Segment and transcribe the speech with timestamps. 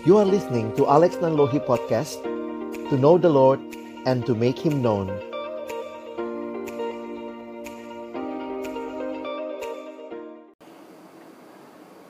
[0.00, 2.24] You are listening to Alex Nanlohi Podcast
[2.88, 3.60] To know the Lord
[4.08, 5.12] and to make Him known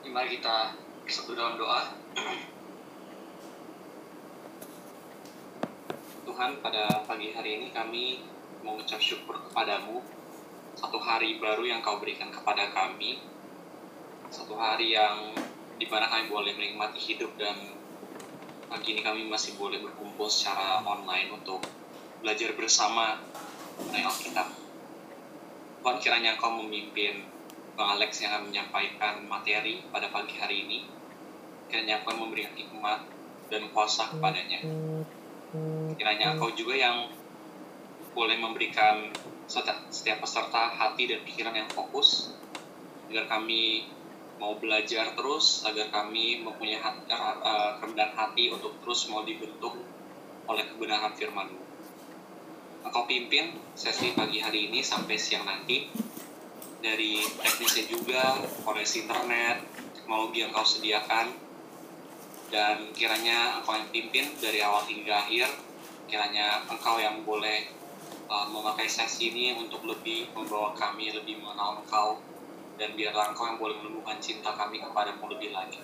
[0.06, 1.90] Mari kita bersatu dalam doa.
[6.22, 8.22] Tuhan, pada pagi hari ini kami
[8.62, 9.98] mengucap syukur kepadamu.
[10.78, 13.18] Satu hari baru yang kau berikan kepada kami.
[14.30, 15.34] Satu hari yang
[15.74, 17.79] di mana kami boleh menikmati hidup dan
[18.70, 21.58] pagi ini kami masih boleh berkumpul secara online untuk
[22.22, 23.18] belajar bersama
[23.82, 24.46] mengenai Alkitab.
[25.82, 27.26] Tuhan kiranya Engkau memimpin
[27.74, 30.78] Bang Alex yang akan menyampaikan materi pada pagi hari ini.
[31.66, 33.10] Kiranya Engkau memberikan hikmat
[33.50, 34.62] dan kuasa kepadanya.
[35.98, 37.10] Kiranya Engkau juga yang
[38.14, 39.10] boleh memberikan
[39.90, 42.30] setiap peserta hati dan pikiran yang fokus
[43.10, 43.90] agar kami
[44.40, 49.76] mau belajar terus agar kami mempunyai hati, uh, kerendahan hati untuk terus mau dibentuk
[50.48, 51.60] oleh kebenaran firman-Mu.
[52.80, 55.92] Engkau pimpin sesi pagi hari ini sampai siang nanti.
[56.80, 59.60] Dari teknisnya juga, koneksi internet,
[59.92, 61.28] teknologi yang kau sediakan,
[62.48, 65.52] dan kiranya engkau yang pimpin dari awal hingga akhir,
[66.08, 67.68] kiranya engkau yang boleh
[68.32, 72.16] uh, memakai sesi ini untuk lebih membawa kami lebih mengenal engkau,
[72.80, 75.76] dan biarlah engkau yang boleh menumbuhkan cinta kami kepadamu lebih lagi.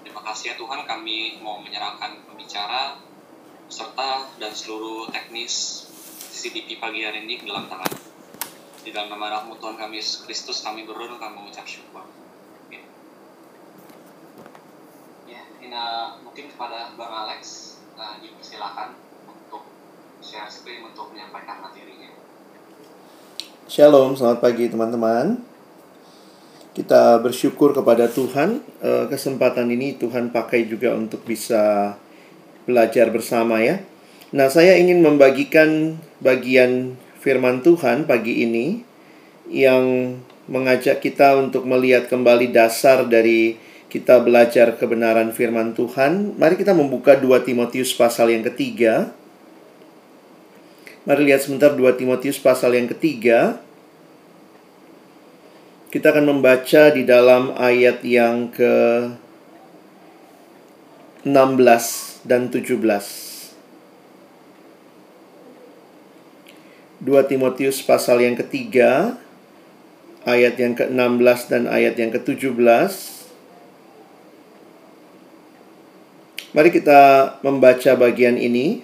[0.00, 2.96] Terima kasih ya Tuhan, kami mau menyerahkan pembicara,
[3.68, 5.84] serta dan seluruh teknis
[6.32, 7.92] CDP pagi hari ini ke dalam tangan.
[8.80, 12.08] Di dalam nama rahmu Tuhan kami Yesus Kristus kami berdoa kami mengucap syukur.
[15.28, 18.96] Ya, ini uh, mungkin kepada Bang Alex uh, dipersilakan
[19.28, 19.64] untuk
[20.24, 22.12] share screen untuk menyampaikan materinya.
[23.68, 25.53] Shalom, selamat pagi teman-teman.
[26.74, 31.94] Kita bersyukur kepada Tuhan uh, kesempatan ini Tuhan pakai juga untuk bisa
[32.66, 33.78] belajar bersama ya.
[34.34, 38.82] Nah, saya ingin membagikan bagian firman Tuhan pagi ini
[39.46, 40.18] yang
[40.50, 43.54] mengajak kita untuk melihat kembali dasar dari
[43.86, 46.34] kita belajar kebenaran firman Tuhan.
[46.34, 49.14] Mari kita membuka 2 Timotius pasal yang ketiga.
[51.06, 53.62] Mari lihat sebentar 2 Timotius pasal yang ketiga.
[55.94, 58.74] Kita akan membaca di dalam ayat yang ke
[61.22, 61.30] 16
[62.26, 62.82] dan 17.
[66.98, 69.22] 2 Timotius pasal yang ketiga
[70.26, 72.90] ayat yang ke-16 dan ayat yang ke-17
[76.58, 77.02] Mari kita
[77.46, 78.82] membaca bagian ini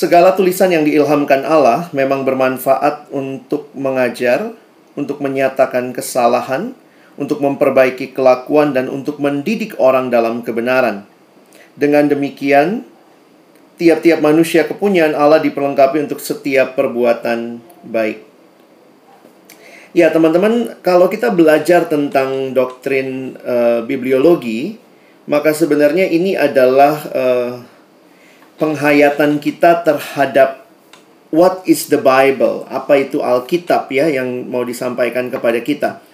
[0.00, 4.56] Segala tulisan yang diilhamkan Allah memang bermanfaat untuk mengajar,
[4.96, 6.72] untuk menyatakan kesalahan,
[7.20, 11.04] untuk memperbaiki kelakuan dan untuk mendidik orang dalam kebenaran.
[11.76, 12.88] Dengan demikian,
[13.76, 18.24] tiap-tiap manusia kepunyaan Allah diperlengkapi untuk setiap perbuatan baik.
[19.92, 24.80] Ya, teman-teman, kalau kita belajar tentang doktrin uh, bibliologi,
[25.28, 27.68] maka sebenarnya ini adalah uh,
[28.60, 30.68] penghayatan kita terhadap
[31.32, 36.04] what is the Bible, apa itu Alkitab ya yang mau disampaikan kepada kita.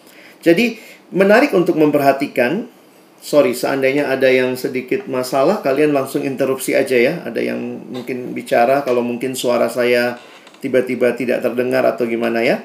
[0.41, 0.79] Jadi
[1.11, 2.71] menarik untuk memperhatikan.
[3.17, 7.27] Sorry, seandainya ada yang sedikit masalah, kalian langsung interupsi aja ya.
[7.27, 7.59] Ada yang
[7.91, 10.15] mungkin bicara, kalau mungkin suara saya
[10.63, 12.63] tiba-tiba tidak terdengar atau gimana ya.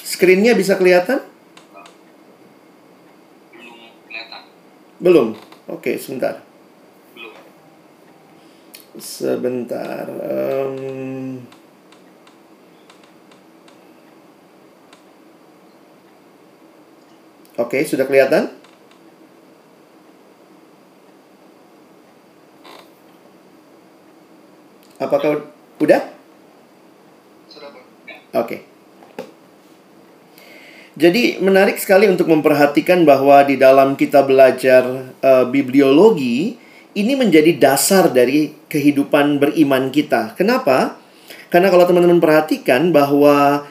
[0.00, 1.20] Screennya bisa kelihatan?
[3.52, 3.76] Belum
[4.08, 4.42] kelihatan.
[5.02, 5.28] Belum.
[5.68, 6.45] Oke, sebentar.
[8.96, 10.08] Sebentar.
[10.08, 11.44] Um,
[17.56, 18.52] Oke, sudah kelihatan?
[25.00, 25.48] Apakah
[25.80, 26.02] udah?
[27.48, 27.68] Sudah.
[28.36, 28.64] Oke.
[30.96, 36.56] Jadi menarik sekali untuk memperhatikan bahwa di dalam kita belajar uh, bibliologi
[36.96, 40.32] ini menjadi dasar dari kehidupan beriman kita.
[40.32, 40.96] Kenapa?
[41.52, 43.68] Karena kalau teman-teman perhatikan bahwa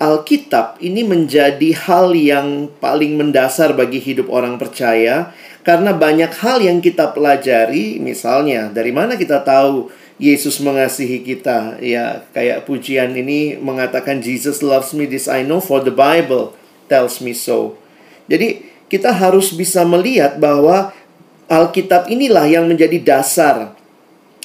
[0.00, 5.30] Alkitab ini menjadi hal yang paling mendasar bagi hidup orang percaya
[5.62, 9.88] karena banyak hal yang kita pelajari, misalnya dari mana kita tahu
[10.18, 11.78] Yesus mengasihi kita.
[11.78, 16.52] Ya, kayak pujian ini mengatakan Jesus loves me this I know for the Bible
[16.90, 17.78] tells me so.
[18.28, 20.92] Jadi kita harus bisa melihat bahwa
[21.48, 23.76] Alkitab inilah yang menjadi dasar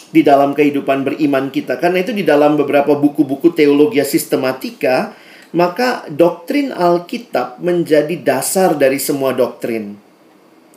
[0.10, 1.80] di dalam kehidupan beriman kita.
[1.80, 5.16] Karena itu di dalam beberapa buku-buku teologi sistematika
[5.50, 9.98] maka doktrin Alkitab menjadi dasar dari semua doktrin.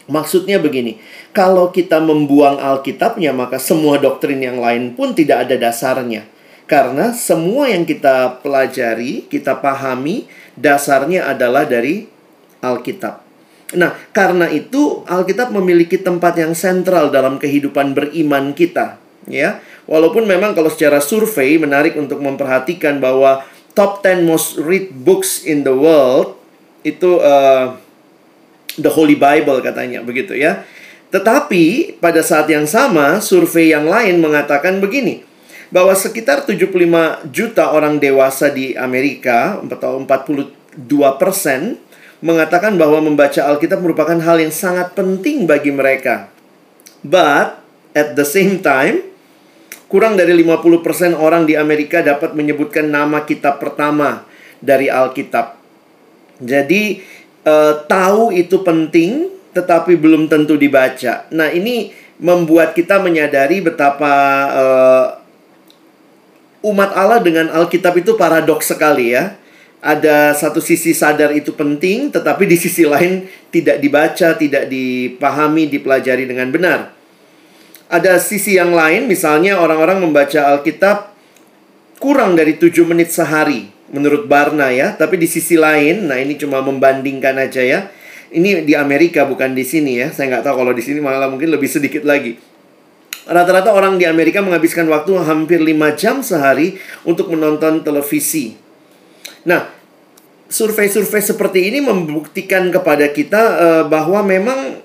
[0.09, 0.99] Maksudnya begini,
[1.31, 6.27] kalau kita membuang Alkitabnya, maka semua doktrin yang lain pun tidak ada dasarnya.
[6.67, 10.27] Karena semua yang kita pelajari, kita pahami,
[10.59, 12.09] dasarnya adalah dari
[12.65, 13.22] Alkitab.
[13.73, 19.65] Nah, karena itu Alkitab memiliki tempat yang sentral dalam kehidupan beriman kita, ya.
[19.89, 23.43] Walaupun memang kalau secara survei menarik untuk memperhatikan bahwa
[23.73, 26.39] top 10 most read books in the world
[26.87, 27.75] itu uh,
[28.77, 30.65] the Holy Bible katanya begitu ya.
[31.13, 35.25] Tetapi pada saat yang sama survei yang lain mengatakan begini
[35.73, 40.53] bahwa sekitar 75 juta orang dewasa di Amerika atau 42
[41.21, 41.81] persen
[42.23, 46.31] mengatakan bahwa membaca Alkitab merupakan hal yang sangat penting bagi mereka.
[47.03, 47.59] But
[47.99, 49.03] at the same time,
[49.91, 54.23] kurang dari 50% orang di Amerika dapat menyebutkan nama kitab pertama
[54.63, 55.59] dari Alkitab.
[56.39, 57.03] Jadi
[57.43, 61.27] uh, tahu itu penting, tetapi belum tentu dibaca.
[61.35, 61.91] Nah, ini
[62.23, 64.15] membuat kita menyadari betapa
[64.55, 65.07] uh,
[66.63, 69.35] umat Allah dengan Alkitab itu paradoks sekali ya.
[69.83, 76.23] Ada satu sisi sadar itu penting, tetapi di sisi lain tidak dibaca, tidak dipahami, dipelajari
[76.23, 76.95] dengan benar.
[77.91, 81.11] Ada sisi yang lain, misalnya orang-orang membaca Alkitab
[81.99, 84.95] kurang dari 7 menit sehari menurut Barna ya.
[84.95, 87.91] Tapi di sisi lain, nah ini cuma membandingkan aja ya.
[88.31, 90.15] Ini di Amerika bukan di sini ya.
[90.15, 92.39] Saya nggak tahu kalau di sini malah mungkin lebih sedikit lagi.
[93.27, 98.62] Rata-rata orang di Amerika menghabiskan waktu hampir 5 jam sehari untuk menonton televisi.
[99.43, 99.67] Nah,
[100.47, 104.79] survei-survei seperti ini membuktikan kepada kita uh, bahwa memang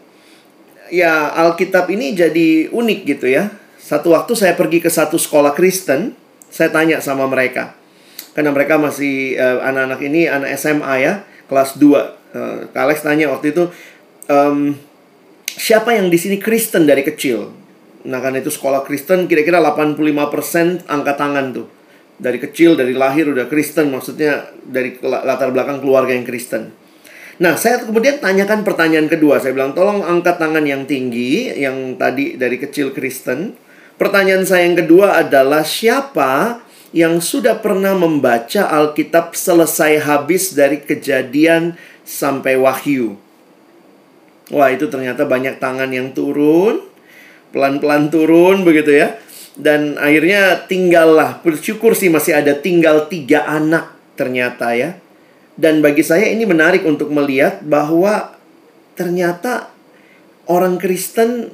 [0.89, 3.51] ya Alkitab ini jadi unik gitu ya.
[3.77, 6.15] Satu waktu saya pergi ke satu sekolah Kristen,
[6.51, 7.75] saya tanya sama mereka,
[8.35, 11.13] karena mereka masih uh, anak-anak ini anak SMA ya
[11.47, 12.03] kelas 2 uh,
[12.75, 13.71] Kak Alex tanya waktu itu
[14.27, 14.75] um,
[15.47, 17.47] siapa yang di sini Kristen dari kecil?
[18.07, 21.76] Nah karena itu sekolah Kristen kira-kira 85% angkat tangan tuh
[22.17, 26.73] dari kecil dari lahir udah Kristen maksudnya dari latar belakang keluarga yang Kristen
[27.37, 29.37] Nah, saya kemudian tanyakan pertanyaan kedua.
[29.37, 33.53] Saya bilang, tolong angkat tangan yang tinggi, yang tadi dari kecil Kristen.
[33.93, 36.65] Pertanyaan saya yang kedua adalah, siapa
[36.97, 43.13] yang sudah pernah membaca Alkitab selesai habis dari kejadian sampai wahyu.
[44.49, 46.81] Wah, itu ternyata banyak tangan yang turun,
[47.53, 49.13] pelan-pelan turun begitu ya.
[49.57, 55.01] Dan akhirnya tinggallah, bersyukur sih masih ada tinggal tiga anak ternyata ya.
[55.57, 58.37] Dan bagi saya ini menarik untuk melihat bahwa
[58.93, 59.73] ternyata
[60.45, 61.49] orang Kristen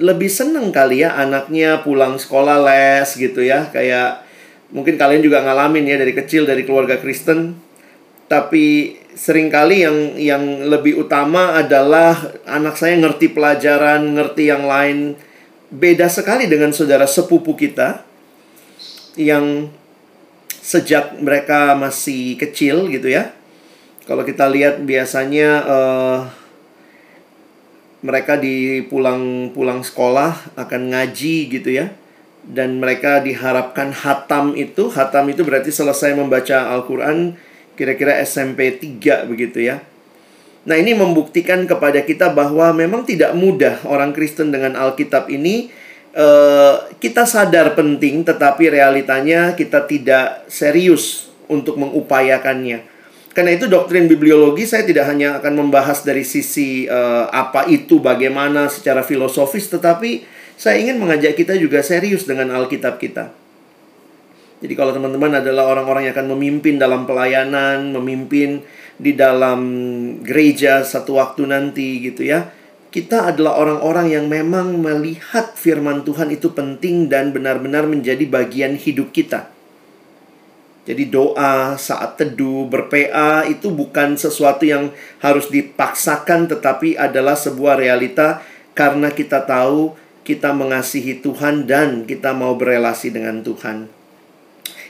[0.00, 3.68] lebih seneng kali ya anaknya pulang sekolah les gitu ya.
[3.68, 4.24] Kayak
[4.72, 7.60] mungkin kalian juga ngalamin ya dari kecil dari keluarga Kristen.
[8.24, 12.16] Tapi sering kali yang yang lebih utama adalah
[12.48, 15.14] anak saya ngerti pelajaran ngerti yang lain
[15.74, 18.06] beda sekali dengan saudara sepupu kita
[19.18, 19.66] yang
[20.62, 23.34] sejak mereka masih kecil gitu ya
[24.06, 26.18] kalau kita lihat biasanya uh,
[28.04, 31.90] mereka di pulang pulang sekolah akan ngaji gitu ya
[32.44, 37.34] dan mereka diharapkan hatam itu hatam itu berarti selesai membaca Al-Qur'an
[37.74, 39.80] kira-kira SMP 3 begitu ya.
[40.64, 45.68] Nah, ini membuktikan kepada kita bahwa memang tidak mudah orang Kristen dengan Alkitab ini
[46.16, 52.80] uh, kita sadar penting tetapi realitanya kita tidak serius untuk mengupayakannya.
[53.34, 58.70] Karena itu doktrin bibliologi saya tidak hanya akan membahas dari sisi uh, apa itu bagaimana
[58.70, 60.22] secara filosofis tetapi
[60.54, 63.34] saya ingin mengajak kita juga serius dengan Alkitab kita.
[64.62, 68.64] Jadi kalau teman-teman adalah orang-orang yang akan memimpin dalam pelayanan, memimpin
[68.96, 69.60] di dalam
[70.22, 72.50] gereja satu waktu nanti gitu ya.
[72.94, 79.10] Kita adalah orang-orang yang memang melihat firman Tuhan itu penting dan benar-benar menjadi bagian hidup
[79.10, 79.50] kita.
[80.84, 84.92] Jadi doa, saat teduh, berPA itu bukan sesuatu yang
[85.24, 88.44] harus dipaksakan tetapi adalah sebuah realita
[88.76, 89.96] karena kita tahu
[90.28, 93.88] kita mengasihi Tuhan dan kita mau berelasi dengan Tuhan.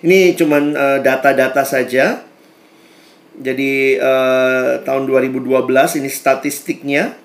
[0.03, 2.27] Ini cuman uh, data-data saja.
[3.35, 5.51] Jadi uh, tahun 2012
[5.99, 7.19] ini statistiknya.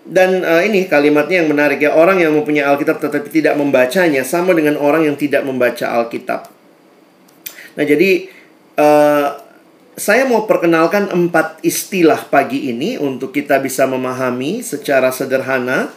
[0.00, 4.56] Dan uh, ini kalimatnya yang menarik ya, orang yang mempunyai Alkitab tetapi tidak membacanya sama
[4.56, 6.48] dengan orang yang tidak membaca Alkitab.
[7.76, 8.26] Nah, jadi
[8.80, 9.28] uh,
[10.00, 15.92] saya mau perkenalkan empat istilah pagi ini untuk kita bisa memahami secara sederhana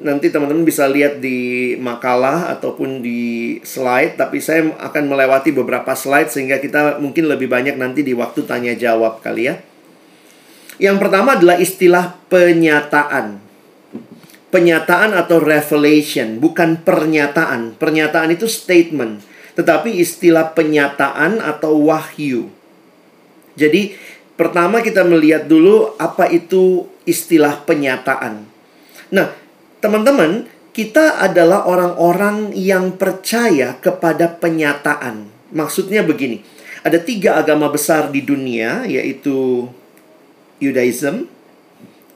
[0.00, 6.28] nanti teman-teman bisa lihat di makalah ataupun di slide, tapi saya akan melewati beberapa slide
[6.28, 9.56] sehingga kita mungkin lebih banyak nanti di waktu tanya jawab kali ya.
[10.76, 13.40] Yang pertama adalah istilah penyataan.
[14.52, 17.76] Penyataan atau revelation, bukan pernyataan.
[17.80, 19.24] Pernyataan itu statement,
[19.56, 22.52] tetapi istilah penyataan atau wahyu.
[23.56, 23.96] Jadi,
[24.36, 28.44] pertama kita melihat dulu apa itu istilah penyataan.
[29.08, 29.45] Nah,
[29.86, 35.30] teman-teman, kita adalah orang-orang yang percaya kepada penyataan.
[35.54, 36.42] Maksudnya begini,
[36.82, 39.70] ada tiga agama besar di dunia, yaitu
[40.58, 41.30] Judaism,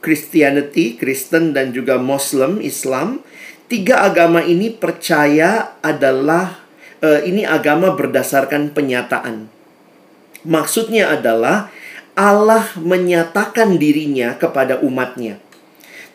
[0.02, 3.22] Christianity, Kristen dan juga Muslim, Islam.
[3.70, 6.58] Tiga agama ini percaya adalah
[7.06, 9.46] uh, ini agama berdasarkan penyataan.
[10.42, 11.70] Maksudnya adalah
[12.18, 15.38] Allah menyatakan dirinya kepada umatnya.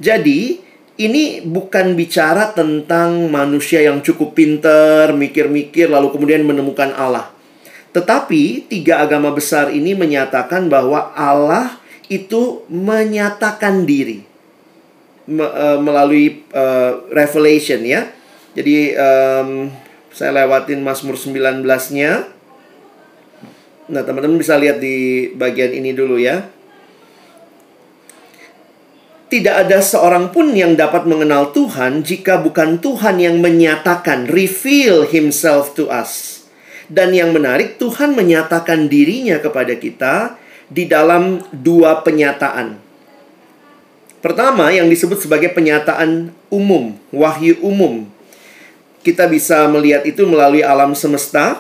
[0.04, 0.65] Jadi,
[0.96, 7.36] ini bukan bicara tentang manusia yang cukup pinter, mikir-mikir, lalu kemudian menemukan Allah.
[7.92, 14.24] Tetapi, tiga agama besar ini menyatakan bahwa Allah itu menyatakan diri
[15.28, 18.12] uh, melalui uh, revelation ya.
[18.56, 19.68] Jadi um,
[20.16, 22.12] saya lewatin Mazmur 19-nya.
[23.92, 26.55] Nah, teman-teman bisa lihat di bagian ini dulu ya.
[29.36, 35.76] Tidak ada seorang pun yang dapat mengenal Tuhan jika bukan Tuhan yang menyatakan, reveal himself
[35.76, 36.48] to us.
[36.88, 40.40] Dan yang menarik, Tuhan menyatakan dirinya kepada kita
[40.72, 42.80] di dalam dua penyataan.
[44.24, 48.08] Pertama, yang disebut sebagai penyataan umum, wahyu umum.
[49.04, 51.60] Kita bisa melihat itu melalui alam semesta.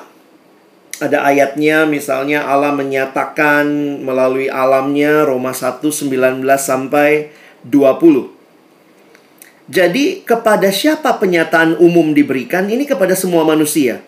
[1.03, 3.67] Ada ayatnya, misalnya Allah menyatakan
[3.99, 8.31] melalui alamnya Roma 1, 19 sampai 20.
[9.65, 12.69] Jadi, kepada siapa penyataan umum diberikan?
[12.69, 14.05] Ini kepada semua manusia.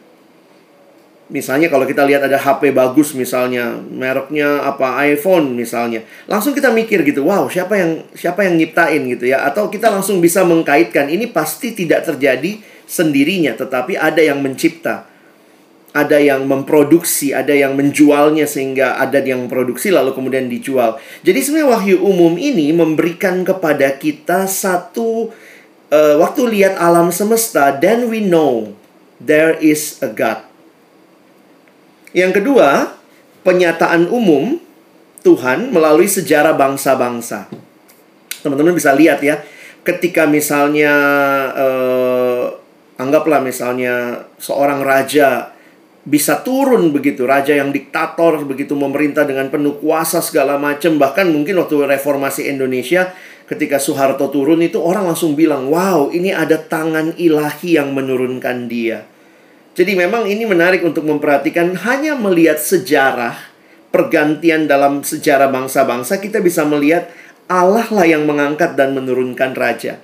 [1.27, 6.07] Misalnya kalau kita lihat ada HP bagus misalnya, mereknya apa iPhone misalnya.
[6.23, 10.23] Langsung kita mikir gitu, wow, siapa yang siapa yang nyiptain gitu ya atau kita langsung
[10.23, 15.16] bisa mengkaitkan ini pasti tidak terjadi sendirinya tetapi ada yang mencipta.
[15.95, 20.99] Ada yang memproduksi, ada yang menjualnya sehingga ada yang memproduksi lalu kemudian dijual.
[21.23, 25.31] Jadi sebenarnya wahyu umum ini memberikan kepada kita satu
[25.89, 28.77] uh, waktu lihat alam semesta then we know
[29.17, 30.47] there is a God
[32.17, 32.97] yang kedua,
[33.43, 34.57] penyataan umum
[35.21, 37.45] Tuhan melalui sejarah bangsa-bangsa.
[38.41, 39.43] Teman-teman bisa lihat ya,
[39.83, 40.93] ketika misalnya
[41.53, 42.43] eh,
[42.97, 45.53] anggaplah misalnya seorang raja
[46.07, 51.59] bisa turun begitu, raja yang diktator begitu memerintah dengan penuh kuasa segala macam, bahkan mungkin
[51.59, 53.11] waktu reformasi Indonesia
[53.51, 59.03] ketika Soeharto turun itu orang langsung bilang, "Wow, ini ada tangan ilahi yang menurunkan dia."
[59.75, 63.35] Jadi memang ini menarik untuk memperhatikan hanya melihat sejarah
[63.91, 67.11] pergantian dalam sejarah bangsa-bangsa kita bisa melihat
[67.51, 69.99] Allah lah yang mengangkat dan menurunkan raja.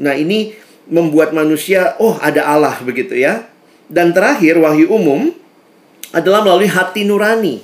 [0.00, 0.56] Nah, ini
[0.88, 3.48] membuat manusia oh ada Allah begitu ya.
[3.90, 5.34] Dan terakhir wahyu umum
[6.14, 7.58] adalah melalui hati nurani.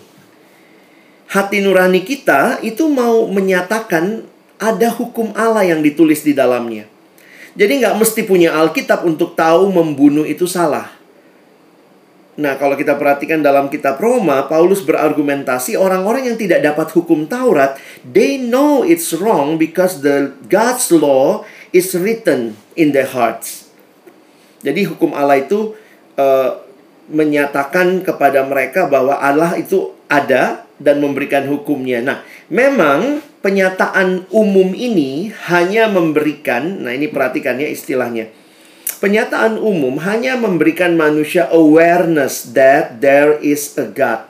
[1.31, 4.27] Hati nurani kita itu mau menyatakan
[4.59, 6.91] ada hukum Allah yang ditulis di dalamnya.
[7.57, 10.93] Jadi nggak mesti punya Alkitab untuk tahu membunuh itu salah.
[12.37, 17.81] Nah, kalau kita perhatikan dalam kitab Roma, Paulus berargumentasi orang-orang yang tidak dapat hukum Taurat,
[18.05, 23.73] they know it's wrong because the God's law is written in their hearts.
[24.61, 25.73] Jadi hukum Allah itu
[26.17, 26.61] uh,
[27.07, 32.03] menyatakan kepada mereka bahwa Allah itu ada dan memberikan hukumnya.
[32.03, 32.19] Nah,
[32.51, 38.29] memang penyataan umum ini hanya memberikan, nah ini perhatikan ya istilahnya
[38.97, 44.25] Penyataan umum hanya memberikan manusia awareness that there is a God.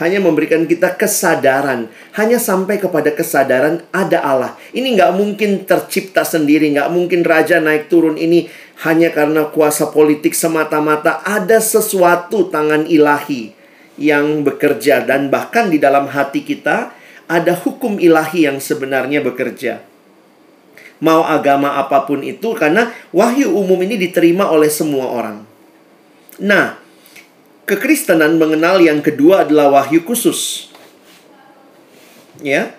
[0.00, 1.92] Hanya memberikan kita kesadaran.
[2.16, 4.56] Hanya sampai kepada kesadaran ada Allah.
[4.72, 6.72] Ini nggak mungkin tercipta sendiri.
[6.72, 8.48] Nggak mungkin raja naik turun ini
[8.80, 11.20] hanya karena kuasa politik semata-mata.
[11.22, 13.52] Ada sesuatu tangan ilahi
[14.00, 15.04] yang bekerja.
[15.04, 16.96] Dan bahkan di dalam hati kita
[17.28, 19.92] ada hukum ilahi yang sebenarnya bekerja
[21.02, 25.42] mau agama apa pun itu karena wahyu umum ini diterima oleh semua orang.
[26.38, 26.78] Nah,
[27.66, 30.70] kekristenan mengenal yang kedua adalah wahyu khusus.
[32.38, 32.78] Ya.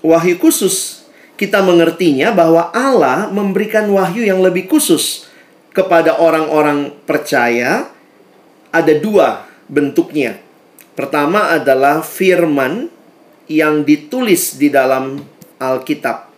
[0.00, 0.99] Wahyu khusus
[1.40, 5.24] kita mengertinya bahwa Allah memberikan wahyu yang lebih khusus
[5.72, 7.88] kepada orang-orang percaya
[8.68, 10.36] ada dua bentuknya.
[10.92, 12.92] Pertama adalah firman
[13.48, 15.16] yang ditulis di dalam
[15.56, 16.28] Alkitab.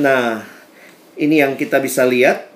[0.00, 0.48] Nah,
[1.20, 2.48] ini yang kita bisa lihat.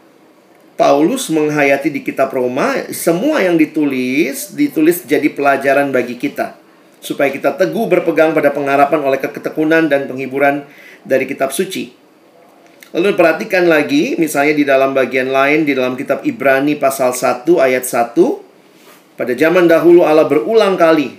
[0.73, 6.62] Paulus menghayati di kitab Roma, semua yang ditulis, ditulis jadi pelajaran bagi kita.
[7.03, 10.63] Supaya kita teguh berpegang pada pengharapan oleh ketekunan dan penghiburan
[11.03, 11.91] dari kitab suci.
[12.93, 17.89] Lalu perhatikan lagi, misalnya di dalam bagian lain, di dalam kitab Ibrani pasal 1 ayat
[17.89, 19.19] 1.
[19.19, 21.17] Pada zaman dahulu Allah berulang kali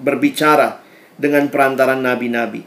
[0.00, 0.80] berbicara
[1.20, 2.64] dengan perantaran nabi-nabi.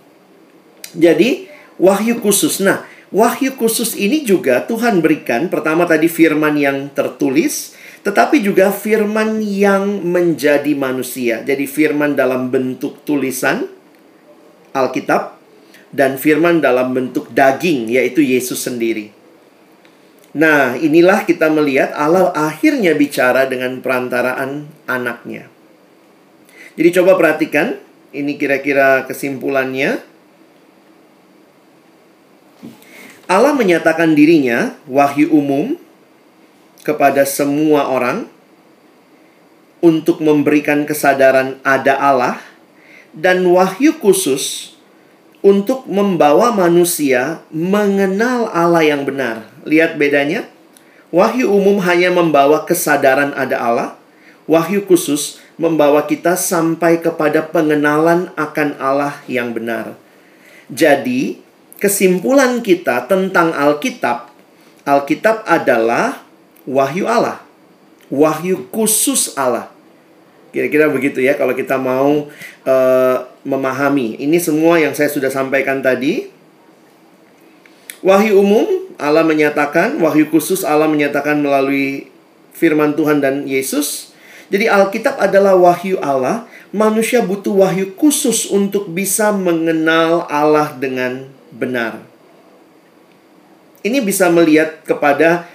[0.94, 1.50] Jadi,
[1.82, 2.62] wahyu khusus.
[2.62, 5.50] Nah, wahyu khusus ini juga Tuhan berikan.
[5.50, 7.74] Pertama tadi firman yang tertulis,
[8.04, 11.40] tetapi juga firman yang menjadi manusia.
[11.40, 13.64] Jadi firman dalam bentuk tulisan
[14.76, 15.40] Alkitab
[15.96, 19.16] dan firman dalam bentuk daging yaitu Yesus sendiri.
[20.34, 25.46] Nah, inilah kita melihat Allah akhirnya bicara dengan perantaraan anaknya.
[26.74, 27.78] Jadi coba perhatikan,
[28.10, 30.02] ini kira-kira kesimpulannya.
[33.30, 35.78] Allah menyatakan dirinya wahyu umum
[36.84, 38.28] kepada semua orang
[39.84, 42.40] untuk memberikan kesadaran ada Allah
[43.12, 44.76] dan wahyu khusus
[45.44, 49.44] untuk membawa manusia mengenal Allah yang benar.
[49.68, 50.48] Lihat bedanya.
[51.14, 53.90] Wahyu umum hanya membawa kesadaran ada Allah.
[54.48, 59.94] Wahyu khusus membawa kita sampai kepada pengenalan akan Allah yang benar.
[60.74, 61.38] Jadi,
[61.78, 64.32] kesimpulan kita tentang Alkitab,
[64.88, 66.23] Alkitab adalah
[66.68, 67.44] wahyu Allah,
[68.12, 69.72] wahyu khusus Allah.
[70.54, 72.30] Kira-kira begitu ya, kalau kita mau
[72.64, 74.22] uh, memahami.
[74.22, 76.30] Ini semua yang saya sudah sampaikan tadi.
[78.06, 78.68] Wahyu umum,
[79.02, 82.14] Allah menyatakan, wahyu khusus Allah menyatakan melalui
[82.54, 84.14] firman Tuhan dan Yesus.
[84.54, 86.46] Jadi Alkitab adalah wahyu Allah.
[86.70, 92.02] Manusia butuh wahyu khusus untuk bisa mengenal Allah dengan benar.
[93.82, 95.50] Ini bisa melihat kepada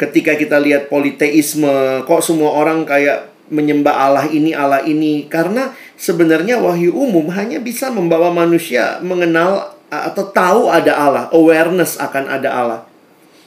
[0.00, 5.26] ketika kita lihat politeisme, kok semua orang kayak menyembah Allah ini, Allah ini.
[5.26, 12.24] Karena sebenarnya wahyu umum hanya bisa membawa manusia mengenal atau tahu ada Allah, awareness akan
[12.26, 12.80] ada Allah.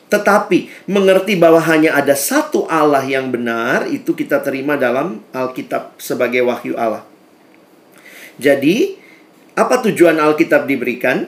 [0.08, 6.48] Tetapi mengerti bahwa hanya ada satu Allah yang benar itu kita terima dalam Alkitab sebagai
[6.48, 7.04] wahyu Allah.
[8.40, 8.96] Jadi,
[9.58, 11.28] apa tujuan Alkitab diberikan?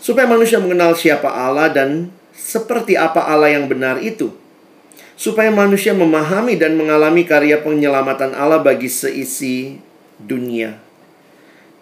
[0.00, 2.08] supaya manusia mengenal siapa Allah dan
[2.40, 4.32] seperti apa Allah yang benar itu.
[5.20, 9.76] Supaya manusia memahami dan mengalami karya penyelamatan Allah bagi seisi
[10.16, 10.80] dunia.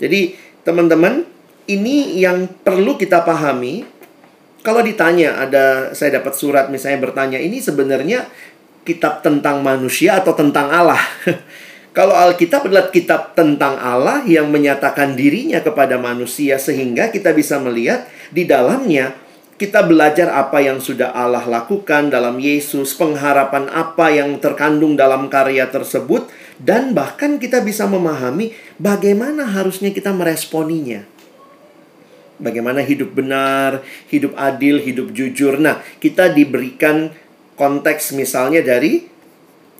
[0.02, 0.34] Jadi,
[0.66, 1.22] teman-teman,
[1.70, 3.86] ini yang perlu kita pahami.
[4.66, 8.26] Kalau ditanya, ada saya dapat surat misalnya bertanya, ini sebenarnya
[8.82, 10.98] kitab tentang manusia atau tentang Allah?
[11.98, 18.06] Kalau Alkitab adalah kitab tentang Allah yang menyatakan dirinya kepada manusia sehingga kita bisa melihat
[18.30, 19.18] di dalamnya
[19.58, 25.66] kita belajar apa yang sudah Allah lakukan dalam Yesus, pengharapan apa yang terkandung dalam karya
[25.66, 26.30] tersebut
[26.62, 31.02] dan bahkan kita bisa memahami bagaimana harusnya kita meresponinya.
[32.38, 35.58] Bagaimana hidup benar, hidup adil, hidup jujur.
[35.58, 37.10] Nah, kita diberikan
[37.58, 39.10] konteks misalnya dari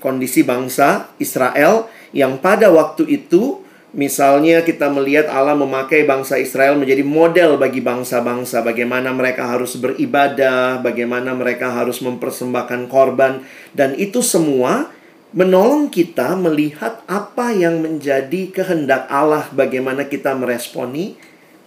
[0.03, 3.63] kondisi bangsa Israel yang pada waktu itu
[3.99, 10.79] misalnya kita melihat Allah memakai bangsa Israel menjadi model bagi bangsa-bangsa bagaimana mereka harus beribadah,
[10.79, 13.43] bagaimana mereka harus mempersembahkan korban
[13.75, 14.95] dan itu semua
[15.35, 21.19] menolong kita melihat apa yang menjadi kehendak Allah bagaimana kita meresponi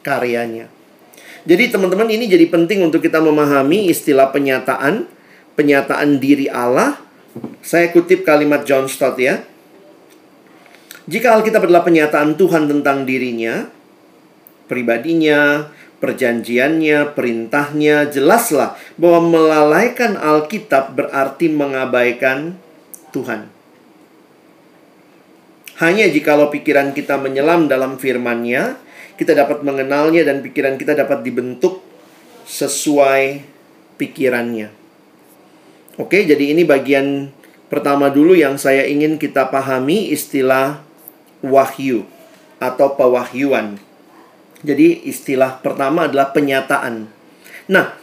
[0.02, 0.72] karyanya.
[1.44, 5.10] Jadi teman-teman ini jadi penting untuk kita memahami istilah penyataan
[5.60, 6.98] penyataan diri Allah.
[7.62, 9.42] Saya kutip kalimat John Stott ya.
[11.12, 13.68] Jika Alkitab adalah penyataan Tuhan tentang dirinya,
[14.72, 15.68] pribadinya,
[16.00, 22.56] perjanjiannya, perintahnya, jelaslah bahwa melalaikan Alkitab berarti mengabaikan
[23.12, 23.52] Tuhan.
[25.84, 28.80] Hanya jikalau pikiran kita menyelam dalam firman-Nya,
[29.20, 31.84] kita dapat mengenalnya dan pikiran kita dapat dibentuk
[32.48, 33.44] sesuai
[34.00, 34.72] pikirannya.
[36.00, 37.36] Oke, jadi ini bagian
[37.68, 40.91] pertama dulu yang saya ingin kita pahami istilah
[41.42, 42.06] wahyu
[42.62, 43.82] atau pewahyuan.
[44.62, 47.10] Jadi istilah pertama adalah penyataan.
[47.66, 47.98] Nah,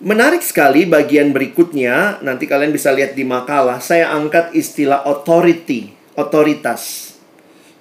[0.00, 7.14] menarik sekali bagian berikutnya, nanti kalian bisa lihat di makalah, saya angkat istilah authority, otoritas.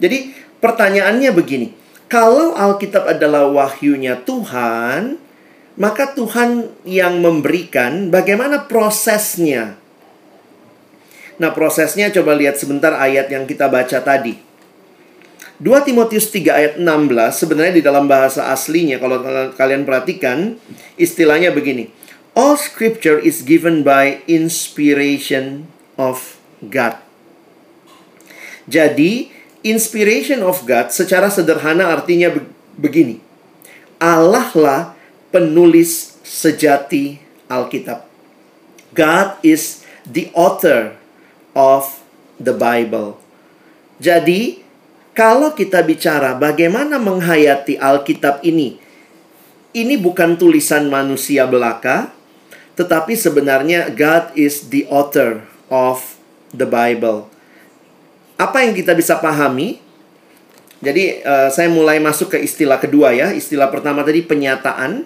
[0.03, 1.67] Jadi pertanyaannya begini,
[2.11, 5.19] kalau Alkitab adalah wahyunya Tuhan,
[5.79, 9.79] maka Tuhan yang memberikan bagaimana prosesnya?
[11.37, 14.46] Nah, prosesnya coba lihat sebentar ayat yang kita baca tadi.
[15.57, 19.25] 2 Timotius 3 ayat 16 sebenarnya di dalam bahasa aslinya kalau
[19.57, 20.61] kalian perhatikan
[21.01, 21.89] istilahnya begini.
[22.37, 25.65] All scripture is given by inspiration
[25.97, 27.01] of God.
[28.69, 29.33] Jadi,
[29.65, 32.29] inspiration of God secara sederhana artinya
[32.77, 33.17] begini.
[33.97, 34.81] Allah lah
[35.33, 37.17] penulis sejati
[37.49, 38.05] Alkitab.
[38.93, 40.93] God is the author
[41.57, 42.05] of
[42.37, 43.17] the Bible.
[43.97, 44.66] Jadi,
[45.17, 48.77] kalau kita bicara bagaimana menghayati Alkitab ini,
[49.73, 52.13] ini bukan tulisan manusia belaka,
[52.77, 55.41] tetapi sebenarnya God is the author
[55.73, 56.21] of
[56.53, 57.25] the Bible.
[58.37, 59.81] Apa yang kita bisa pahami?
[60.85, 63.33] Jadi uh, saya mulai masuk ke istilah kedua ya.
[63.33, 65.01] Istilah pertama tadi penyataan.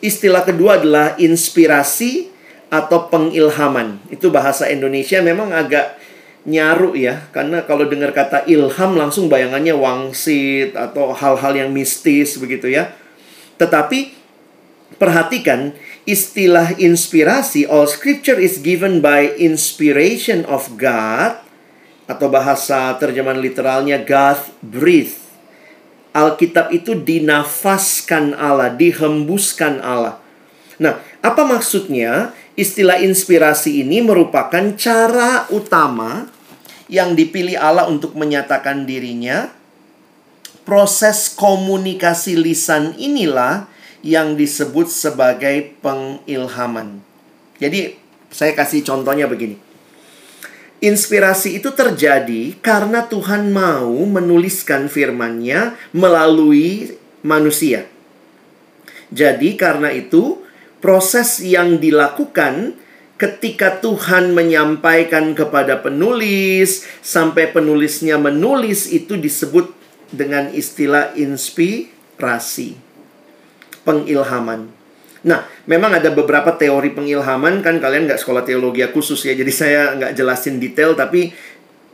[0.00, 2.32] Istilah kedua adalah inspirasi
[2.72, 4.00] atau pengilhaman.
[4.08, 6.00] Itu bahasa Indonesia memang agak
[6.44, 12.68] nyaru ya karena kalau dengar kata ilham langsung bayangannya wangsit atau hal-hal yang mistis begitu
[12.68, 12.92] ya.
[13.56, 14.12] Tetapi
[15.00, 15.72] perhatikan
[16.04, 21.40] istilah inspirasi all scripture is given by inspiration of God
[22.04, 25.16] atau bahasa terjemahan literalnya God breathe.
[26.14, 30.22] Alkitab itu dinafaskan Allah, dihembuskan Allah.
[30.78, 32.30] Nah, apa maksudnya?
[32.54, 36.30] Istilah inspirasi ini merupakan cara utama
[36.88, 39.52] yang dipilih Allah untuk menyatakan dirinya.
[40.64, 43.68] Proses komunikasi lisan inilah
[44.00, 47.04] yang disebut sebagai pengilhaman.
[47.60, 48.00] Jadi,
[48.32, 49.60] saya kasih contohnya begini.
[50.84, 57.88] Inspirasi itu terjadi karena Tuhan mau menuliskan firman-Nya melalui manusia.
[59.08, 60.44] Jadi, karena itu,
[60.84, 62.76] proses yang dilakukan
[63.14, 69.70] ketika Tuhan menyampaikan kepada penulis sampai penulisnya menulis itu disebut
[70.10, 72.74] dengan istilah inspirasi
[73.86, 74.70] pengilhaman.
[75.24, 79.80] Nah, memang ada beberapa teori pengilhaman kan kalian nggak sekolah teologi khusus ya, jadi saya
[79.96, 81.32] nggak jelasin detail tapi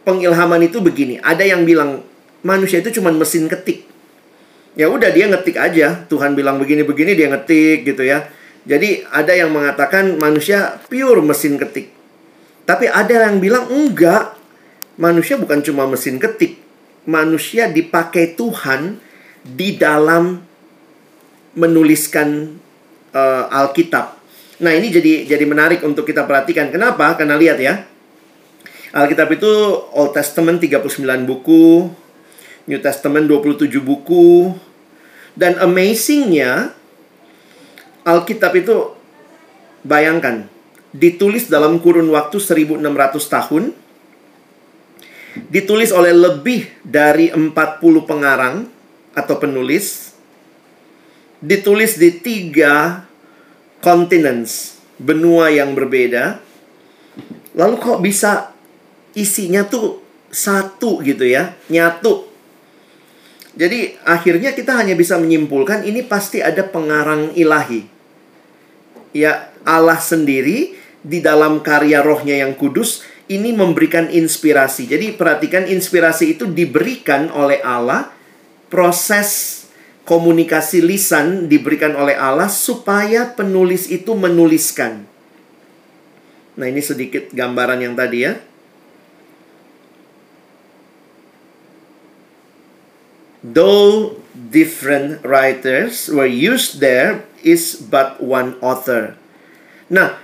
[0.03, 1.23] pengilhaman itu begini.
[1.23, 2.03] Ada yang bilang
[2.43, 3.87] manusia itu cuma mesin ketik.
[4.75, 6.07] Ya udah dia ngetik aja.
[6.07, 8.27] Tuhan bilang begini-begini dia ngetik gitu ya.
[8.69, 11.89] Jadi ada yang mengatakan manusia pure mesin ketik.
[12.69, 14.37] Tapi ada yang bilang enggak.
[15.01, 16.61] Manusia bukan cuma mesin ketik.
[17.09, 19.01] Manusia dipakai Tuhan
[19.41, 20.45] di dalam
[21.57, 22.61] menuliskan
[23.17, 24.21] uh, Alkitab.
[24.61, 26.69] Nah, ini jadi jadi menarik untuk kita perhatikan.
[26.69, 27.17] Kenapa?
[27.17, 27.89] Karena lihat ya.
[28.91, 29.51] Alkitab itu
[29.95, 31.89] Old Testament 39 buku,
[32.69, 34.53] New Testament 27 buku.
[35.33, 36.75] Dan amazingnya
[38.05, 38.97] Alkitab itu
[39.85, 40.49] bayangkan
[40.91, 42.81] ditulis dalam kurun waktu 1600
[43.31, 43.65] tahun
[45.51, 47.55] ditulis oleh lebih dari 40
[48.09, 48.67] pengarang
[49.15, 50.15] atau penulis
[51.39, 53.07] ditulis di tiga
[53.81, 56.43] continents benua yang berbeda
[57.55, 58.53] lalu kok bisa
[59.15, 62.30] isinya tuh satu gitu ya nyatu
[63.55, 67.83] jadi akhirnya kita hanya bisa menyimpulkan ini pasti ada pengarang ilahi.
[69.11, 74.87] Ya Allah sendiri di dalam karya rohnya yang kudus ini memberikan inspirasi.
[74.87, 78.15] Jadi perhatikan inspirasi itu diberikan oleh Allah.
[78.71, 79.61] Proses
[80.07, 85.11] komunikasi lisan diberikan oleh Allah supaya penulis itu menuliskan.
[86.55, 88.39] Nah ini sedikit gambaran yang tadi ya.
[93.41, 99.17] Though different writers were used there is but one author.
[99.89, 100.21] Nah,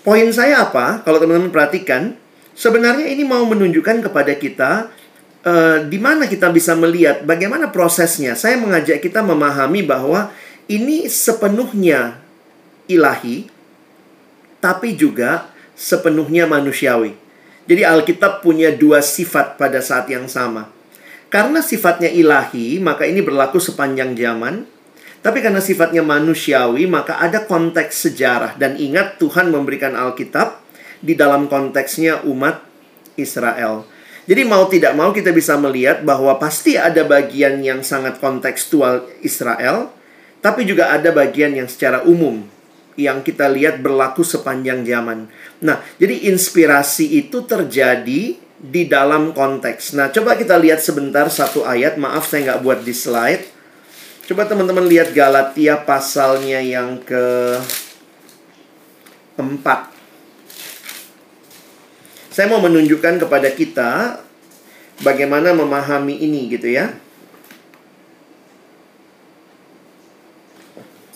[0.00, 1.04] poin saya apa?
[1.04, 2.16] Kalau teman-teman perhatikan,
[2.56, 4.88] sebenarnya ini mau menunjukkan kepada kita
[5.44, 8.32] uh, di mana kita bisa melihat bagaimana prosesnya.
[8.34, 10.32] Saya mengajak kita memahami bahwa
[10.66, 12.18] ini sepenuhnya
[12.90, 13.46] ilahi,
[14.58, 17.14] tapi juga sepenuhnya manusiawi.
[17.66, 20.75] Jadi Alkitab punya dua sifat pada saat yang sama.
[21.26, 24.66] Karena sifatnya ilahi, maka ini berlaku sepanjang zaman.
[25.20, 28.54] Tapi karena sifatnya manusiawi, maka ada konteks sejarah.
[28.54, 30.62] Dan ingat, Tuhan memberikan Alkitab
[31.02, 32.62] di dalam konteksnya umat
[33.18, 33.84] Israel.
[34.26, 39.90] Jadi mau tidak mau kita bisa melihat bahwa pasti ada bagian yang sangat kontekstual Israel,
[40.42, 42.42] tapi juga ada bagian yang secara umum
[42.96, 45.28] yang kita lihat berlaku sepanjang zaman.
[45.62, 49.92] Nah, jadi inspirasi itu terjadi di dalam konteks.
[49.96, 52.00] Nah, coba kita lihat sebentar satu ayat.
[52.00, 53.44] Maaf saya nggak buat di slide.
[54.26, 57.56] Coba teman-teman lihat Galatia pasalnya yang ke
[59.38, 59.94] 4.
[62.32, 64.20] Saya mau menunjukkan kepada kita
[65.00, 66.92] bagaimana memahami ini gitu ya.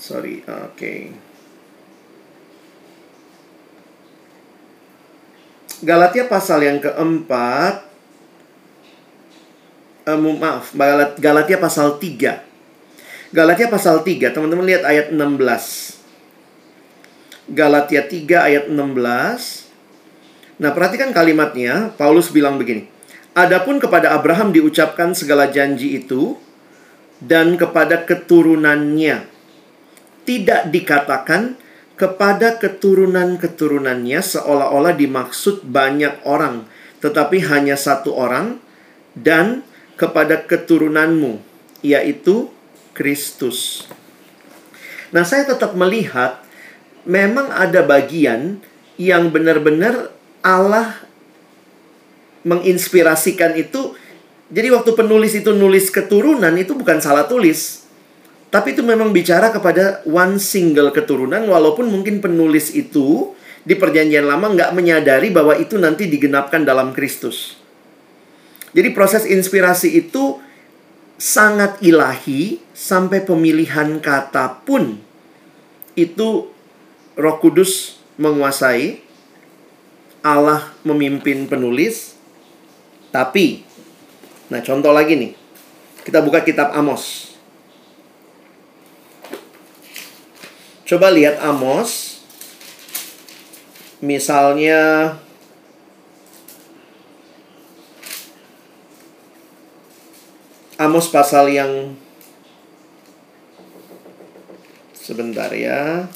[0.00, 0.76] Sorry, oke.
[0.76, 1.19] Okay.
[5.80, 7.88] Galatia pasal yang keempat
[10.04, 10.76] uh, maaf,
[11.16, 13.32] Galatia pasal 3.
[13.32, 15.96] Galatia pasal 3, teman-teman lihat ayat 16.
[17.50, 20.60] Galatia 3 ayat 16.
[20.60, 21.96] Nah, perhatikan kalimatnya.
[21.96, 22.84] Paulus bilang begini.
[23.32, 26.36] Adapun kepada Abraham diucapkan segala janji itu
[27.24, 29.24] dan kepada keturunannya.
[30.28, 31.56] Tidak dikatakan
[32.00, 36.64] kepada keturunan-keturunannya seolah-olah dimaksud banyak orang,
[37.04, 38.56] tetapi hanya satu orang
[39.12, 39.60] dan
[40.00, 41.44] kepada keturunanmu,
[41.84, 42.48] yaitu
[42.96, 43.84] Kristus.
[45.12, 46.40] Nah, saya tetap melihat
[47.04, 48.64] memang ada bagian
[48.96, 50.08] yang benar-benar
[50.40, 51.04] Allah
[52.48, 53.92] menginspirasikan itu.
[54.48, 57.79] Jadi waktu penulis itu nulis keturunan itu bukan salah tulis.
[58.50, 63.30] Tapi itu memang bicara kepada one single keturunan walaupun mungkin penulis itu
[63.62, 67.54] di perjanjian lama nggak menyadari bahwa itu nanti digenapkan dalam Kristus.
[68.74, 70.42] Jadi proses inspirasi itu
[71.14, 74.98] sangat ilahi sampai pemilihan kata pun
[75.92, 76.48] itu
[77.14, 79.04] Roh Kudus menguasai
[80.24, 82.16] Allah memimpin penulis
[83.12, 83.68] tapi
[84.48, 85.32] nah contoh lagi nih
[86.08, 87.29] kita buka kitab Amos
[90.90, 92.18] coba lihat Amos
[94.02, 95.14] misalnya
[100.80, 101.92] Amos pasal yang
[104.96, 106.08] sebentar ya.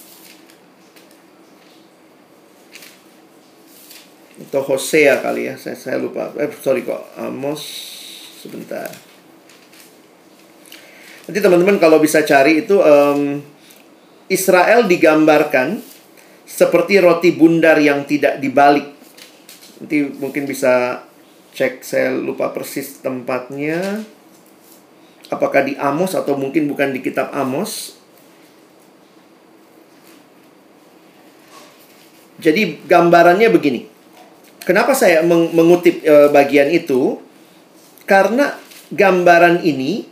[4.40, 6.32] Atau Hosea kali ya, saya, saya lupa.
[6.40, 7.60] Eh, sorry kok, Amos
[8.40, 8.88] sebentar.
[11.28, 13.44] Nanti teman-teman kalau bisa cari itu um,
[14.32, 15.80] Israel digambarkan
[16.44, 18.88] seperti roti bundar yang tidak dibalik.
[19.80, 21.04] Nanti mungkin bisa
[21.52, 24.04] cek, saya lupa persis tempatnya
[25.32, 27.98] apakah di Amos atau mungkin bukan di kitab Amos.
[32.38, 33.88] Jadi gambarannya begini.
[34.64, 37.20] Kenapa saya mengutip e, bagian itu?
[38.04, 38.56] Karena
[38.92, 40.04] gambaran ini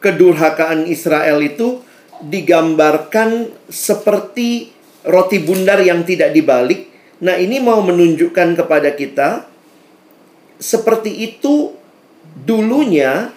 [0.00, 1.85] kedurhakaan Israel itu
[2.24, 4.72] digambarkan seperti
[5.06, 6.88] roti bundar yang tidak dibalik.
[7.22, 9.48] Nah, ini mau menunjukkan kepada kita
[10.56, 11.72] seperti itu
[12.44, 13.32] dulunya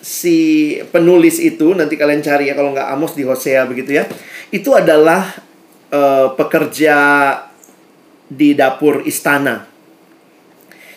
[0.00, 4.06] si penulis itu nanti kalian cari ya kalau nggak Amos di Hosea begitu ya
[4.54, 5.34] itu adalah
[5.90, 6.96] uh, pekerja
[8.30, 9.66] di dapur istana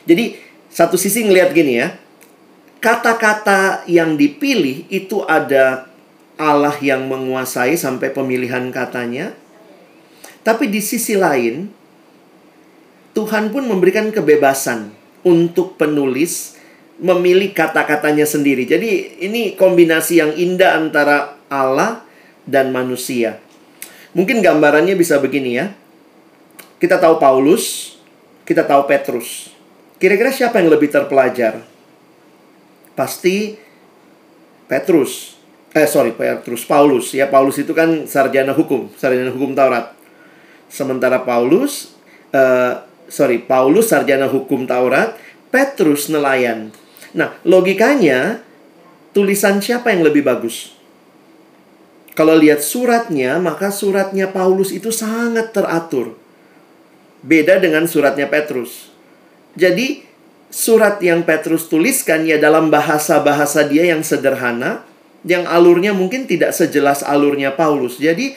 [0.05, 0.37] jadi
[0.69, 1.97] satu sisi ngelihat gini ya
[2.77, 5.88] kata-kata yang dipilih itu ada
[6.39, 9.35] Allah yang menguasai sampai pemilihan katanya
[10.47, 11.67] tapi di sisi lain
[13.11, 14.95] Tuhan pun memberikan kebebasan
[15.27, 16.55] untuk penulis
[16.99, 18.67] memilih kata-katanya sendiri.
[18.67, 22.03] Jadi ini kombinasi yang indah antara Allah
[22.43, 23.39] dan manusia.
[24.11, 25.71] Mungkin gambarannya bisa begini ya.
[26.79, 27.95] Kita tahu Paulus,
[28.43, 29.51] kita tahu Petrus.
[29.99, 31.59] Kira-kira siapa yang lebih terpelajar?
[32.95, 33.55] Pasti
[34.67, 35.38] Petrus.
[35.69, 37.13] Eh sorry Petrus, Paulus.
[37.13, 39.93] Ya Paulus itu kan sarjana hukum, sarjana hukum Taurat.
[40.69, 41.93] Sementara Paulus,
[42.33, 45.13] uh, sorry Paulus sarjana hukum Taurat,
[45.53, 46.73] Petrus nelayan.
[47.13, 48.41] Nah, logikanya
[49.13, 50.77] tulisan siapa yang lebih bagus?
[52.13, 56.17] Kalau lihat suratnya, maka suratnya Paulus itu sangat teratur.
[57.23, 58.91] Beda dengan suratnya Petrus.
[59.55, 60.03] Jadi,
[60.51, 64.83] surat yang Petrus tuliskan ya dalam bahasa-bahasa dia yang sederhana,
[65.27, 67.99] yang alurnya mungkin tidak sejelas alurnya Paulus.
[67.99, 68.35] Jadi,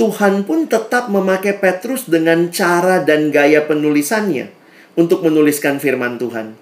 [0.00, 4.48] Tuhan pun tetap memakai Petrus dengan cara dan gaya penulisannya
[4.96, 6.56] untuk menuliskan firman Tuhan.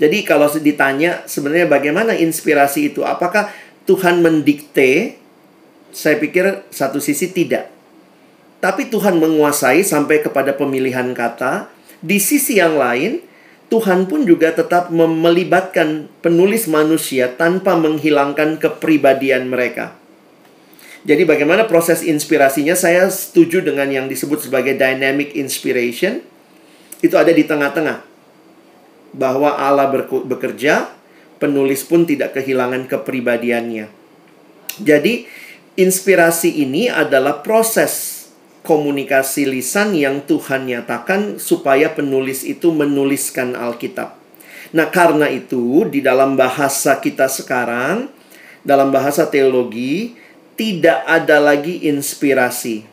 [0.00, 3.04] Jadi kalau ditanya sebenarnya bagaimana inspirasi itu?
[3.04, 3.52] Apakah
[3.84, 5.20] Tuhan mendikte?
[5.92, 7.68] Saya pikir satu sisi tidak.
[8.64, 11.68] Tapi Tuhan menguasai sampai kepada pemilihan kata.
[12.00, 13.20] Di sisi yang lain,
[13.70, 19.94] Tuhan pun juga tetap melibatkan penulis manusia tanpa menghilangkan kepribadian mereka.
[21.06, 22.74] Jadi bagaimana proses inspirasinya?
[22.74, 26.20] Saya setuju dengan yang disebut sebagai dynamic inspiration.
[27.00, 28.04] Itu ada di tengah-tengah
[29.16, 29.88] bahwa Allah
[30.26, 30.92] bekerja,
[31.40, 33.88] penulis pun tidak kehilangan kepribadiannya.
[34.76, 35.24] Jadi,
[35.80, 38.19] inspirasi ini adalah proses
[38.70, 44.14] komunikasi lisan yang Tuhan nyatakan supaya penulis itu menuliskan Alkitab.
[44.70, 48.06] Nah, karena itu di dalam bahasa kita sekarang,
[48.62, 50.14] dalam bahasa teologi,
[50.54, 52.86] tidak ada lagi inspirasi.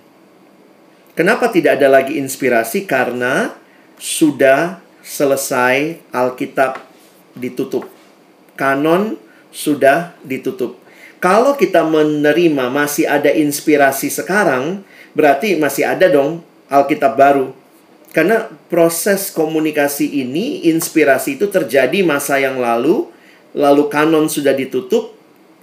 [1.13, 2.89] Kenapa tidak ada lagi inspirasi?
[2.89, 3.53] Karena
[4.01, 6.81] sudah selesai Alkitab
[7.37, 7.85] ditutup.
[8.57, 9.21] Kanon
[9.53, 10.81] sudah ditutup.
[11.21, 14.81] Kalau kita menerima masih ada inspirasi sekarang,
[15.17, 17.57] berarti masih ada dong Alkitab baru.
[18.13, 23.09] Karena proses komunikasi ini, inspirasi itu terjadi masa yang lalu,
[23.57, 25.17] lalu kanon sudah ditutup.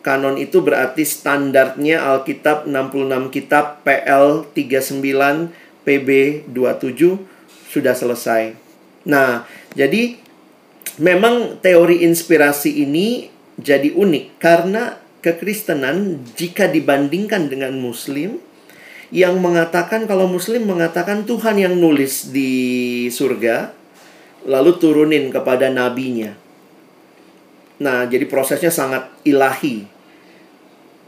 [0.04, 5.00] Kanon itu berarti standarnya Alkitab 66 kitab PL 39
[5.86, 6.08] PB
[6.52, 8.52] 27 sudah selesai.
[9.08, 10.20] Nah, jadi
[11.00, 18.38] memang teori inspirasi ini jadi unik karena kekristenan jika dibandingkan dengan muslim
[19.14, 23.70] yang mengatakan kalau muslim mengatakan Tuhan yang nulis di surga
[24.42, 26.34] lalu turunin kepada nabinya.
[27.78, 29.86] Nah, jadi prosesnya sangat ilahi.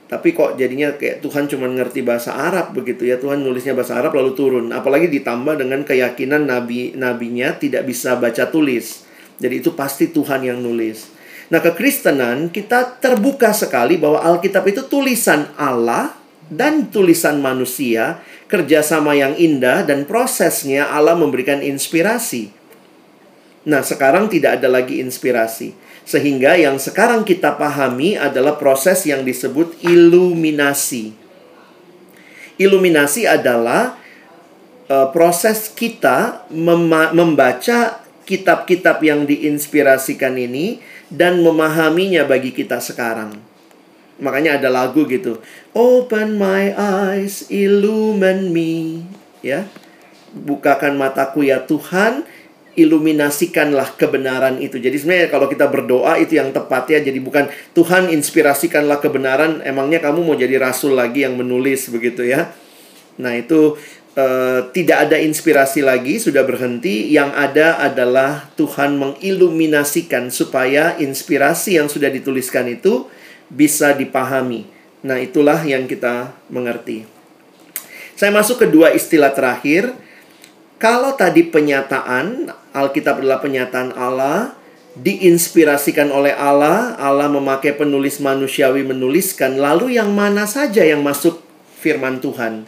[0.07, 3.19] Tapi kok jadinya kayak Tuhan cuma ngerti bahasa Arab begitu ya.
[3.19, 4.71] Tuhan nulisnya bahasa Arab lalu turun.
[4.71, 9.03] Apalagi ditambah dengan keyakinan nabi nabinya tidak bisa baca tulis.
[9.42, 11.11] Jadi itu pasti Tuhan yang nulis.
[11.51, 19.35] Nah, kekristenan kita terbuka sekali bahwa Alkitab itu tulisan Allah dan tulisan manusia, kerjasama yang
[19.35, 22.54] indah dan prosesnya Allah memberikan inspirasi.
[23.66, 25.74] Nah, sekarang tidak ada lagi inspirasi.
[26.06, 31.11] Sehingga yang sekarang kita pahami adalah proses yang disebut iluminasi.
[32.62, 33.98] Iluminasi adalah
[34.87, 36.46] uh, proses kita
[37.11, 40.78] membaca kitab-kitab yang diinspirasikan ini
[41.11, 43.56] dan memahaminya bagi kita sekarang.
[44.16, 45.40] Makanya ada lagu gitu.
[45.76, 49.05] Open my eyes, illumine me.
[49.44, 49.68] Ya.
[50.33, 52.24] Bukakan mataku ya Tuhan,
[52.76, 54.76] iluminasikanlah kebenaran itu.
[54.76, 57.00] Jadi sebenarnya kalau kita berdoa itu yang tepat ya.
[57.00, 62.52] Jadi bukan Tuhan inspirasikanlah kebenaran, emangnya kamu mau jadi rasul lagi yang menulis begitu ya.
[63.16, 63.81] Nah, itu
[64.16, 67.09] uh, tidak ada inspirasi lagi, sudah berhenti.
[67.09, 73.09] Yang ada adalah Tuhan mengiluminasikan supaya inspirasi yang sudah dituliskan itu
[73.50, 74.66] bisa dipahami.
[75.06, 77.06] Nah, itulah yang kita mengerti.
[78.16, 79.92] Saya masuk ke dua istilah terakhir.
[80.76, 84.56] Kalau tadi penyataan, Alkitab adalah penyataan Allah,
[84.96, 91.40] diinspirasikan oleh Allah, Allah memakai penulis manusiawi menuliskan, lalu yang mana saja yang masuk
[91.80, 92.64] firman Tuhan?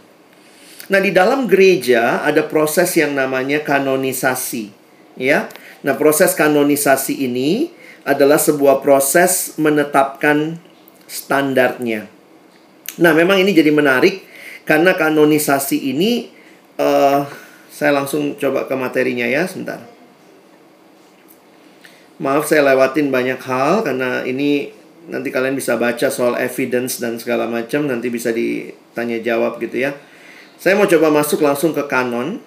[0.88, 4.72] Nah, di dalam gereja ada proses yang namanya kanonisasi,
[5.20, 5.48] ya.
[5.84, 7.72] Nah, proses kanonisasi ini
[8.08, 10.56] adalah sebuah proses menetapkan
[11.08, 12.06] standarnya.
[13.00, 14.22] Nah, memang ini jadi menarik
[14.68, 16.28] karena kanonisasi ini
[16.76, 17.24] uh,
[17.72, 19.80] saya langsung coba ke materinya ya, sebentar.
[22.20, 24.74] Maaf saya lewatin banyak hal karena ini
[25.08, 29.96] nanti kalian bisa baca soal evidence dan segala macam nanti bisa ditanya jawab gitu ya.
[30.58, 32.42] Saya mau coba masuk langsung ke kanon.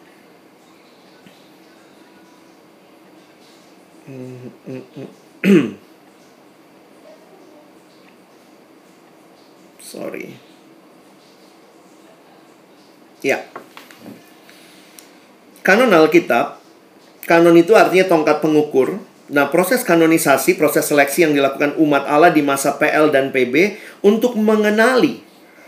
[9.92, 10.32] Sorry.
[13.20, 13.44] Ya.
[15.68, 16.64] Kanon Alkitab,
[17.28, 19.04] kanon itu artinya tongkat pengukur.
[19.32, 24.40] Nah, proses kanonisasi, proses seleksi yang dilakukan umat Allah di masa PL dan PB untuk
[24.40, 25.24] mengenali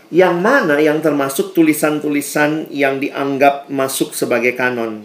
[0.08, 5.04] yang mana yang termasuk tulisan-tulisan yang dianggap masuk sebagai kanon.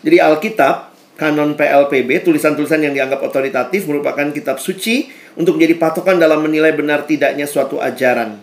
[0.00, 6.42] Jadi Alkitab, kanon PLPB, tulisan-tulisan yang dianggap otoritatif merupakan kitab suci untuk menjadi patokan dalam
[6.42, 8.40] menilai benar tidaknya suatu ajaran.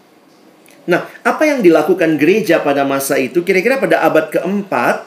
[0.87, 3.43] Nah, apa yang dilakukan gereja pada masa itu?
[3.43, 5.03] Kira-kira pada abad keempat,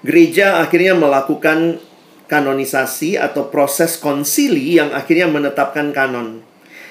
[0.00, 1.76] gereja akhirnya melakukan
[2.26, 6.40] kanonisasi atau proses konsili yang akhirnya menetapkan kanon.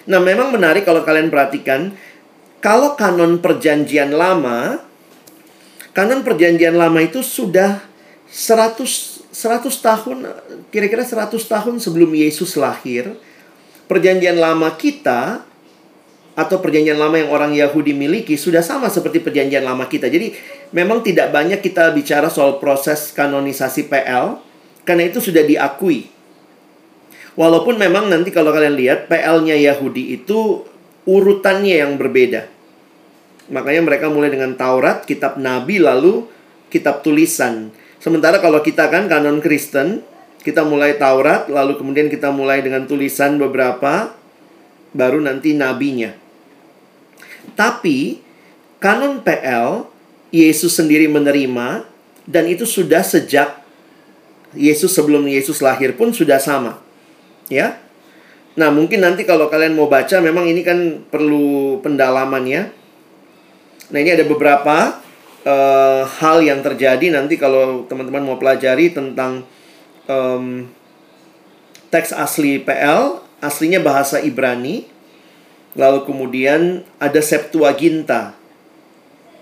[0.05, 1.97] Nah, memang menarik kalau kalian perhatikan,
[2.61, 4.85] kalau kanon perjanjian lama,
[5.97, 7.81] kanon perjanjian lama itu sudah
[8.29, 10.17] 100 100 tahun
[10.71, 13.19] kira-kira 100 tahun sebelum Yesus lahir
[13.85, 15.45] perjanjian lama kita
[16.35, 20.11] atau perjanjian lama yang orang Yahudi miliki sudah sama seperti perjanjian lama kita.
[20.11, 20.35] Jadi
[20.75, 24.43] memang tidak banyak kita bicara soal proses kanonisasi PL
[24.83, 26.11] karena itu sudah diakui.
[27.35, 30.63] Walaupun memang nanti kalau kalian lihat PL-nya Yahudi itu
[31.03, 32.47] urutannya yang berbeda.
[33.51, 36.25] Makanya mereka mulai dengan Taurat, kitab nabi lalu
[36.71, 37.71] kitab tulisan.
[37.99, 40.01] Sementara kalau kita kan kanon Kristen,
[40.45, 44.13] kita mulai Taurat, lalu kemudian kita mulai dengan tulisan beberapa,
[44.93, 46.13] baru nanti nabinya.
[47.57, 48.21] Tapi,
[48.77, 49.89] kanon PL,
[50.29, 51.89] Yesus sendiri menerima,
[52.29, 53.65] dan itu sudah sejak
[54.53, 56.77] Yesus sebelum Yesus lahir pun sudah sama.
[57.49, 57.81] Ya.
[58.53, 62.69] Nah, mungkin nanti kalau kalian mau baca memang ini kan perlu pendalaman ya.
[63.89, 65.01] Nah, ini ada beberapa
[65.41, 69.43] uh, hal yang terjadi nanti kalau teman-teman mau pelajari tentang
[70.09, 70.69] um,
[71.93, 74.87] teks asli PL, aslinya bahasa Ibrani.
[75.75, 78.33] Lalu kemudian ada Septuaginta.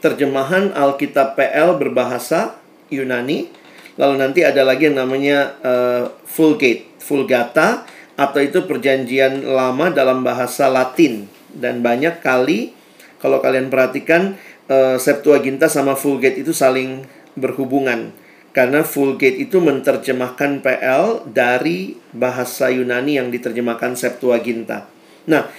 [0.02, 2.58] Terjemahan Alkitab PL berbahasa
[2.90, 3.48] Yunani.
[3.96, 7.86] Lalu nanti ada lagi yang namanya uh, Vulgate, Vulgata
[8.18, 12.74] atau itu perjanjian lama dalam bahasa Latin dan banyak kali
[13.22, 14.38] kalau kalian perhatikan
[14.70, 17.06] uh, Septuaginta sama Vulgate itu saling
[17.38, 18.14] berhubungan
[18.54, 24.86] karena Vulgate itu menerjemahkan PL dari bahasa Yunani yang diterjemahkan Septuaginta.
[25.26, 25.50] Nah,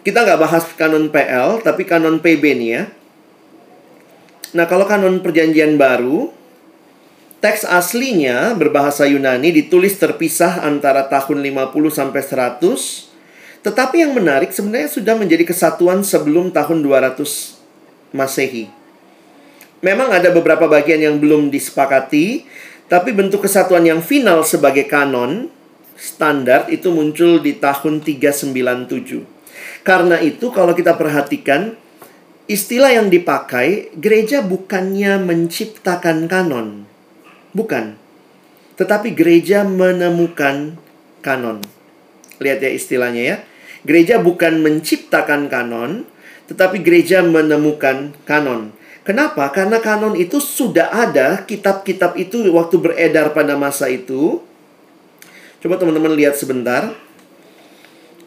[0.00, 2.82] kita nggak bahas kanon PL, tapi kanon PB nih ya.
[4.56, 6.32] Nah, kalau kanon perjanjian baru,
[7.44, 13.12] teks aslinya berbahasa Yunani ditulis terpisah antara tahun 50 sampai 100.
[13.62, 17.60] Tetapi yang menarik sebenarnya sudah menjadi kesatuan sebelum tahun 200
[18.16, 18.81] Masehi.
[19.82, 22.46] Memang ada beberapa bagian yang belum disepakati,
[22.86, 25.50] tapi bentuk kesatuan yang final sebagai kanon
[25.98, 29.26] standar itu muncul di tahun 397.
[29.82, 31.74] Karena itu kalau kita perhatikan
[32.46, 36.86] istilah yang dipakai gereja bukannya menciptakan kanon.
[37.50, 37.98] Bukan.
[38.78, 40.78] Tetapi gereja menemukan
[41.26, 41.58] kanon.
[42.38, 43.36] Lihat ya istilahnya ya.
[43.82, 46.06] Gereja bukan menciptakan kanon,
[46.46, 48.70] tetapi gereja menemukan kanon.
[49.02, 49.50] Kenapa?
[49.50, 54.38] Karena kanon itu sudah ada, kitab-kitab itu waktu beredar pada masa itu.
[55.58, 56.94] Coba teman-teman lihat sebentar.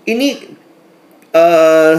[0.03, 0.55] Ini
[1.32, 1.95] uh,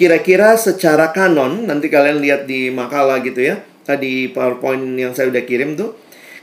[0.00, 5.44] kira-kira secara kanon nanti kalian lihat di makalah gitu ya tadi powerpoint yang saya udah
[5.44, 5.92] kirim tuh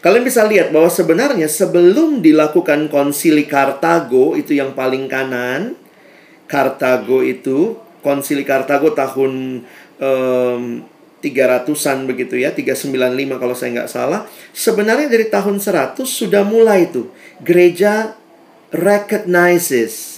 [0.05, 5.73] kalian bisa lihat bahwa sebenarnya sebelum dilakukan konsili Kartago itu yang paling kanan
[6.45, 9.65] Kartago itu konsili Kartago tahun
[10.01, 10.83] um,
[11.17, 17.09] 300-an begitu ya 395 kalau saya nggak salah sebenarnya dari tahun 100 sudah mulai tuh
[17.41, 18.13] gereja
[18.69, 20.17] recognizes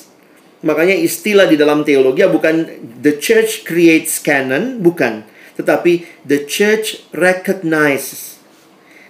[0.60, 2.68] Makanya istilah di dalam teologi bukan
[3.00, 5.24] the church creates canon, bukan.
[5.56, 8.40] Tetapi the church recognizes.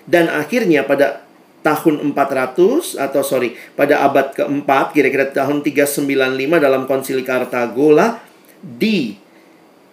[0.06, 1.26] Dan akhirnya pada
[1.66, 6.08] tahun 400 atau sorry pada abad keempat kira-kira tahun 395
[6.56, 8.24] dalam konsili Kartago lah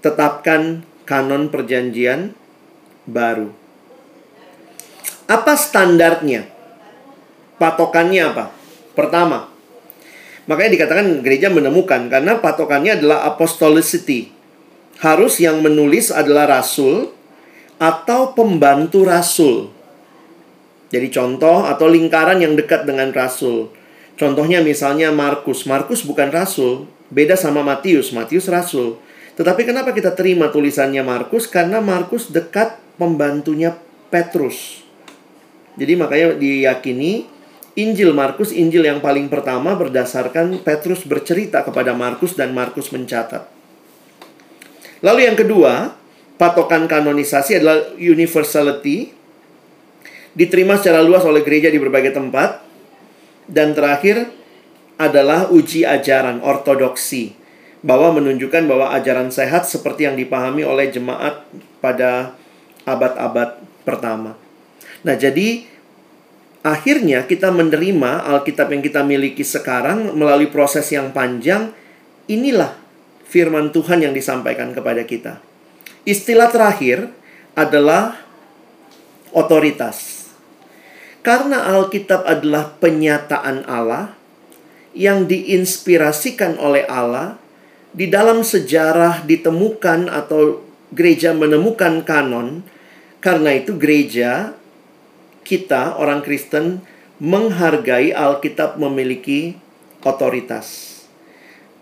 [0.07, 2.31] ditetapkan kanon perjanjian
[3.11, 3.51] baru.
[5.27, 6.47] Apa standarnya?
[7.59, 8.55] Patokannya apa?
[8.95, 9.51] Pertama,
[10.47, 14.31] Makanya dikatakan gereja menemukan karena patokannya adalah apostolicity.
[15.03, 17.11] Harus yang menulis adalah rasul
[17.83, 19.75] atau pembantu rasul.
[20.95, 23.75] Jadi contoh atau lingkaran yang dekat dengan rasul.
[24.15, 25.67] Contohnya misalnya Markus.
[25.67, 28.15] Markus bukan rasul, beda sama Matius.
[28.15, 29.03] Matius rasul.
[29.37, 31.45] Tetapi kenapa kita terima tulisannya Markus?
[31.45, 33.77] Karena Markus dekat pembantunya
[34.09, 34.81] Petrus.
[35.77, 37.29] Jadi makanya diyakini
[37.77, 43.45] Injil Markus, Injil yang paling pertama berdasarkan Petrus bercerita kepada Markus dan Markus mencatat.
[45.05, 45.93] Lalu yang kedua,
[46.41, 49.13] patokan kanonisasi adalah universality.
[50.33, 52.65] Diterima secara luas oleh gereja di berbagai tempat.
[53.45, 54.25] Dan terakhir
[54.97, 57.37] adalah uji ajaran ortodoksi.
[57.85, 61.45] Bahwa menunjukkan bahwa ajaran sehat seperti yang dipahami oleh jemaat
[61.81, 62.37] pada
[62.87, 64.39] abad-abad pertama.
[65.05, 65.67] Nah, jadi
[66.67, 71.71] akhirnya kita menerima Alkitab yang kita miliki sekarang melalui proses yang panjang.
[72.27, 72.75] Inilah
[73.27, 75.39] firman Tuhan yang disampaikan kepada kita.
[76.07, 77.11] Istilah terakhir
[77.59, 78.19] adalah
[79.35, 80.27] otoritas.
[81.27, 84.15] Karena Alkitab adalah penyataan Allah
[84.95, 87.35] yang diinspirasikan oleh Allah,
[87.97, 90.61] di dalam sejarah ditemukan atau
[90.93, 92.61] gereja menemukan kanon.
[93.25, 94.55] Karena itu gereja
[95.43, 96.85] kita orang Kristen
[97.17, 99.57] menghargai Alkitab memiliki
[100.05, 101.01] otoritas.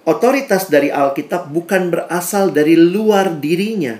[0.06, 3.98] Otoritas dari Alkitab bukan berasal dari luar dirinya,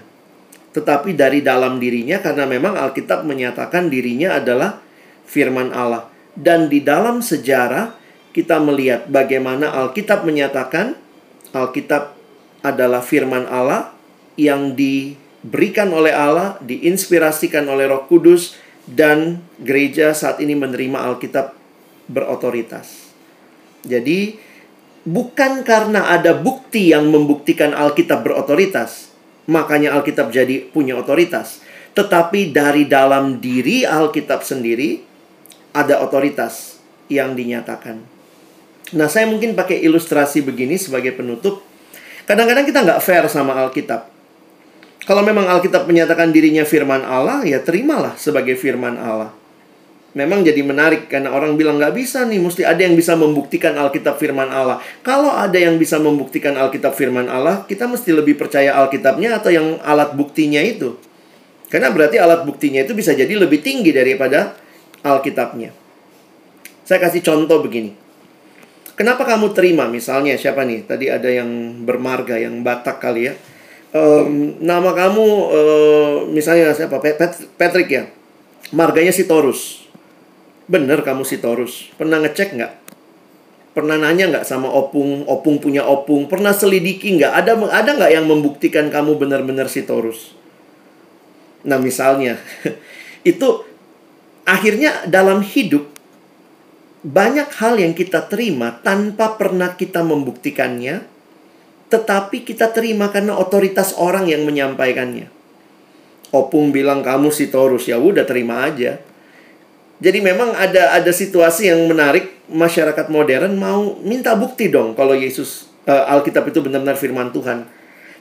[0.73, 4.81] tetapi dari dalam dirinya karena memang Alkitab menyatakan dirinya adalah
[5.27, 6.09] firman Allah.
[6.37, 7.97] Dan di dalam sejarah
[8.37, 11.04] kita melihat bagaimana Alkitab menyatakan
[11.55, 12.19] Alkitab
[12.67, 13.95] adalah firman Allah
[14.35, 21.55] yang diberikan oleh Allah, diinspirasikan oleh Roh Kudus dan gereja saat ini menerima Alkitab
[22.11, 23.09] berotoritas.
[23.87, 24.37] Jadi
[25.07, 29.13] bukan karena ada bukti yang membuktikan Alkitab berotoritas,
[29.47, 31.61] makanya Alkitab jadi punya otoritas,
[31.95, 35.01] tetapi dari dalam diri Alkitab sendiri
[35.77, 36.81] ada otoritas
[37.13, 38.14] yang dinyatakan.
[38.95, 41.67] Nah, saya mungkin pakai ilustrasi begini sebagai penutup.
[42.25, 44.07] Kadang-kadang kita nggak fair sama Alkitab.
[45.05, 49.35] Kalau memang Alkitab menyatakan dirinya firman Allah, ya terimalah sebagai firman Allah.
[50.15, 54.17] Memang jadi menarik karena orang bilang nggak bisa nih, mesti ada yang bisa membuktikan Alkitab
[54.17, 54.79] firman Allah.
[55.03, 59.77] Kalau ada yang bisa membuktikan Alkitab firman Allah, kita mesti lebih percaya Alkitabnya atau yang
[59.83, 60.97] alat buktinya itu.
[61.69, 64.55] Karena berarti alat buktinya itu bisa jadi lebih tinggi daripada
[65.03, 65.75] Alkitabnya.
[66.87, 68.04] Saya kasih contoh begini.
[68.95, 70.87] Kenapa kamu terima misalnya siapa nih?
[70.87, 73.35] Tadi ada yang bermarga, yang Batak kali ya.
[73.95, 77.03] Um, nama kamu uh, misalnya siapa?
[77.59, 78.07] Patrick ya.
[78.71, 79.87] Marganya si Torus.
[80.71, 81.91] Bener kamu si Torus.
[81.99, 82.73] Pernah ngecek nggak?
[83.75, 85.27] Pernah nanya nggak sama opung?
[85.27, 86.31] Opung punya opung.
[86.31, 87.35] Pernah selidiki nggak?
[87.35, 90.39] Ada ada nggak yang membuktikan kamu benar-benar si Torus?
[91.67, 92.39] Nah misalnya
[93.27, 93.67] itu
[94.47, 95.91] akhirnya dalam hidup
[97.05, 101.05] banyak hal yang kita terima tanpa pernah kita membuktikannya,
[101.93, 105.29] tetapi kita terima karena otoritas orang yang menyampaikannya.
[106.33, 108.99] Opung bilang kamu si Torus, ya udah terima aja.
[110.01, 115.71] Jadi memang ada ada situasi yang menarik masyarakat modern mau minta bukti dong kalau Yesus
[115.87, 117.69] uh, Alkitab itu benar-benar firman Tuhan.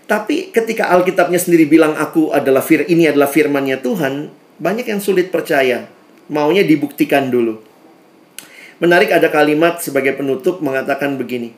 [0.05, 4.29] Tapi ketika Alkitabnya sendiri bilang aku adalah fir ini adalah firmannya Tuhan,
[4.59, 5.87] banyak yang sulit percaya.
[6.27, 7.72] Maunya dibuktikan dulu.
[8.81, 11.53] Menarik ada kalimat sebagai penutup mengatakan begini.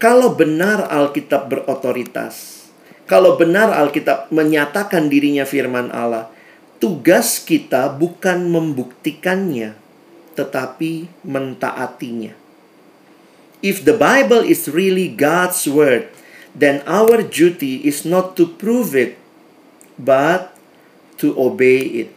[0.00, 2.64] Kalau benar Alkitab berotoritas,
[3.04, 6.32] kalau benar Alkitab menyatakan dirinya firman Allah,
[6.80, 9.76] tugas kita bukan membuktikannya,
[10.38, 12.32] tetapi mentaatinya.
[13.60, 16.08] If the Bible is really God's word,
[16.56, 19.20] then our duty is not to prove it,
[20.00, 20.56] but
[21.20, 22.10] to obey it.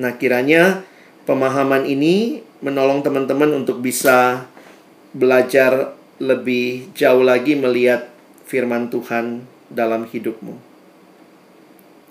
[0.00, 0.88] Nah, kiranya
[1.28, 4.46] pemahaman ini menolong teman-teman untuk bisa
[5.12, 5.92] belajar
[6.22, 8.08] lebih jauh lagi melihat
[8.46, 10.54] firman Tuhan dalam hidupmu.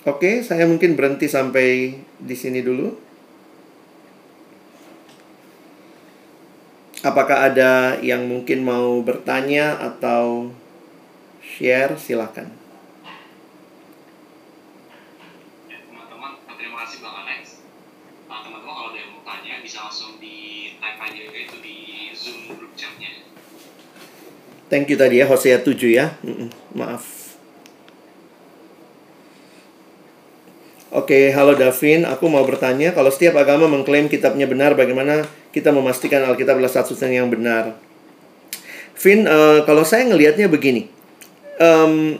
[0.06, 2.92] Oke, saya mungkin berhenti sampai di sini dulu.
[7.02, 10.54] Apakah ada yang mungkin mau bertanya atau
[11.42, 11.98] share?
[11.98, 12.61] Silakan.
[24.72, 26.16] Thank you tadi ya Hosea 7 ya.
[26.72, 27.04] Maaf.
[30.96, 32.08] Oke, okay, halo Davin.
[32.08, 36.96] Aku mau bertanya, kalau setiap agama mengklaim kitabnya benar, bagaimana kita memastikan Alkitab adalah satu
[37.04, 37.76] yang benar?
[38.96, 40.88] Vin, uh, kalau saya ngelihatnya begini.
[41.60, 42.16] Um,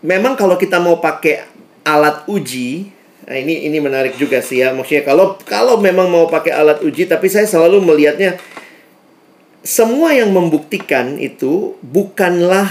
[0.00, 1.44] memang kalau kita mau pakai
[1.84, 2.88] alat uji,
[3.28, 4.72] nah ini ini menarik juga sih ya.
[4.72, 8.40] Maksudnya kalau kalau memang mau pakai alat uji, tapi saya selalu melihatnya
[9.66, 12.70] semua yang membuktikan itu bukanlah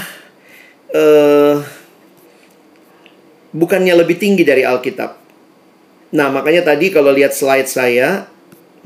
[0.96, 1.60] uh,
[3.52, 5.12] bukannya lebih tinggi dari Alkitab.
[6.16, 8.32] Nah, makanya tadi kalau lihat slide saya,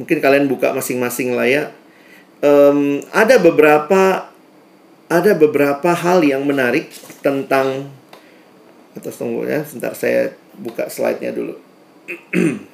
[0.01, 1.63] mungkin kalian buka masing-masing lah ya.
[2.41, 4.25] Um, ada beberapa
[5.05, 6.89] ada beberapa hal yang menarik
[7.21, 7.93] tentang
[8.97, 11.61] atau tunggu ya, sebentar saya buka slide-nya dulu.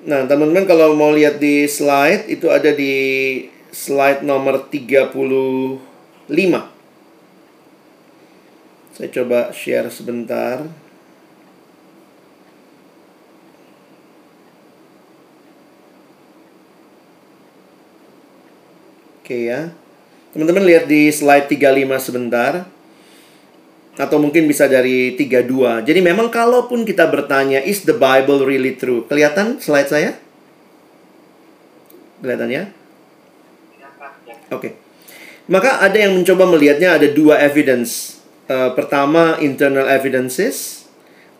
[0.00, 5.76] Nah, teman-teman kalau mau lihat di slide itu ada di slide nomor 35.
[8.96, 10.64] Saya coba share sebentar.
[19.20, 19.76] Oke ya.
[20.32, 22.64] Teman-teman lihat di slide 35 sebentar
[23.98, 25.82] atau mungkin bisa dari 32.
[25.82, 29.06] Jadi memang kalaupun kita bertanya is the Bible really true?
[29.10, 30.18] Kelihatan slide saya?
[32.22, 32.64] Kelihatan ya?
[34.50, 34.50] Oke.
[34.50, 34.72] Okay.
[35.50, 38.22] Maka ada yang mencoba melihatnya ada dua evidence.
[38.46, 40.86] Uh, pertama internal evidences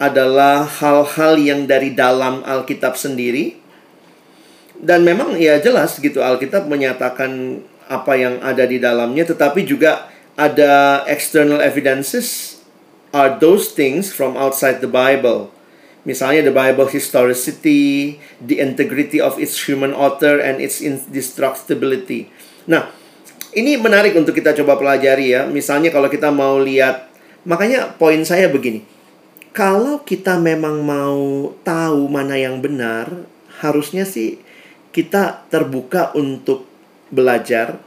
[0.02, 3.58] adalah hal-hal yang dari dalam Alkitab sendiri.
[4.80, 10.06] Dan memang ya jelas gitu Alkitab menyatakan apa yang ada di dalamnya tetapi juga
[10.40, 12.56] ada external evidences
[13.12, 15.52] are those things from outside the Bible.
[16.08, 22.32] Misalnya the Bible historicity, the integrity of its human author and its indestructibility.
[22.64, 22.88] Nah,
[23.52, 25.44] ini menarik untuk kita coba pelajari ya.
[25.44, 27.12] Misalnya kalau kita mau lihat,
[27.44, 28.80] makanya poin saya begini.
[29.52, 33.28] Kalau kita memang mau tahu mana yang benar,
[33.60, 34.40] harusnya sih
[34.90, 36.64] kita terbuka untuk
[37.10, 37.82] belajar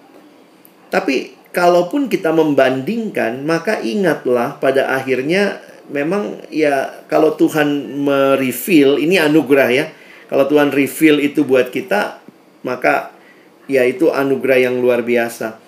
[0.93, 9.69] Tapi kalaupun kita membandingkan, maka ingatlah pada akhirnya memang ya kalau Tuhan mereveal ini anugerah
[9.69, 9.85] ya.
[10.27, 12.17] Kalau Tuhan reveal itu buat kita,
[12.65, 13.13] maka
[13.69, 15.61] ya itu anugerah yang luar biasa.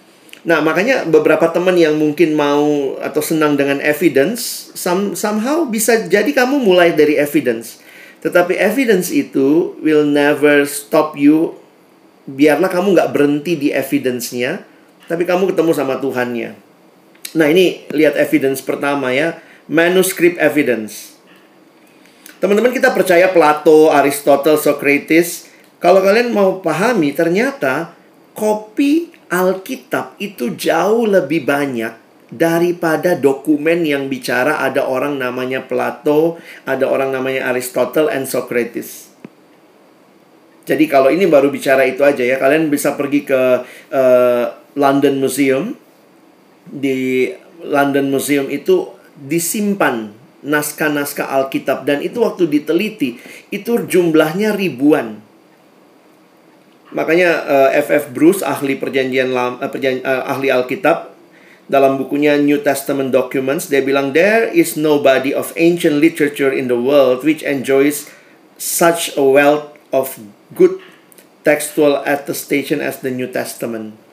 [0.45, 6.29] Nah, makanya beberapa teman yang mungkin mau atau senang dengan evidence, some, somehow bisa jadi
[6.33, 7.81] kamu mulai dari evidence.
[8.25, 11.57] Tetapi evidence itu will never stop you.
[12.25, 14.65] Biarlah kamu nggak berhenti di evidence-nya,
[15.05, 16.57] tapi kamu ketemu sama Tuhannya.
[17.35, 19.37] Nah, ini lihat evidence pertama ya,
[19.67, 21.19] manuscript evidence.
[22.39, 25.49] Teman-teman kita percaya Plato, Aristotle, Socrates.
[25.81, 27.95] Kalau kalian mau pahami, ternyata
[28.35, 36.85] kopi Alkitab itu jauh lebih banyak daripada dokumen yang bicara ada orang namanya Plato, ada
[36.89, 39.09] orang namanya Aristotle and Socrates.
[40.65, 43.41] Jadi kalau ini baru bicara itu aja ya, kalian bisa pergi ke
[43.93, 44.45] uh,
[44.75, 45.79] London Museum.
[46.65, 47.31] Di
[47.65, 50.11] London Museum itu disimpan
[50.45, 53.17] naskah-naskah Alkitab dan itu waktu diteliti
[53.49, 55.25] itu jumlahnya ribuan.
[56.93, 58.13] Makanya uh, eh, F.F.
[58.13, 61.11] Bruce ahli perjanjian uh, uh, ahli Alkitab
[61.65, 66.69] dalam bukunya New Testament Documents dia bilang there is no body of ancient literature in
[66.69, 68.05] the world which enjoys
[68.61, 70.21] such a wealth of
[70.53, 70.77] good
[71.41, 74.04] textual attestation as the New Testament.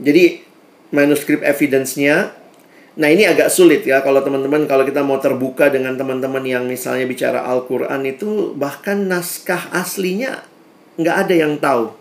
[0.00, 0.42] Jadi
[0.90, 2.40] manuskrip evidence-nya
[2.90, 7.06] Nah ini agak sulit ya kalau teman-teman kalau kita mau terbuka dengan teman-teman yang misalnya
[7.06, 10.42] bicara Al-Quran itu bahkan naskah aslinya
[10.98, 11.96] nggak ada yang tahu.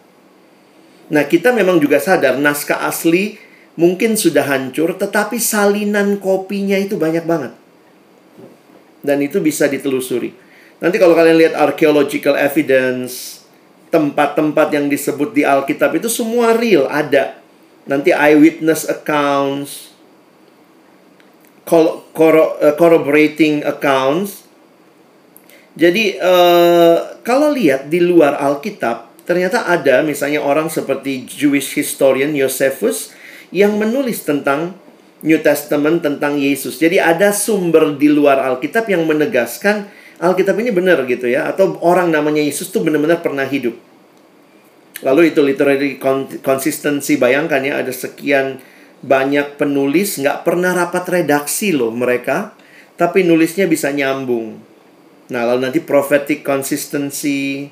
[1.09, 3.39] Nah, kita memang juga sadar naskah asli
[3.79, 7.53] mungkin sudah hancur, tetapi salinan kopinya itu banyak banget.
[9.01, 10.35] Dan itu bisa ditelusuri.
[10.83, 13.41] Nanti kalau kalian lihat archaeological evidence,
[13.89, 17.38] tempat-tempat yang disebut di Alkitab itu semua real, ada.
[17.89, 19.89] Nanti eyewitness accounts,
[21.65, 24.49] eh, corroborating accounts,
[25.79, 33.15] jadi uh, kalau lihat di luar Alkitab, ternyata ada misalnya orang seperti Jewish historian Josephus
[33.55, 34.75] yang menulis tentang
[35.23, 36.83] New Testament tentang Yesus.
[36.83, 39.87] Jadi ada sumber di luar Alkitab yang menegaskan
[40.19, 43.79] Alkitab ini benar gitu ya atau orang namanya Yesus tuh benar-benar pernah hidup.
[44.99, 45.95] Lalu itu literary
[46.43, 48.59] consistency bayangkan ya ada sekian
[48.99, 52.51] banyak penulis nggak pernah rapat redaksi loh mereka
[52.99, 54.59] tapi nulisnya bisa nyambung.
[55.31, 57.71] Nah, lalu nanti prophetic consistency.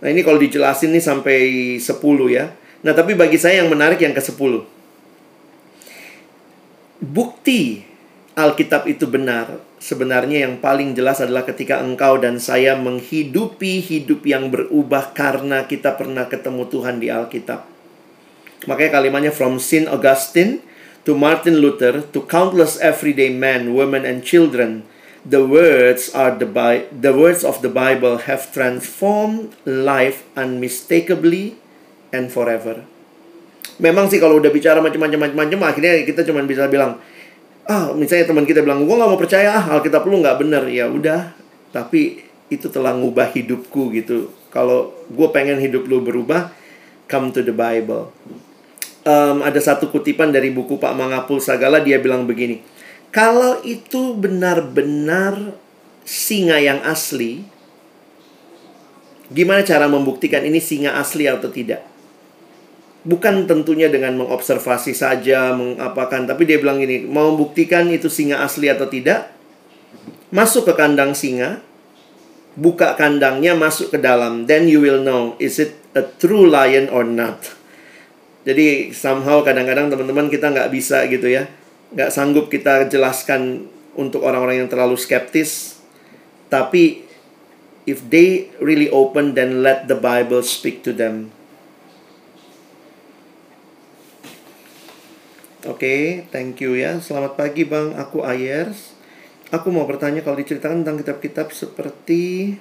[0.00, 1.38] Nah, ini kalau dijelasin nih sampai
[1.76, 2.54] 10 ya.
[2.80, 4.64] Nah, tapi bagi saya yang menarik yang ke-10.
[7.04, 7.84] Bukti
[8.32, 14.48] Alkitab itu benar sebenarnya yang paling jelas adalah ketika engkau dan saya menghidupi hidup yang
[14.48, 17.68] berubah karena kita pernah ketemu Tuhan di Alkitab.
[18.64, 20.64] Makanya kalimatnya from Saint Augustine
[21.04, 24.88] to Martin Luther to countless everyday men, women and children
[25.24, 31.56] the words are the Bi- the words of the Bible have transformed life unmistakably
[32.12, 32.84] and forever.
[33.80, 37.00] Memang sih kalau udah bicara macam-macam macam-macam akhirnya kita cuma bisa bilang
[37.64, 40.62] ah misalnya teman kita bilang gue nggak mau percaya ah Alkitab lu nggak bener.
[40.68, 41.32] Ya udah
[41.74, 44.30] tapi itu telah ngubah hidupku gitu.
[44.52, 46.52] Kalau gue pengen hidup lu berubah
[47.10, 48.12] come to the Bible.
[49.04, 52.64] Um, ada satu kutipan dari buku Pak Mangapul Sagala dia bilang begini
[53.14, 55.54] kalau itu benar-benar
[56.02, 57.46] singa yang asli,
[59.30, 61.86] gimana cara membuktikan ini singa asli atau tidak?
[63.04, 68.72] Bukan tentunya dengan mengobservasi saja, mengapakan, tapi dia bilang ini, mau membuktikan itu singa asli
[68.72, 69.28] atau tidak,
[70.32, 71.60] masuk ke kandang singa,
[72.56, 77.04] buka kandangnya, masuk ke dalam, then you will know is it a true lion or
[77.04, 77.44] not.
[78.48, 81.48] Jadi somehow kadang-kadang teman-teman kita nggak bisa gitu ya
[81.94, 85.78] nggak sanggup kita jelaskan untuk orang-orang yang terlalu skeptis.
[86.50, 87.06] Tapi
[87.86, 91.30] if they really open, then let the Bible speak to them.
[95.64, 97.00] Oke, okay, thank you ya.
[97.00, 98.92] Selamat pagi Bang, aku Ayers.
[99.48, 102.52] Aku mau bertanya kalau diceritakan tentang kitab-kitab seperti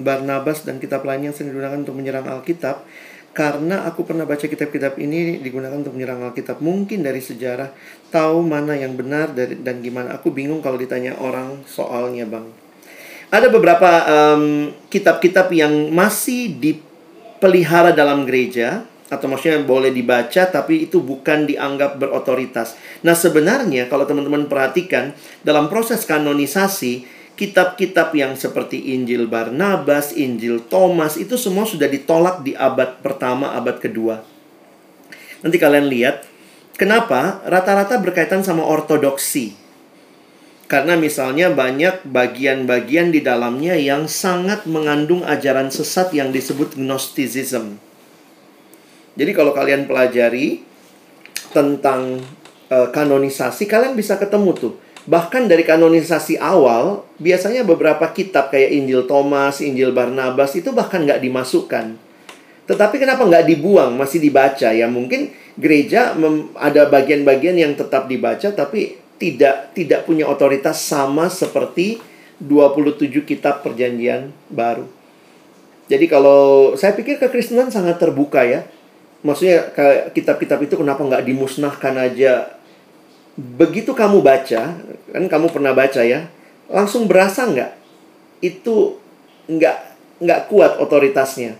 [0.00, 2.88] Barnabas dan kitab lain yang sering digunakan untuk menyerang Alkitab,
[3.36, 6.64] karena aku pernah baca kitab-kitab ini digunakan untuk menyerang Alkitab.
[6.64, 7.76] Mungkin dari sejarah
[8.08, 10.16] tahu mana yang benar dan gimana.
[10.16, 12.48] Aku bingung kalau ditanya orang soalnya bang.
[13.28, 13.90] Ada beberapa
[14.88, 22.00] kitab-kitab um, yang masih dipelihara dalam gereja atau maksudnya boleh dibaca tapi itu bukan dianggap
[22.00, 22.76] berotoritas.
[23.04, 25.12] Nah, sebenarnya kalau teman-teman perhatikan
[25.44, 32.54] dalam proses kanonisasi kitab-kitab yang seperti Injil Barnabas, Injil Thomas itu semua sudah ditolak di
[32.54, 34.22] abad pertama, abad kedua.
[35.44, 36.24] Nanti kalian lihat
[36.80, 39.60] kenapa rata-rata berkaitan sama ortodoksi.
[40.64, 47.76] Karena misalnya banyak bagian-bagian di dalamnya yang sangat mengandung ajaran sesat yang disebut Gnosticism.
[49.14, 50.62] Jadi kalau kalian pelajari
[51.54, 52.18] tentang
[52.70, 54.74] uh, kanonisasi, kalian bisa ketemu tuh.
[55.04, 61.20] Bahkan dari kanonisasi awal, biasanya beberapa kitab kayak Injil Thomas, Injil Barnabas itu bahkan nggak
[61.20, 62.00] dimasukkan.
[62.64, 64.72] Tetapi kenapa nggak dibuang, masih dibaca?
[64.72, 65.28] Ya mungkin
[65.60, 66.16] gereja
[66.56, 72.00] ada bagian-bagian yang tetap dibaca, tapi tidak tidak punya otoritas sama seperti
[72.42, 74.88] 27 kitab perjanjian baru.
[75.86, 78.64] Jadi kalau saya pikir kekristenan sangat terbuka ya.
[79.24, 79.72] Maksudnya
[80.12, 82.60] kitab-kitab itu kenapa nggak dimusnahkan aja?
[83.34, 84.76] Begitu kamu baca,
[85.10, 86.28] kan kamu pernah baca ya,
[86.68, 87.72] langsung berasa nggak?
[88.44, 89.00] Itu
[89.48, 89.78] nggak
[90.20, 91.56] nggak kuat otoritasnya.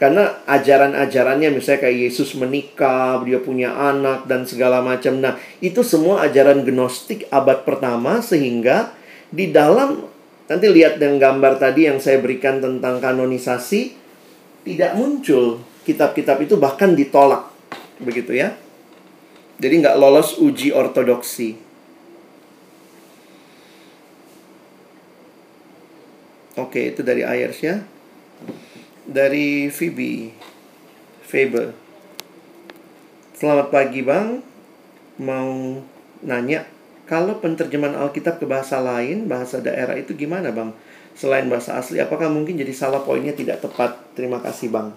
[0.00, 5.18] Karena ajaran-ajarannya misalnya kayak Yesus menikah, dia punya anak dan segala macam.
[5.18, 8.94] Nah, itu semua ajaran gnostik abad pertama sehingga
[9.28, 10.06] di dalam
[10.48, 13.92] nanti lihat dengan gambar tadi yang saya berikan tentang kanonisasi
[14.64, 17.48] tidak muncul kitab-kitab itu bahkan ditolak.
[17.96, 18.52] Begitu ya.
[19.56, 21.56] Jadi nggak lolos uji ortodoksi.
[26.60, 27.80] Oke, itu dari Ayers ya
[29.08, 30.36] dari Phoebe
[31.24, 31.72] Faber.
[33.32, 34.44] Selamat pagi Bang.
[35.18, 35.80] Mau
[36.22, 36.68] nanya,
[37.08, 40.76] kalau penterjemahan Alkitab ke bahasa lain, bahasa daerah itu gimana Bang?
[41.16, 43.98] Selain bahasa asli, apakah mungkin jadi salah poinnya tidak tepat?
[44.14, 44.94] Terima kasih Bang.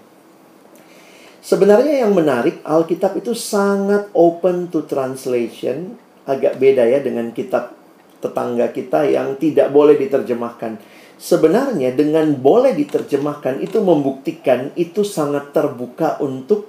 [1.42, 5.98] Sebenarnya yang menarik, Alkitab itu sangat open to translation.
[6.30, 7.74] Agak beda ya dengan kitab
[8.22, 10.78] tetangga kita yang tidak boleh diterjemahkan
[11.22, 16.66] sebenarnya dengan boleh diterjemahkan itu membuktikan itu sangat terbuka untuk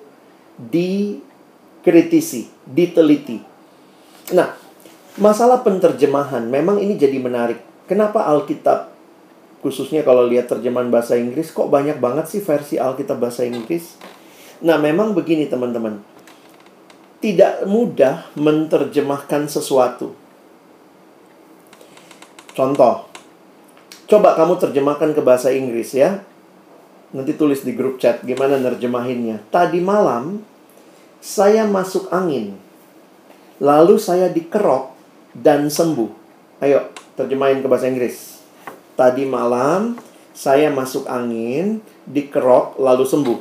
[0.60, 3.40] dikritisi, diteliti.
[4.36, 4.52] Nah,
[5.16, 7.64] masalah penterjemahan memang ini jadi menarik.
[7.88, 8.92] Kenapa Alkitab
[9.64, 13.96] khususnya kalau lihat terjemahan bahasa Inggris kok banyak banget sih versi Alkitab bahasa Inggris?
[14.62, 15.98] Nah, memang begini teman-teman.
[17.18, 20.14] Tidak mudah menerjemahkan sesuatu.
[22.52, 23.12] Contoh,
[24.12, 26.20] Coba kamu terjemahkan ke bahasa Inggris ya.
[27.16, 29.48] Nanti tulis di grup chat gimana nerjemahinnya.
[29.48, 30.44] Tadi malam
[31.24, 32.52] saya masuk angin.
[33.56, 34.92] Lalu saya dikerok
[35.32, 36.12] dan sembuh.
[36.60, 38.44] Ayo, terjemahin ke bahasa Inggris.
[39.00, 39.96] Tadi malam
[40.36, 43.38] saya masuk angin, dikerok lalu sembuh.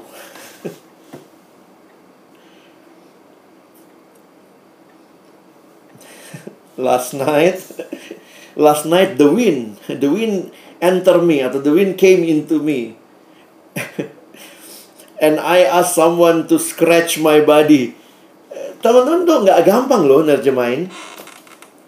[6.82, 7.62] Last night.
[8.58, 10.50] Last night the wind the wind
[10.82, 12.98] enter me atau the wind came into me.
[15.24, 17.94] And I ask someone to scratch my body.
[18.82, 20.90] Teman-teman tuh nggak gampang loh nerjemahin.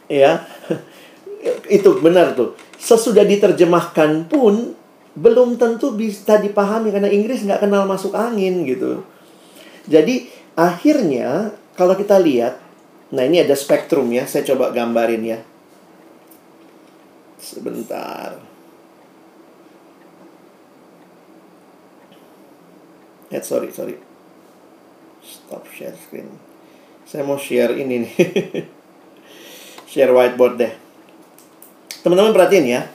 [0.05, 0.45] Ya.
[1.75, 2.53] Itu benar tuh.
[2.77, 4.77] Sesudah diterjemahkan pun
[5.17, 9.01] belum tentu bisa dipahami karena Inggris nggak kenal masuk angin gitu.
[9.89, 12.62] Jadi akhirnya kalau kita lihat
[13.13, 15.39] nah ini ada spektrum ya saya coba gambarin ya
[17.43, 18.39] Sebentar.
[23.27, 23.99] Eh, sorry, sorry.
[25.19, 26.31] Stop share screen.
[27.03, 28.13] Saya mau share ini nih.
[29.91, 30.73] share whiteboard deh.
[31.99, 32.87] Teman-teman perhatiin ya.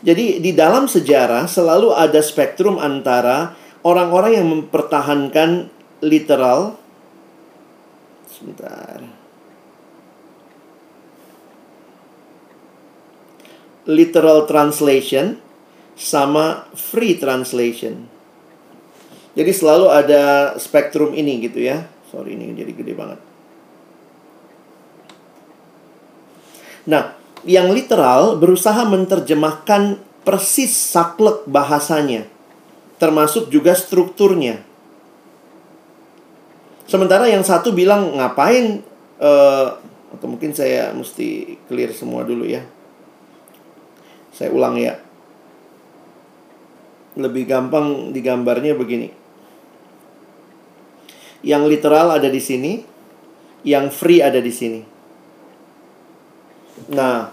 [0.00, 3.52] Jadi di dalam sejarah selalu ada spektrum antara
[3.84, 5.68] orang-orang yang mempertahankan
[6.00, 6.74] literal
[8.26, 9.11] sebentar
[13.88, 15.38] literal translation
[15.98, 18.06] sama free translation.
[19.32, 21.88] Jadi selalu ada spektrum ini gitu ya.
[22.12, 23.20] Sorry ini jadi gede banget.
[26.84, 27.14] Nah,
[27.46, 32.26] yang literal berusaha menerjemahkan persis saklek bahasanya,
[32.98, 34.62] termasuk juga strukturnya.
[36.86, 38.84] Sementara yang satu bilang ngapain,
[39.22, 39.78] uh,
[40.12, 42.62] atau mungkin saya mesti clear semua dulu ya.
[44.32, 44.96] Saya ulang ya.
[47.20, 49.12] Lebih gampang digambarnya begini.
[51.44, 52.80] Yang literal ada di sini,
[53.62, 54.80] yang free ada di sini.
[56.90, 57.30] Nah,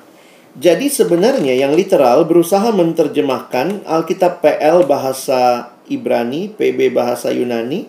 [0.59, 7.87] jadi sebenarnya yang literal berusaha menerjemahkan Alkitab PL bahasa Ibrani, PB bahasa Yunani.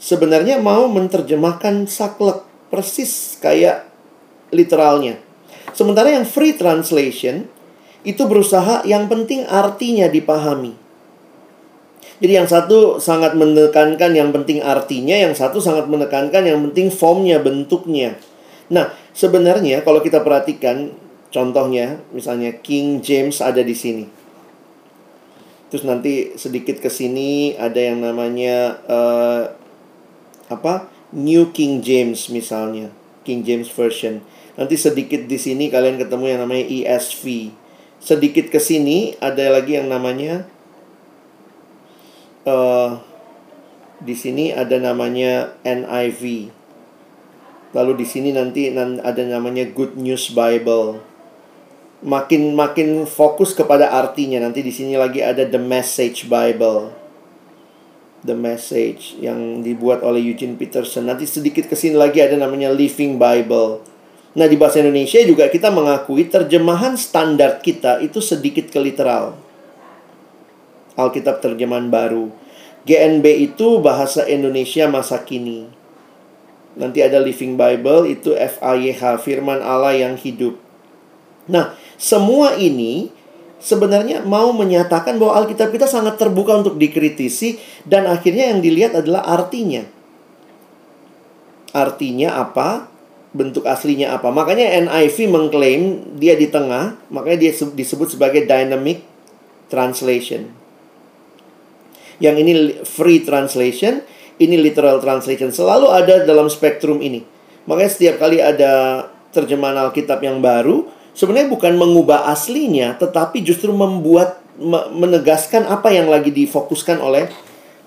[0.00, 3.84] Sebenarnya mau menerjemahkan saklek persis kayak
[4.54, 5.20] literalnya.
[5.76, 7.50] Sementara yang free translation
[8.02, 10.72] itu berusaha yang penting artinya dipahami.
[12.20, 17.40] Jadi yang satu sangat menekankan yang penting artinya, yang satu sangat menekankan yang penting formnya,
[17.40, 18.20] bentuknya.
[18.68, 20.92] Nah, sebenarnya kalau kita perhatikan
[21.32, 24.04] contohnya, misalnya King James ada di sini.
[25.72, 29.42] Terus nanti sedikit ke sini ada yang namanya uh,
[30.52, 30.92] apa?
[31.14, 32.92] New King James misalnya,
[33.24, 34.20] King James version.
[34.60, 37.54] Nanti sedikit di sini kalian ketemu yang namanya ESV.
[38.00, 40.48] Sedikit ke sini ada lagi yang namanya
[42.48, 42.96] uh,
[44.00, 46.48] di sini ada namanya NIV.
[47.76, 50.98] Lalu di sini nanti ada namanya Good News Bible.
[52.00, 54.40] Makin makin fokus kepada artinya.
[54.40, 56.96] Nanti di sini lagi ada The Message Bible.
[58.24, 61.04] The Message yang dibuat oleh Eugene Peterson.
[61.04, 63.89] Nanti sedikit ke sini lagi ada namanya Living Bible.
[64.30, 69.34] Nah, di bahasa Indonesia juga kita mengakui terjemahan standar kita itu sedikit keliteral.
[70.94, 72.30] Alkitab terjemahan baru.
[72.86, 75.66] GNB itu bahasa Indonesia masa kini.
[76.78, 80.54] Nanti ada Living Bible itu FAYH, firman Allah yang hidup.
[81.50, 83.10] Nah, semua ini
[83.58, 89.26] sebenarnya mau menyatakan bahwa Alkitab kita sangat terbuka untuk dikritisi dan akhirnya yang dilihat adalah
[89.26, 89.82] artinya.
[91.74, 92.89] Artinya apa?
[93.30, 94.34] Bentuk aslinya apa?
[94.34, 95.82] Makanya NIV mengklaim
[96.18, 99.06] dia di tengah, makanya dia disebut sebagai dynamic
[99.70, 100.50] translation.
[102.18, 102.52] Yang ini
[102.82, 104.02] free translation,
[104.42, 105.54] ini literal translation.
[105.54, 107.22] Selalu ada dalam spektrum ini.
[107.70, 114.42] Makanya setiap kali ada terjemahan Alkitab yang baru, sebenarnya bukan mengubah aslinya, tetapi justru membuat
[114.90, 117.30] menegaskan apa yang lagi difokuskan oleh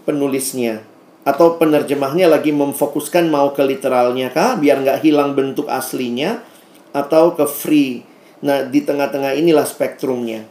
[0.07, 0.92] penulisnya
[1.23, 6.43] atau penerjemahnya lagi memfokuskan mau ke literalnya kah biar nggak hilang bentuk aslinya
[6.91, 8.03] atau ke free.
[8.43, 10.43] Nah di tengah-tengah inilah spektrumnya.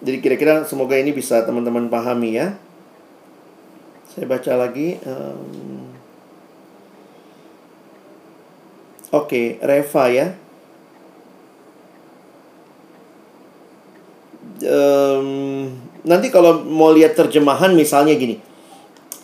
[0.00, 2.56] Jadi kira-kira semoga ini bisa teman-teman pahami ya.
[4.12, 4.96] Saya baca lagi.
[5.04, 5.76] Um,
[9.14, 10.26] Oke, okay, Reva ya.
[14.66, 18.38] Um, nanti kalau mau lihat terjemahan misalnya gini.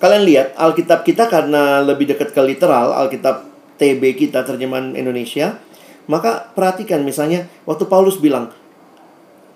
[0.03, 3.47] Kalian lihat Alkitab kita karena lebih dekat ke literal, Alkitab
[3.79, 5.63] TB kita terjemahan Indonesia,
[6.11, 8.51] maka perhatikan misalnya waktu Paulus bilang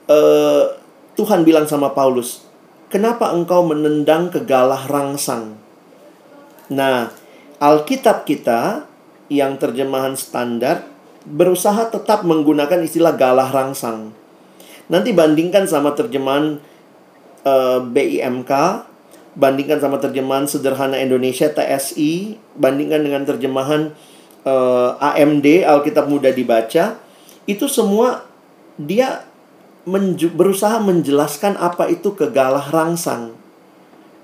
[0.06, 0.18] e,
[1.18, 2.46] Tuhan bilang sama Paulus,
[2.86, 5.58] "Kenapa engkau menendang ke galah rangsang?"
[6.70, 7.10] Nah,
[7.58, 8.86] Alkitab kita
[9.26, 10.86] yang terjemahan standar
[11.26, 14.14] berusaha tetap menggunakan istilah galah rangsang.
[14.86, 16.62] Nanti bandingkan sama terjemahan
[17.46, 18.52] eh, BIMK,
[19.38, 23.92] bandingkan sama terjemahan sederhana Indonesia TSI, bandingkan dengan terjemahan
[24.48, 26.96] uh, eh, AMD Alkitab Mudah Dibaca,
[27.44, 28.24] itu semua
[28.80, 29.28] dia
[29.86, 33.36] menju berusaha menjelaskan apa itu kegalah rangsang.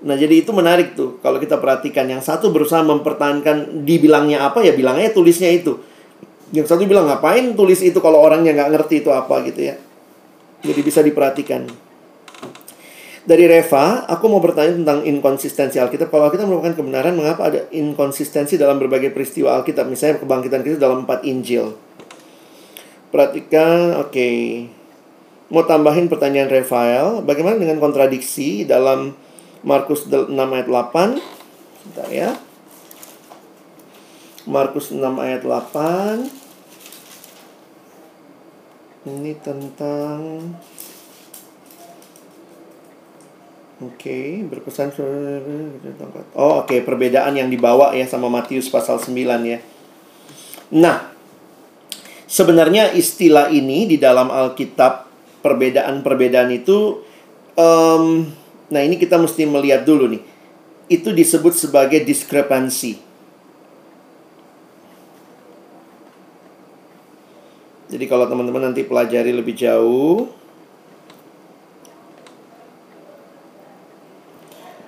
[0.02, 2.10] Nah, jadi itu menarik tuh kalau kita perhatikan.
[2.10, 5.78] Yang satu berusaha mempertahankan dibilangnya apa ya bilangnya tulisnya itu.
[6.50, 9.78] Yang satu bilang ngapain tulis itu kalau orangnya nggak ngerti itu apa gitu ya.
[10.66, 11.70] Jadi bisa diperhatikan.
[13.22, 16.10] Dari Reva, aku mau bertanya tentang inkonsistensi Alkitab.
[16.10, 19.86] Kalau kita merupakan kebenaran, mengapa ada inkonsistensi dalam berbagai peristiwa Alkitab?
[19.86, 21.78] Misalnya kebangkitan Kristus dalam empat Injil.
[23.14, 24.10] Perhatikan, oke.
[24.10, 24.38] Okay
[25.52, 29.12] mau tambahin pertanyaan Rafael, bagaimana dengan kontradiksi dalam
[29.60, 31.20] Markus 6 ayat 8?
[31.84, 32.40] Sebentar ya.
[34.48, 36.24] Markus 6 ayat 8.
[39.12, 40.56] Ini tentang
[43.82, 44.94] Oke, okay, berpesan
[46.38, 49.10] Oh, oke, okay, perbedaan yang dibawa ya sama Matius pasal 9
[49.42, 49.58] ya.
[50.78, 51.10] Nah,
[52.30, 55.10] sebenarnya istilah ini di dalam Alkitab
[55.42, 57.02] perbedaan-perbedaan itu
[57.58, 58.22] um,
[58.70, 60.22] nah ini kita mesti melihat dulu nih.
[60.86, 63.02] Itu disebut sebagai diskrepansi.
[67.90, 70.41] Jadi kalau teman-teman nanti pelajari lebih jauh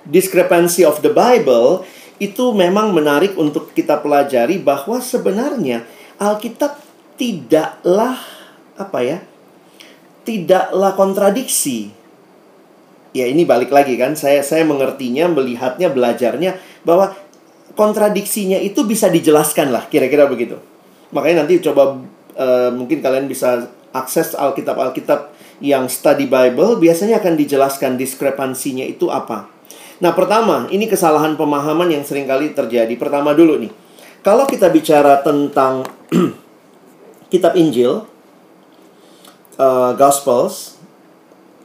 [0.09, 1.85] discrepancy of the Bible
[2.21, 5.83] itu memang menarik untuk kita pelajari bahwa sebenarnya
[6.15, 6.79] Alkitab
[7.19, 8.15] tidaklah
[8.75, 9.17] apa ya
[10.25, 11.93] tidaklah kontradiksi.
[13.15, 17.15] Ya ini balik lagi kan, saya saya mengertinya, melihatnya, belajarnya bahwa
[17.79, 20.59] kontradiksinya itu bisa dijelaskan lah, kira-kira begitu.
[21.15, 21.95] Makanya nanti coba
[22.35, 25.31] uh, mungkin kalian bisa akses Alkitab-Alkitab
[25.63, 29.47] yang study Bible, biasanya akan dijelaskan diskrepansinya itu apa.
[30.03, 32.91] Nah pertama, ini kesalahan pemahaman yang sering kali terjadi.
[32.99, 33.71] Pertama dulu nih,
[34.19, 35.87] kalau kita bicara tentang
[37.31, 38.03] kitab Injil,
[39.55, 40.75] uh, Gospels,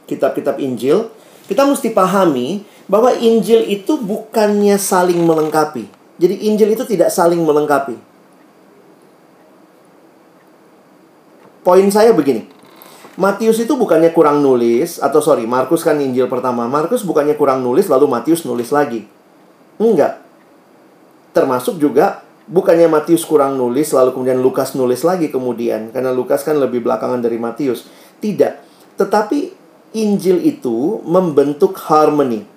[0.07, 1.11] kitab-kitab Injil,
[1.51, 5.87] kita mesti pahami bahwa Injil itu bukannya saling melengkapi.
[6.19, 7.95] Jadi Injil itu tidak saling melengkapi.
[11.61, 12.47] Poin saya begini.
[13.19, 16.63] Matius itu bukannya kurang nulis atau sorry, Markus kan Injil pertama.
[16.71, 19.03] Markus bukannya kurang nulis lalu Matius nulis lagi.
[19.75, 20.23] Enggak.
[21.35, 26.55] Termasuk juga bukannya Matius kurang nulis lalu kemudian Lukas nulis lagi kemudian karena Lukas kan
[26.55, 27.83] lebih belakangan dari Matius.
[28.23, 28.63] Tidak.
[28.95, 29.39] Tetapi
[29.91, 32.47] Injil itu membentuk harmony.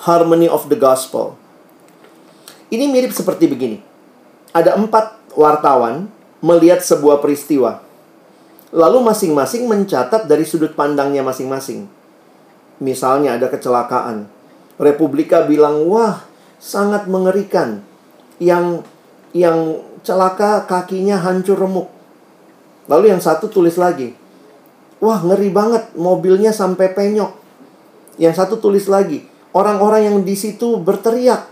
[0.00, 1.36] Harmony of the gospel.
[2.72, 3.84] Ini mirip seperti begini.
[4.56, 6.08] Ada empat wartawan
[6.40, 7.89] melihat sebuah peristiwa.
[8.70, 11.90] Lalu masing-masing mencatat dari sudut pandangnya masing-masing.
[12.78, 14.30] Misalnya ada kecelakaan.
[14.78, 16.22] Republika bilang, wah
[16.62, 17.82] sangat mengerikan.
[18.40, 18.86] Yang
[19.34, 21.90] yang celaka kakinya hancur remuk.
[22.86, 24.16] Lalu yang satu tulis lagi,
[25.00, 27.32] Wah, ngeri banget, mobilnya sampai penyok.
[28.20, 29.24] Yang satu tulis lagi,
[29.56, 31.48] orang-orang yang di situ berteriak.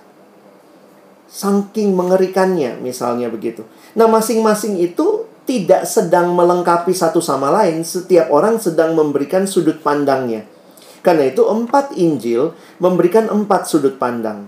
[1.33, 3.65] Saking mengerikannya, misalnya begitu.
[3.97, 7.81] Nah, masing-masing itu tidak sedang melengkapi satu sama lain.
[7.81, 10.45] Setiap orang sedang memberikan sudut pandangnya.
[11.01, 14.45] Karena itu empat Injil memberikan empat sudut pandang.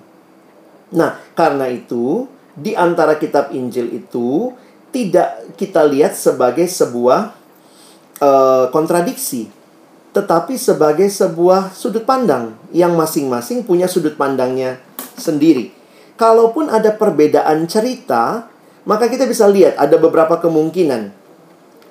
[0.93, 4.53] Nah, karena itu di antara kitab Injil itu
[4.93, 7.33] tidak kita lihat sebagai sebuah
[8.21, 9.49] uh, kontradiksi,
[10.13, 14.83] tetapi sebagai sebuah sudut pandang yang masing-masing punya sudut pandangnya
[15.17, 15.73] sendiri.
[16.19, 18.51] Kalaupun ada perbedaan cerita,
[18.89, 21.13] maka kita bisa lihat ada beberapa kemungkinan.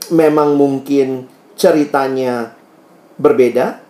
[0.10, 2.58] Memang mungkin ceritanya
[3.20, 3.84] berbeda.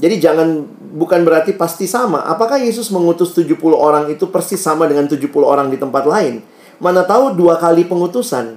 [0.00, 0.64] Jadi jangan
[0.96, 2.24] bukan berarti pasti sama.
[2.24, 6.40] Apakah Yesus mengutus 70 orang itu persis sama dengan 70 orang di tempat lain?
[6.80, 8.56] Mana tahu dua kali pengutusan.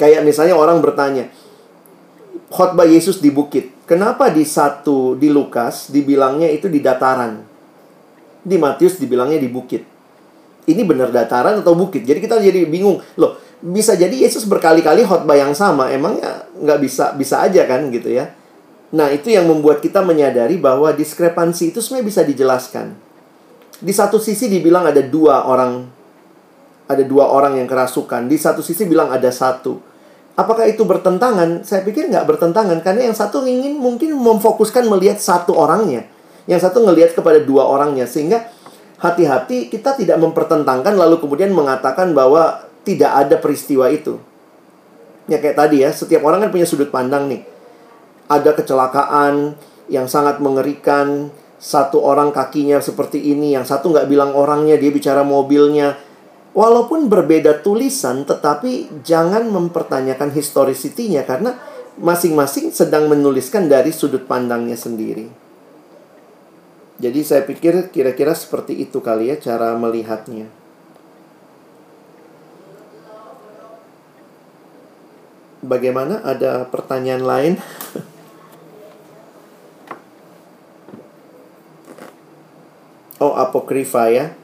[0.00, 1.28] Kayak misalnya orang bertanya,
[2.48, 3.74] khotbah Yesus di bukit.
[3.84, 7.44] Kenapa di satu di Lukas dibilangnya itu di dataran?
[8.40, 9.97] Di Matius dibilangnya di bukit.
[10.68, 12.04] Ini benar dataran atau bukit?
[12.04, 13.00] Jadi kita jadi bingung.
[13.16, 15.88] Loh, bisa jadi Yesus berkali-kali khotbah yang sama.
[15.88, 18.28] Emangnya nggak bisa bisa aja kan gitu ya?
[18.92, 22.86] Nah, itu yang membuat kita menyadari bahwa diskrepansi itu sebenarnya bisa dijelaskan.
[23.80, 25.98] Di satu sisi dibilang ada dua orang
[26.88, 28.26] ada dua orang yang kerasukan.
[28.26, 29.76] Di satu sisi bilang ada satu.
[30.38, 31.66] Apakah itu bertentangan?
[31.66, 36.06] Saya pikir nggak bertentangan karena yang satu ingin mungkin memfokuskan melihat satu orangnya,
[36.46, 38.46] yang satu ngelihat kepada dua orangnya sehingga
[38.98, 44.18] hati-hati kita tidak mempertentangkan lalu kemudian mengatakan bahwa tidak ada peristiwa itu.
[45.28, 47.44] Ya kayak tadi ya, setiap orang kan punya sudut pandang nih.
[48.28, 49.56] Ada kecelakaan
[49.92, 51.28] yang sangat mengerikan,
[51.60, 56.00] satu orang kakinya seperti ini, yang satu nggak bilang orangnya, dia bicara mobilnya,
[56.58, 61.54] Walaupun berbeda tulisan, tetapi jangan mempertanyakan historisitinya karena
[62.02, 65.28] masing-masing sedang menuliskan dari sudut pandangnya sendiri.
[66.98, 70.50] Jadi saya pikir kira-kira seperti itu kali ya cara melihatnya.
[75.62, 76.26] Bagaimana?
[76.26, 77.54] Ada pertanyaan lain?
[83.22, 84.34] oh, apokrifa ya.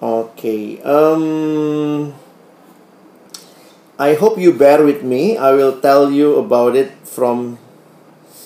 [0.00, 0.76] Okay.
[0.84, 2.12] Um,
[3.96, 5.40] I hope you bear with me.
[5.40, 7.56] I will tell you about it from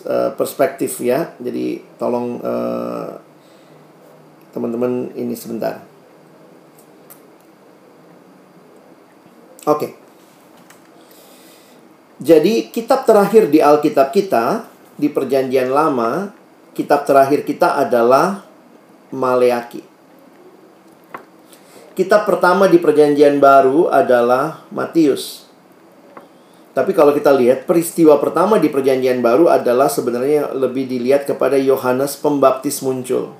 [0.07, 1.35] uh, perspektif ya.
[1.41, 3.19] Jadi tolong uh,
[4.55, 5.83] teman-teman ini sebentar.
[9.67, 9.77] Oke.
[9.77, 9.91] Okay.
[12.21, 14.69] Jadi kitab terakhir di Alkitab kita
[15.01, 16.29] di Perjanjian Lama,
[16.77, 18.45] kitab terakhir kita adalah
[19.09, 19.81] Maleaki.
[21.97, 25.50] Kitab pertama di Perjanjian Baru adalah Matius.
[26.71, 32.15] Tapi kalau kita lihat peristiwa pertama di Perjanjian Baru adalah sebenarnya lebih dilihat kepada Yohanes
[32.15, 33.35] Pembaptis muncul.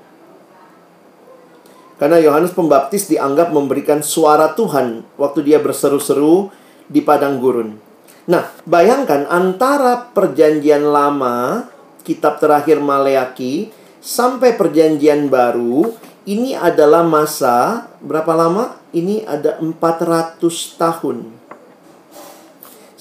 [1.95, 6.51] Karena Yohanes Pembaptis dianggap memberikan suara Tuhan waktu dia berseru-seru
[6.91, 7.79] di padang gurun.
[8.27, 11.71] Nah, bayangkan antara Perjanjian Lama,
[12.03, 13.71] kitab terakhir Maleaki,
[14.03, 15.95] sampai Perjanjian Baru,
[16.27, 18.77] ini adalah masa berapa lama?
[18.91, 20.41] Ini ada 400
[20.77, 21.40] tahun.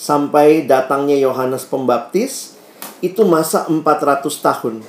[0.01, 2.57] Sampai datangnya Yohanes Pembaptis
[3.05, 4.81] itu masa 400 tahun.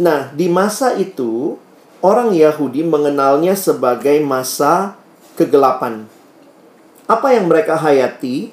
[0.00, 1.60] Nah, di masa itu
[2.00, 4.96] orang Yahudi mengenalnya sebagai masa
[5.36, 6.08] kegelapan.
[7.04, 8.48] Apa yang mereka hayati?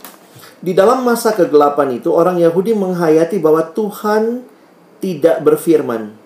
[0.59, 4.43] Di dalam masa kegelapan itu orang Yahudi menghayati bahwa Tuhan
[4.99, 6.25] tidak berfirman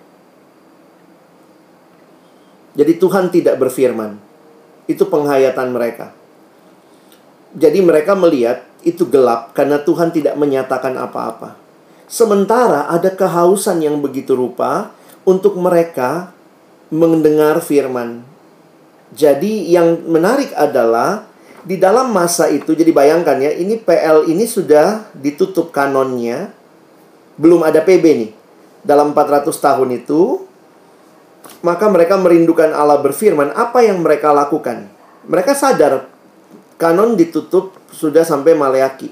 [2.79, 4.15] jadi Tuhan tidak berfirman.
[4.87, 6.15] Itu penghayatan mereka.
[7.51, 11.55] Jadi mereka melihat itu gelap karena Tuhan tidak menyatakan apa-apa.
[12.09, 14.89] Sementara ada kehausan yang begitu rupa
[15.27, 16.33] untuk mereka
[16.89, 18.25] mendengar firman.
[19.13, 21.25] Jadi yang menarik adalah
[21.61, 26.49] di dalam masa itu jadi bayangkan ya, ini PL ini sudah ditutup kanonnya.
[27.37, 28.31] Belum ada PB nih.
[28.79, 30.49] Dalam 400 tahun itu
[31.59, 34.87] maka mereka merindukan Allah berfirman, apa yang mereka lakukan?
[35.27, 36.07] Mereka sadar
[36.79, 39.11] kanon ditutup sudah sampai Maleaki.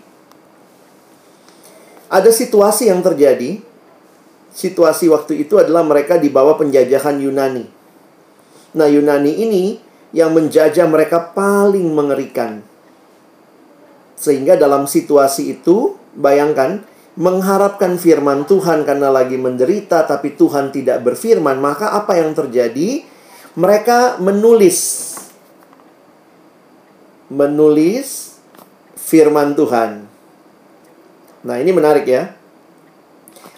[2.08, 3.60] Ada situasi yang terjadi.
[4.58, 7.68] Situasi waktu itu adalah mereka di bawah penjajahan Yunani.
[8.74, 9.78] Nah, Yunani ini
[10.16, 12.64] yang menjajah mereka paling mengerikan.
[14.18, 16.82] Sehingga dalam situasi itu, bayangkan,
[17.20, 23.06] mengharapkan firman Tuhan karena lagi menderita tapi Tuhan tidak berfirman, maka apa yang terjadi?
[23.58, 25.17] Mereka menulis
[27.28, 28.40] menulis
[28.98, 30.08] firman Tuhan.
[31.44, 32.34] Nah, ini menarik ya.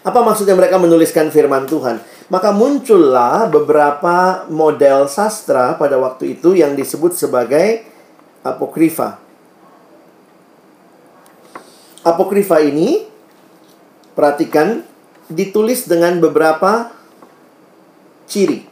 [0.06, 2.02] Apa maksudnya mereka menuliskan firman Tuhan?
[2.30, 7.84] Maka muncullah beberapa model sastra pada waktu itu yang disebut sebagai
[8.46, 9.18] apokrifa.
[12.06, 13.10] Apokrifa ini
[14.20, 14.84] Perhatikan,
[15.32, 16.92] ditulis dengan beberapa
[18.28, 18.68] ciri.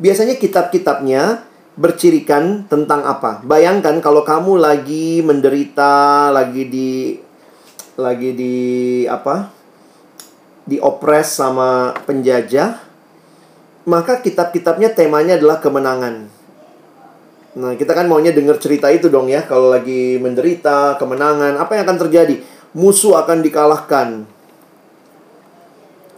[0.00, 1.44] Biasanya kitab-kitabnya
[1.78, 3.40] bercirikan tentang apa?
[3.44, 7.16] Bayangkan kalau kamu lagi menderita, lagi di
[7.96, 8.56] lagi di
[9.08, 9.60] apa?
[10.62, 12.78] diopres sama penjajah,
[13.82, 16.30] maka kitab-kitabnya temanya adalah kemenangan.
[17.58, 21.82] Nah, kita kan maunya dengar cerita itu dong ya, kalau lagi menderita, kemenangan, apa yang
[21.82, 22.36] akan terjadi?
[22.72, 24.24] musuh akan dikalahkan.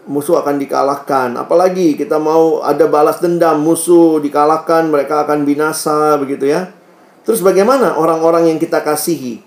[0.05, 1.33] Musuh akan dikalahkan.
[1.41, 6.69] Apalagi kita mau ada balas dendam, musuh dikalahkan, mereka akan binasa begitu ya.
[7.25, 9.41] Terus bagaimana orang-orang yang kita kasihi?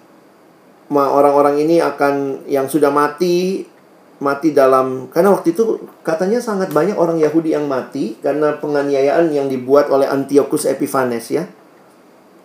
[0.90, 3.68] Orang-orang ini akan yang sudah mati
[4.18, 9.46] mati dalam karena waktu itu katanya sangat banyak orang Yahudi yang mati karena penganiayaan yang
[9.46, 11.46] dibuat oleh Antiochus Epiphanes ya.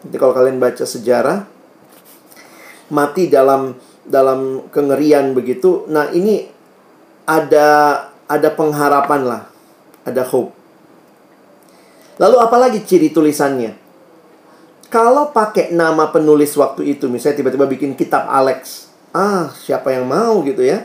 [0.05, 1.49] Jadi kalau kalian baca sejarah
[2.93, 3.73] mati dalam
[4.05, 5.89] dalam kengerian begitu.
[5.89, 6.52] Nah, ini
[7.27, 7.69] ada
[8.27, 9.43] ada pengharapan lah.
[10.03, 10.51] Ada hope.
[12.19, 13.79] Lalu apalagi ciri tulisannya?
[14.93, 18.93] Kalau pakai nama penulis waktu itu, misalnya tiba-tiba bikin kitab Alex.
[19.17, 20.85] Ah, siapa yang mau gitu ya?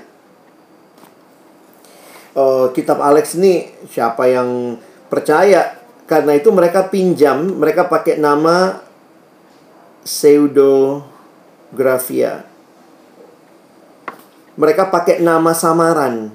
[2.38, 4.79] Uh, kitab Alex ini siapa yang
[5.11, 5.75] percaya?
[6.07, 8.79] Karena itu mereka pinjam, mereka pakai nama
[10.07, 12.47] pseudografia
[14.57, 16.33] mereka pakai nama samaran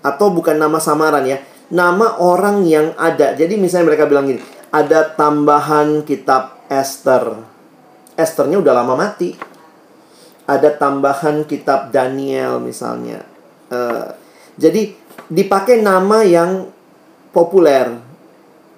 [0.00, 1.38] atau bukan nama samaran ya,
[1.68, 3.36] nama orang yang ada.
[3.36, 4.40] Jadi misalnya mereka bilang gini,
[4.72, 7.36] ada tambahan kitab Esther.
[8.16, 9.36] Esthernya udah lama mati.
[10.44, 13.24] Ada tambahan kitab Daniel misalnya.
[13.72, 14.12] Uh,
[14.60, 14.92] jadi
[15.32, 16.68] dipakai nama yang
[17.32, 17.96] populer.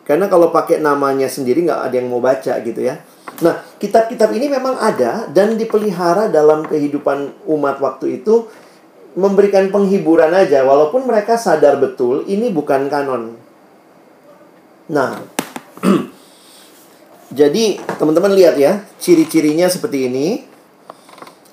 [0.06, 3.02] Karena kalau pakai namanya sendiri nggak ada yang mau baca gitu ya.
[3.44, 8.48] Nah, kitab-kitab ini memang ada dan dipelihara dalam kehidupan umat waktu itu
[9.16, 13.36] memberikan penghiburan aja walaupun mereka sadar betul ini bukan kanon.
[14.88, 15.20] Nah,
[17.40, 20.28] jadi teman-teman lihat ya, ciri-cirinya seperti ini.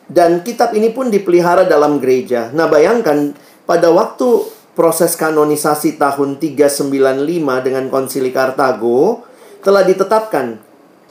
[0.04, 2.52] Dan kitab ini pun dipelihara dalam gereja.
[2.54, 3.34] Nah, bayangkan
[3.66, 9.26] pada waktu proses kanonisasi tahun 395 dengan konsili Kartago
[9.64, 10.60] telah ditetapkan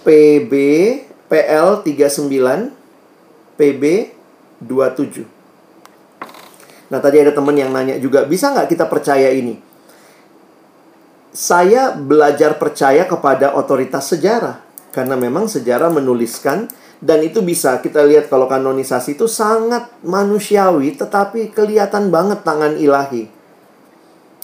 [0.02, 0.52] PB
[1.30, 2.74] PL 39
[3.56, 3.82] PB
[4.62, 5.26] 27.
[6.92, 9.56] Nah, tadi ada teman yang nanya juga, bisa nggak kita percaya ini?
[11.32, 14.60] Saya belajar percaya kepada otoritas sejarah.
[14.92, 16.68] Karena memang sejarah menuliskan
[17.00, 23.24] dan itu bisa kita lihat kalau kanonisasi itu sangat manusiawi tetapi kelihatan banget tangan ilahi.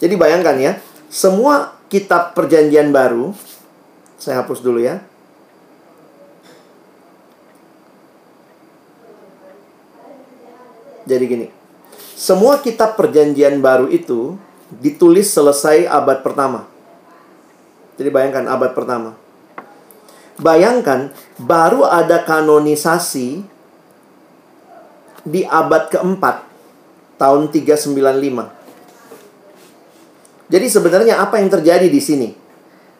[0.01, 3.37] Jadi bayangkan ya, semua kitab perjanjian baru
[4.17, 5.05] saya hapus dulu ya.
[11.09, 11.47] Jadi gini.
[12.13, 14.37] Semua kitab perjanjian baru itu
[14.77, 16.69] ditulis selesai abad pertama.
[17.97, 19.17] Jadi bayangkan abad pertama.
[20.37, 21.09] Bayangkan
[21.41, 23.41] baru ada kanonisasi
[25.25, 26.45] di abad keempat
[27.19, 28.47] tahun 395.
[30.49, 32.29] Jadi sebenarnya apa yang terjadi di sini?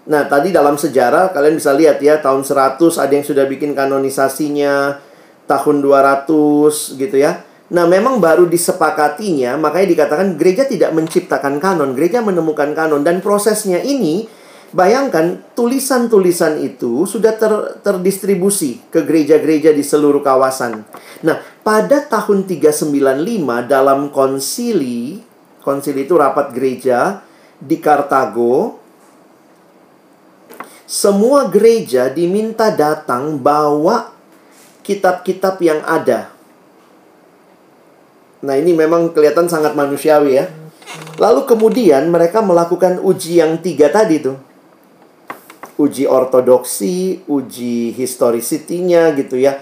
[0.09, 4.99] Nah, tadi dalam sejarah kalian bisa lihat ya, tahun 100 ada yang sudah bikin kanonisasinya,
[5.47, 7.48] tahun 200 gitu ya.
[7.69, 13.77] Nah, memang baru disepakatinya, makanya dikatakan gereja tidak menciptakan kanon, gereja menemukan kanon dan prosesnya
[13.85, 14.25] ini
[14.73, 17.53] bayangkan tulisan-tulisan itu sudah ter,
[17.85, 20.81] terdistribusi ke gereja-gereja di seluruh kawasan.
[21.21, 25.21] Nah, pada tahun 395 dalam konsili,
[25.61, 27.21] konsili itu rapat gereja
[27.61, 28.81] di Kartago,
[30.89, 34.09] semua gereja diminta datang bawa
[34.81, 36.38] kitab-kitab yang ada.
[38.39, 40.47] Nah, ini memang kelihatan sangat manusiawi ya.
[41.19, 44.39] Lalu kemudian mereka melakukan uji yang tiga tadi tuh.
[45.79, 49.59] Uji ortodoksi, uji historicity-nya gitu ya.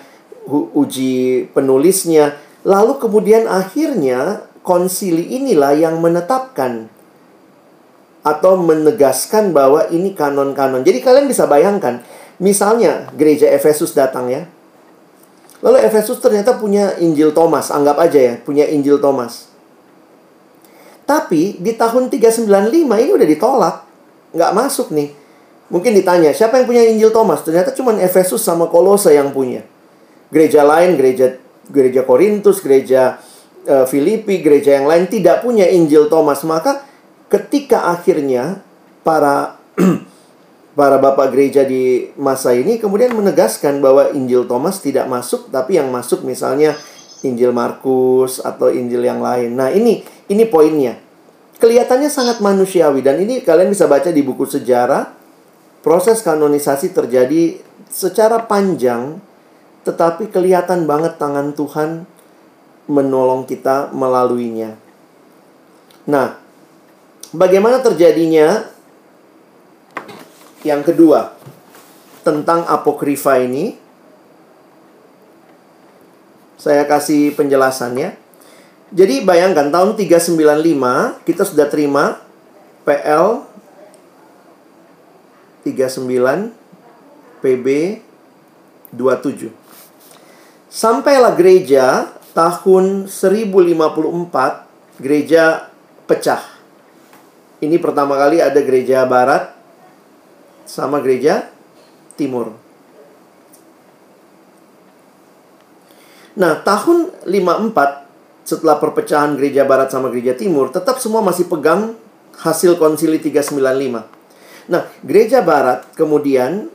[0.49, 2.37] Uji penulisnya.
[2.61, 6.91] Lalu kemudian akhirnya konsili inilah yang menetapkan
[8.27, 10.83] atau menegaskan bahwa ini kanon-kanon.
[10.83, 12.03] Jadi kalian bisa bayangkan,
[12.43, 14.43] misalnya gereja Efesus datang ya.
[15.65, 19.49] Lalu Efesus ternyata punya Injil Thomas, anggap aja ya, punya Injil Thomas.
[21.07, 23.75] Tapi di tahun 395 ini udah ditolak,
[24.37, 25.09] nggak masuk nih.
[25.67, 27.41] Mungkin ditanya, siapa yang punya Injil Thomas?
[27.43, 29.65] Ternyata cuma Efesus sama Kolose yang punya.
[30.31, 33.19] Gereja lain, gereja gereja Korintus, gereja
[33.67, 36.43] uh, Filipi, gereja yang lain tidak punya Injil Thomas.
[36.47, 36.87] Maka
[37.27, 38.63] ketika akhirnya
[39.03, 39.59] para
[40.77, 45.89] para bapak gereja di masa ini kemudian menegaskan bahwa Injil Thomas tidak masuk tapi yang
[45.89, 46.77] masuk misalnya
[47.25, 49.57] Injil Markus atau Injil yang lain.
[49.57, 51.01] Nah, ini ini poinnya.
[51.57, 55.17] Kelihatannya sangat manusiawi dan ini kalian bisa baca di buku sejarah.
[55.81, 57.57] Proses kanonisasi terjadi
[57.89, 59.17] secara panjang
[59.81, 62.05] tetapi kelihatan banget tangan Tuhan
[62.85, 64.77] menolong kita melaluinya.
[66.05, 66.47] Nah,
[67.35, 68.63] Bagaimana terjadinya
[70.67, 71.31] yang kedua
[72.27, 73.79] tentang apokrifa ini?
[76.59, 78.19] Saya kasih penjelasannya.
[78.91, 82.19] Jadi bayangkan tahun 395 kita sudah terima
[82.83, 83.43] PL
[85.63, 87.67] 39 PB
[88.95, 89.51] 27.
[90.67, 95.67] Sampailah gereja tahun 1054 gereja
[96.07, 96.57] pecah
[97.57, 99.56] ini pertama kali ada gereja barat
[100.67, 101.47] sama gereja
[102.19, 102.51] timur.
[106.37, 111.97] Nah, tahun 54 setelah perpecahan gereja barat sama gereja timur, tetap semua masih pegang
[112.37, 114.05] hasil konsili 395.
[114.69, 116.69] Nah, gereja barat kemudian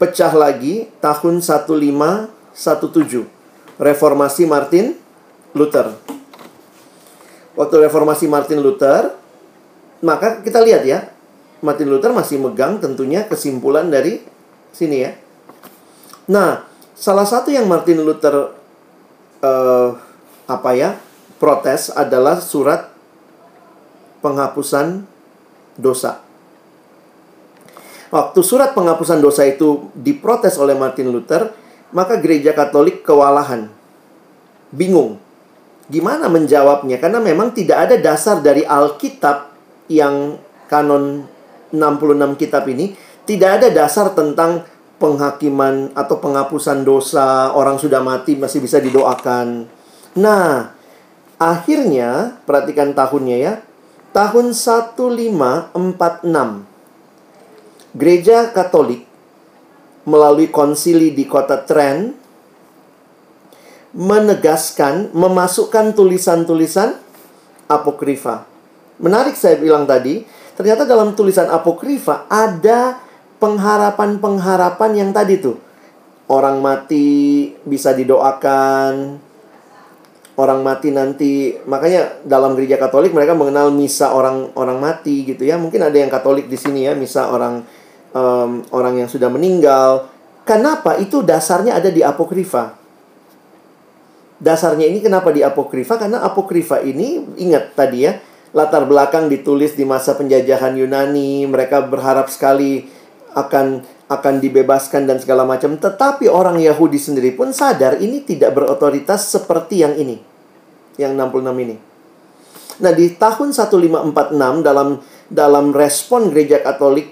[0.00, 3.28] pecah lagi tahun 1517.
[3.76, 4.96] Reformasi Martin
[5.52, 5.92] Luther.
[7.54, 9.14] Waktu reformasi Martin Luther,
[10.02, 11.13] maka kita lihat ya,
[11.64, 14.20] Martin Luther masih megang tentunya kesimpulan dari
[14.68, 15.16] sini ya.
[16.28, 16.60] Nah,
[16.92, 18.52] salah satu yang Martin Luther
[19.40, 19.88] uh,
[20.44, 21.00] apa ya
[21.40, 22.92] protes adalah surat
[24.20, 25.08] penghapusan
[25.80, 26.20] dosa.
[28.12, 31.50] Waktu surat penghapusan dosa itu diprotes oleh Martin Luther,
[31.90, 33.72] maka gereja Katolik kewalahan.
[34.70, 35.18] Bingung.
[35.90, 37.00] Gimana menjawabnya?
[37.02, 39.50] Karena memang tidak ada dasar dari Alkitab
[39.90, 40.38] yang
[40.70, 41.33] kanon
[41.74, 42.94] 66 kitab ini
[43.26, 44.62] tidak ada dasar tentang
[45.02, 49.66] penghakiman atau penghapusan dosa orang sudah mati masih bisa didoakan.
[50.14, 50.70] Nah,
[51.42, 53.58] akhirnya perhatikan tahunnya ya.
[54.14, 55.74] Tahun 1546
[57.98, 59.02] Gereja Katolik
[60.06, 62.14] melalui konsili di kota Trent
[63.90, 66.94] menegaskan memasukkan tulisan-tulisan
[67.66, 68.54] apokrifa
[69.02, 70.22] Menarik saya bilang tadi,
[70.54, 72.98] ternyata dalam tulisan apokrifa ada
[73.38, 75.58] pengharapan-pengharapan yang tadi tuh.
[76.24, 79.20] Orang mati bisa didoakan,
[80.40, 85.60] orang mati nanti makanya dalam gereja Katolik mereka mengenal misa orang orang mati gitu ya.
[85.60, 87.60] Mungkin ada yang Katolik di sini ya misa orang
[88.16, 90.08] um, orang yang sudah meninggal.
[90.48, 90.96] Kenapa?
[90.96, 92.76] Itu dasarnya ada di apokrifa.
[94.40, 95.96] Dasarnya ini kenapa di apokrifa?
[95.96, 98.16] Karena apokrifa ini ingat tadi ya
[98.54, 102.86] latar belakang ditulis di masa penjajahan Yunani, mereka berharap sekali
[103.34, 105.74] akan akan dibebaskan dan segala macam.
[105.74, 110.22] Tetapi orang Yahudi sendiri pun sadar ini tidak berotoritas seperti yang ini.
[110.94, 111.76] Yang 66 ini.
[112.74, 117.10] Nah, di tahun 1546 dalam dalam respon gereja Katolik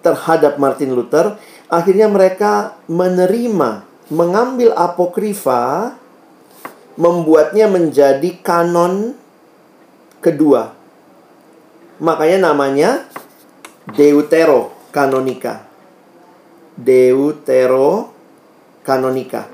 [0.00, 1.36] terhadap Martin Luther,
[1.68, 5.92] akhirnya mereka menerima, mengambil apokrifa,
[6.96, 9.19] membuatnya menjadi kanon
[10.20, 10.72] kedua.
[12.00, 13.04] Makanya namanya
[13.92, 15.64] Deutero Kanonika.
[16.76, 18.12] Deutero
[18.84, 19.48] Kanonika.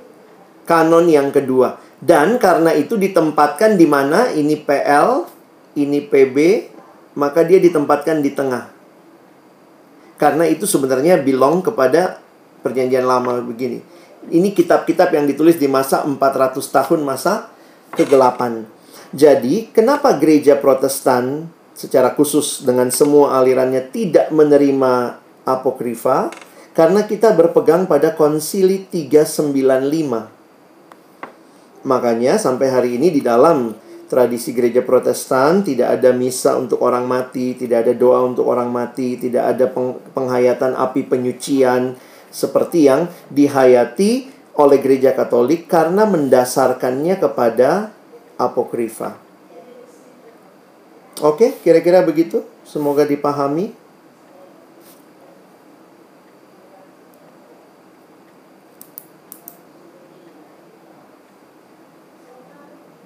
[0.66, 1.78] Kanon yang kedua.
[1.96, 5.24] Dan karena itu ditempatkan di mana ini PL,
[5.78, 6.36] ini PB,
[7.16, 8.68] maka dia ditempatkan di tengah.
[10.20, 12.20] Karena itu sebenarnya belong kepada
[12.60, 13.80] perjanjian lama begini.
[14.26, 17.46] Ini kitab-kitab yang ditulis di masa 400 tahun masa
[17.94, 18.66] kegelapan.
[19.16, 25.16] Jadi, kenapa gereja Protestan secara khusus dengan semua alirannya tidak menerima
[25.48, 26.28] apokrifa?
[26.76, 30.28] Karena kita berpegang pada konsili 395.
[31.88, 33.72] Makanya sampai hari ini di dalam
[34.04, 39.16] tradisi gereja Protestan tidak ada misa untuk orang mati, tidak ada doa untuk orang mati,
[39.16, 39.64] tidak ada
[40.12, 41.96] penghayatan api penyucian
[42.28, 44.28] seperti yang dihayati
[44.60, 47.95] oleh gereja Katolik karena mendasarkannya kepada
[48.36, 49.16] apokrifa.
[51.24, 52.44] Oke, kira-kira begitu.
[52.68, 53.72] Semoga dipahami.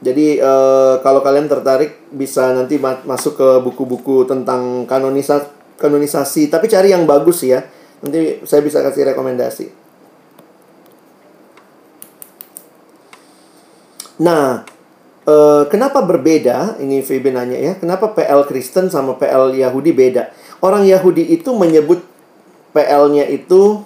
[0.00, 6.72] Jadi uh, kalau kalian tertarik bisa nanti ma masuk ke buku-buku tentang kanonisa kanonisasi, tapi
[6.72, 7.60] cari yang bagus ya.
[8.00, 9.66] Nanti saya bisa kasih rekomendasi.
[14.24, 14.64] Nah,
[15.30, 16.82] uh, kenapa berbeda?
[16.82, 17.72] Ini VB nanya ya.
[17.78, 20.34] Kenapa PL Kristen sama PL Yahudi beda?
[20.58, 22.02] Orang Yahudi itu menyebut
[22.74, 23.82] PL-nya itu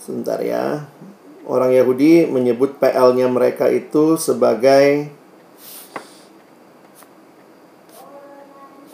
[0.00, 0.88] sebentar ya
[1.48, 5.12] orang Yahudi menyebut PL-nya mereka itu sebagai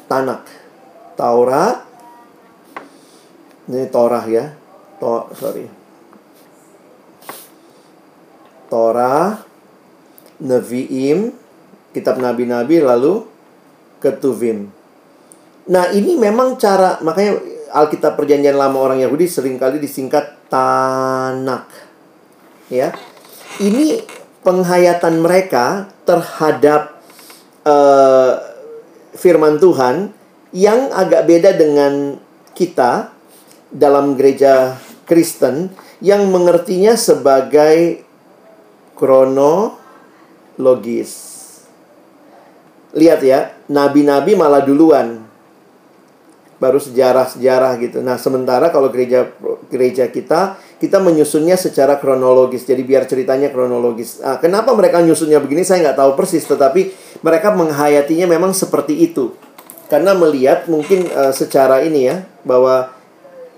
[0.05, 0.47] Tanak.
[1.17, 1.83] Taurat.
[3.67, 4.53] Ini Torah ya.
[5.01, 5.67] To, sorry.
[8.69, 9.41] Torah,
[10.43, 11.31] Nevi'im,
[11.95, 13.23] kitab nabi-nabi lalu
[14.03, 14.69] Ketuvim.
[15.71, 17.41] Nah, ini memang cara makanya
[17.73, 21.67] Alkitab Perjanjian Lama orang Yahudi sering kali disingkat Tanak
[22.69, 22.93] ya.
[23.59, 24.03] Ini
[24.45, 27.01] penghayatan mereka terhadap
[27.65, 28.39] uh,
[29.17, 30.13] firman Tuhan
[30.55, 32.21] yang agak beda dengan
[32.55, 33.11] kita
[33.73, 34.79] dalam gereja
[35.09, 38.05] Kristen yang mengertinya sebagai
[40.55, 41.13] kronologis.
[42.95, 45.27] Lihat ya, nabi-nabi malah duluan
[46.63, 47.99] baru sejarah-sejarah gitu.
[48.01, 49.35] Nah, sementara kalau gereja
[49.67, 52.63] gereja kita kita menyusunnya secara kronologis.
[52.63, 54.23] Jadi biar ceritanya kronologis.
[54.23, 56.95] Nah, kenapa mereka nyusunnya begini saya nggak tahu persis, tetapi
[57.27, 59.35] mereka menghayatinya memang seperti itu.
[59.91, 62.95] Karena melihat mungkin uh, secara ini ya bahwa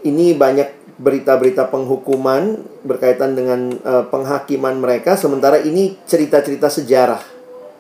[0.03, 7.23] ini banyak berita-berita penghukuman berkaitan dengan uh, penghakiman mereka sementara ini cerita-cerita sejarah.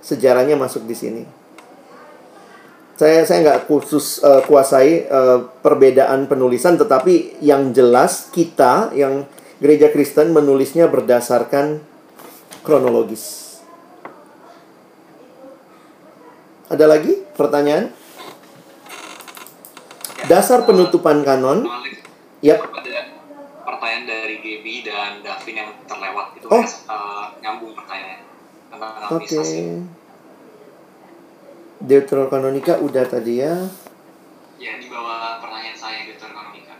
[0.05, 1.22] Sejarahnya masuk di sini
[2.97, 9.28] saya saya nggak khusus uh, kuasai uh, perbedaan penulisan tetapi yang jelas kita yang
[9.60, 11.84] gereja Kristen menulisnya berdasarkan
[12.64, 13.60] kronologis.
[16.72, 17.93] Ada lagi pertanyaan?
[20.26, 21.68] Dasar penutupan kanon.
[22.43, 22.64] Yap.
[23.86, 26.58] Pertanyaan dari Gaby dan Davin yang terlewat itu oh.
[26.58, 28.18] uh, nyambung pertanyaannya
[28.66, 29.30] tentang Oke.
[29.30, 29.78] Okay.
[31.86, 33.54] Deuterokanonika udah tadi ya.
[34.58, 36.74] Ya, di bawah pertanyaan saya Deuterokanonika.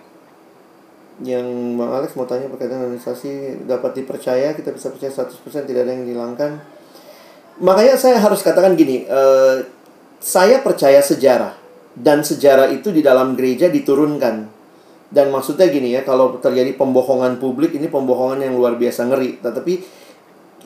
[1.23, 1.47] Yang
[1.79, 6.11] Bang Alex mau tanya berkaitan organisasi dapat dipercaya, kita bisa percaya 100% tidak ada yang
[6.11, 6.59] dihilangkan.
[7.63, 9.63] Makanya saya harus katakan gini, uh,
[10.19, 11.55] saya percaya sejarah
[11.95, 14.56] dan sejarah itu di dalam gereja diturunkan.
[15.07, 19.39] Dan maksudnya gini ya, kalau terjadi pembohongan publik ini pembohongan yang luar biasa ngeri.
[19.39, 19.75] Tetapi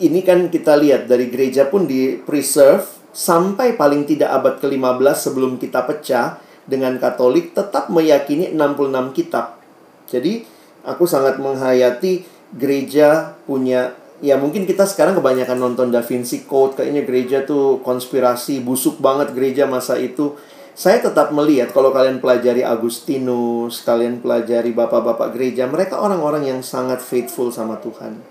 [0.00, 5.52] ini kan kita lihat dari gereja pun di preserve sampai paling tidak abad ke-15 sebelum
[5.60, 9.58] kita pecah dengan Katolik tetap meyakini 66 kitab.
[10.06, 10.46] Jadi
[10.86, 17.02] aku sangat menghayati gereja punya ya mungkin kita sekarang kebanyakan nonton Da Vinci Code kayaknya
[17.08, 20.36] gereja tuh konspirasi busuk banget gereja masa itu.
[20.74, 27.02] Saya tetap melihat kalau kalian pelajari Agustinus, kalian pelajari bapak-bapak gereja, mereka orang-orang yang sangat
[27.02, 28.22] faithful sama Tuhan.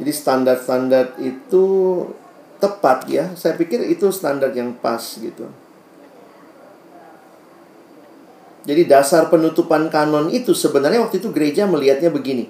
[0.00, 1.64] Jadi standar-standar itu
[2.58, 3.30] tepat ya.
[3.38, 5.46] Saya pikir itu standar yang pas gitu.
[8.62, 12.46] Jadi dasar penutupan kanon itu sebenarnya waktu itu gereja melihatnya begini.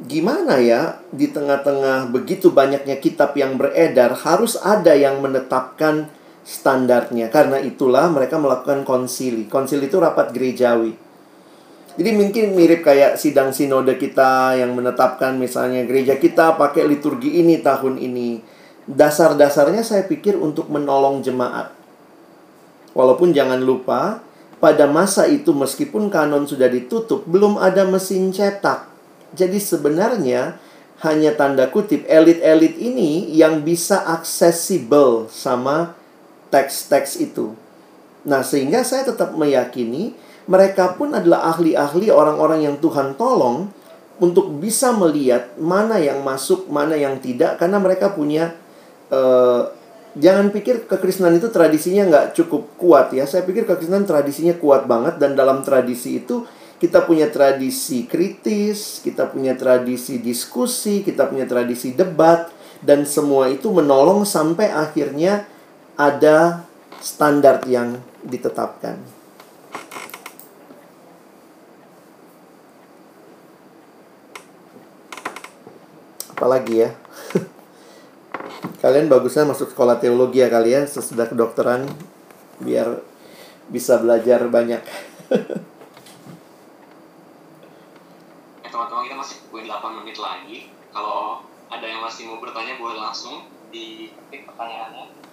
[0.00, 6.08] Gimana ya di tengah-tengah begitu banyaknya kitab yang beredar harus ada yang menetapkan
[6.50, 7.30] standarnya.
[7.30, 9.46] Karena itulah mereka melakukan konsili.
[9.46, 10.98] Konsili itu rapat gerejawi.
[11.94, 17.60] Jadi mungkin mirip kayak sidang sinode kita yang menetapkan misalnya gereja kita pakai liturgi ini
[17.60, 18.40] tahun ini
[18.86, 21.70] dasar-dasarnya saya pikir untuk menolong jemaat.
[22.94, 24.22] Walaupun jangan lupa,
[24.58, 28.90] pada masa itu meskipun kanon sudah ditutup, belum ada mesin cetak.
[29.36, 30.58] Jadi sebenarnya
[31.06, 35.99] hanya tanda kutip elit-elit ini yang bisa accessible sama
[36.50, 37.54] teks-teks itu.
[38.26, 40.12] Nah, sehingga saya tetap meyakini
[40.50, 43.70] mereka pun adalah ahli-ahli orang-orang yang Tuhan tolong
[44.20, 48.52] untuk bisa melihat mana yang masuk, mana yang tidak, karena mereka punya
[49.08, 49.72] uh,
[50.18, 53.24] jangan pikir kekristenan itu tradisinya nggak cukup kuat ya.
[53.24, 56.44] Saya pikir kekristenan tradisinya kuat banget dan dalam tradisi itu
[56.80, 62.48] kita punya tradisi kritis, kita punya tradisi diskusi, kita punya tradisi debat
[62.80, 65.44] dan semua itu menolong sampai akhirnya
[66.00, 66.64] ada
[67.04, 69.20] standar yang ditetapkan.
[76.40, 76.90] apalagi ya?
[78.82, 81.84] Kalian bagusnya masuk sekolah teologi ya kalian ya sesudah kedokteran
[82.64, 83.04] biar
[83.68, 84.80] bisa belajar banyak.
[88.64, 90.72] Eh, teman-teman kita masih punya 8 menit lagi.
[90.96, 95.29] Kalau ada yang masih mau bertanya boleh langsung diketik pertanyaannya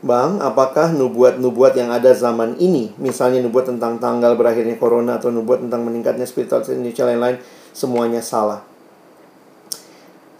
[0.00, 5.62] Bang, apakah nubuat-nubuat yang ada zaman ini, misalnya nubuat tentang tanggal berakhirnya corona atau nubuat
[5.62, 7.36] tentang meningkatnya spiritual Indonesia lain-lain,
[7.76, 8.64] semuanya salah?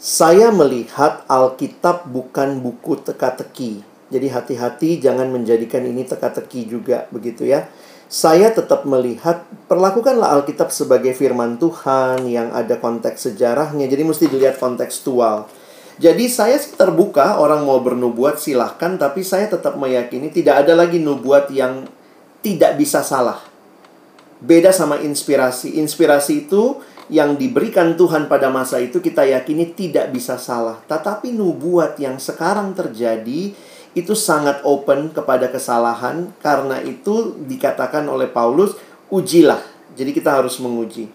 [0.01, 3.85] Saya melihat Alkitab bukan buku teka-teki.
[4.09, 7.69] Jadi hati-hati jangan menjadikan ini teka-teki juga begitu ya.
[8.11, 13.87] Saya tetap melihat perlakukanlah Alkitab sebagai firman Tuhan yang ada konteks sejarahnya.
[13.87, 15.47] Jadi mesti dilihat kontekstual.
[16.03, 21.55] Jadi saya terbuka orang mau bernubuat silahkan tapi saya tetap meyakini tidak ada lagi nubuat
[21.55, 21.87] yang
[22.43, 23.39] tidak bisa salah.
[24.43, 25.79] Beda sama inspirasi.
[25.79, 26.83] Inspirasi itu
[27.15, 30.83] yang diberikan Tuhan pada masa itu kita yakini tidak bisa salah.
[30.83, 33.55] Tetapi nubuat yang sekarang terjadi
[33.95, 38.79] itu sangat open kepada kesalahan karena itu dikatakan oleh Paulus
[39.11, 39.61] ujilah.
[39.99, 41.11] Jadi kita harus menguji.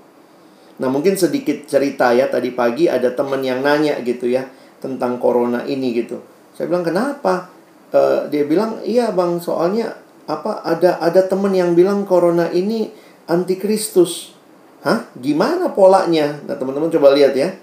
[0.76, 4.43] Nah, mungkin sedikit cerita ya tadi pagi ada teman yang nanya gitu ya
[4.84, 6.19] tentang corona ini gitu.
[6.52, 7.47] Saya bilang kenapa?
[7.95, 9.95] Uh, dia bilang iya bang soalnya
[10.27, 12.91] apa ada ada temen yang bilang corona ini
[13.31, 14.35] antikristus.
[14.84, 15.07] Hah?
[15.15, 16.43] Gimana polanya?
[16.43, 17.56] Nah teman-teman coba lihat ya.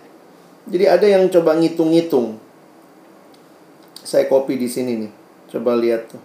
[0.67, 2.39] Jadi ada yang coba ngitung-ngitung.
[4.03, 5.13] Saya copy di sini nih.
[5.51, 6.21] Coba lihat tuh.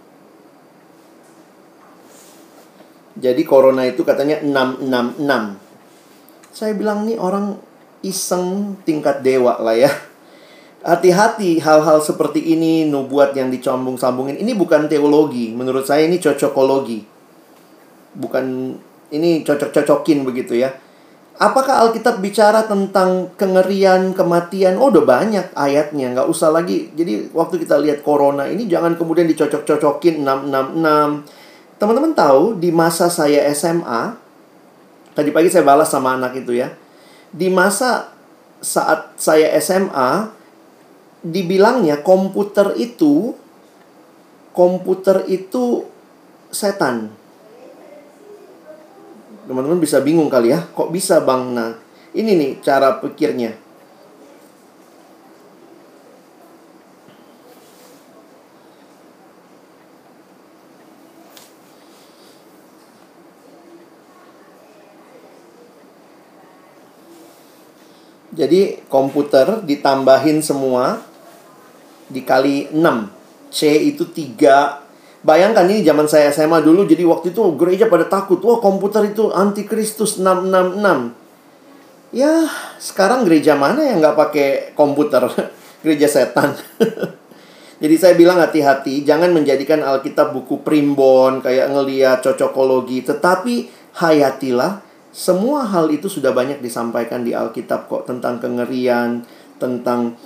[3.18, 5.56] Jadi corona itu katanya 666.
[6.54, 7.58] Saya bilang nih orang
[8.02, 9.90] iseng tingkat dewa lah ya
[10.86, 17.02] hati-hati hal-hal seperti ini nubuat yang dicombung-sambungin ini bukan teologi menurut saya ini cocokologi
[18.14, 18.78] bukan
[19.10, 20.70] ini cocok-cocokin begitu ya
[21.38, 24.76] apakah Alkitab bicara tentang kengerian kematian?
[24.76, 26.90] Oh udah banyak ayatnya nggak usah lagi.
[26.92, 33.46] Jadi waktu kita lihat corona ini jangan kemudian dicocok-cocokin 666 teman-teman tahu di masa saya
[33.54, 34.18] SMA
[35.14, 36.74] tadi pagi saya balas sama anak itu ya.
[37.30, 38.10] Di masa
[38.58, 40.34] saat saya SMA
[41.22, 43.34] dibilangnya komputer itu
[44.54, 45.86] komputer itu
[46.50, 47.14] setan.
[49.48, 51.56] Teman-teman bisa bingung kali ya, kok bisa Bang?
[51.56, 51.72] Nah,
[52.12, 53.56] ini nih cara pikirnya.
[68.36, 71.00] Jadi komputer ditambahin semua
[72.12, 73.08] dikali 6.
[73.48, 73.66] C
[73.96, 74.87] itu 3.
[75.18, 78.38] Bayangkan ini zaman saya SMA dulu jadi waktu itu gereja pada takut.
[78.46, 82.14] Wah, komputer itu antikristus 666.
[82.14, 85.26] Ya, sekarang gereja mana yang nggak pakai komputer?
[85.82, 86.54] gereja setan.
[87.82, 93.06] Jadi saya bilang hati-hati, jangan menjadikan Alkitab buku primbon, kayak ngeliat cocokologi.
[93.06, 93.70] Tetapi
[94.02, 94.82] hayatilah
[95.14, 99.22] semua hal itu sudah banyak disampaikan di Alkitab kok tentang kengerian,
[99.62, 100.18] tentang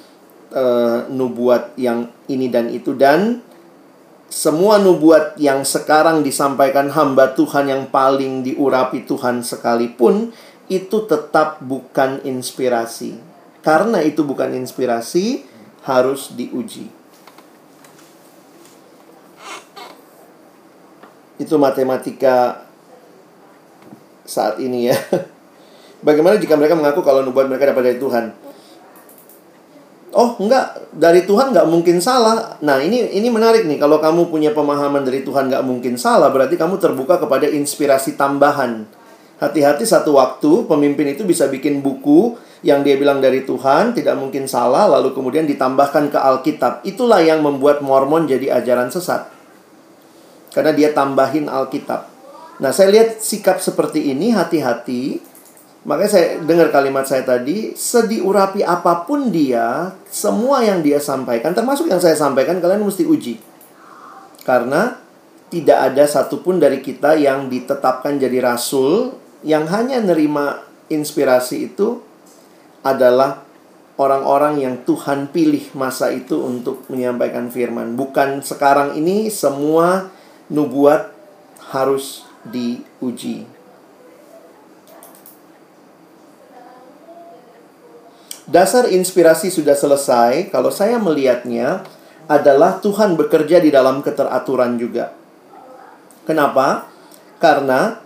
[0.57, 3.45] uh, nubuat yang ini dan itu dan
[4.33, 10.33] semua nubuat yang sekarang disampaikan hamba Tuhan yang paling diurapi Tuhan sekalipun
[10.73, 13.21] itu tetap bukan inspirasi.
[13.61, 15.45] Karena itu bukan inspirasi,
[15.85, 16.89] harus diuji.
[21.37, 22.65] Itu matematika
[24.25, 24.97] saat ini ya.
[26.09, 28.33] Bagaimana jika mereka mengaku kalau nubuat mereka dapat dari Tuhan?
[30.13, 32.61] Oh, enggak, dari Tuhan enggak mungkin salah.
[32.61, 33.81] Nah, ini ini menarik nih.
[33.81, 38.85] Kalau kamu punya pemahaman dari Tuhan enggak mungkin salah, berarti kamu terbuka kepada inspirasi tambahan.
[39.41, 44.47] Hati-hati satu waktu pemimpin itu bisa bikin buku yang dia bilang dari Tuhan tidak mungkin
[44.47, 46.87] salah lalu kemudian ditambahkan ke Alkitab.
[46.87, 49.27] Itulah yang membuat Mormon jadi ajaran sesat.
[50.55, 52.07] Karena dia tambahin Alkitab.
[52.63, 55.32] Nah, saya lihat sikap seperti ini hati-hati.
[55.83, 61.91] Makanya saya dengar kalimat saya tadi, sediurapi apa pun dia, semua yang dia sampaikan, termasuk
[61.91, 63.43] yang saya sampaikan, kalian mesti uji.
[64.47, 64.95] Karena
[65.51, 71.99] tidak ada satupun dari kita yang ditetapkan jadi rasul, yang hanya nerima inspirasi itu
[72.87, 73.43] adalah
[73.99, 77.99] orang-orang yang Tuhan pilih masa itu untuk menyampaikan firman.
[77.99, 80.09] Bukan sekarang ini semua
[80.47, 81.11] nubuat
[81.75, 83.52] harus diuji.
[88.53, 90.53] Dasar inspirasi sudah selesai.
[90.53, 91.89] Kalau saya melihatnya
[92.29, 95.17] adalah Tuhan bekerja di dalam keteraturan juga.
[96.29, 96.85] Kenapa?
[97.41, 97.97] Karena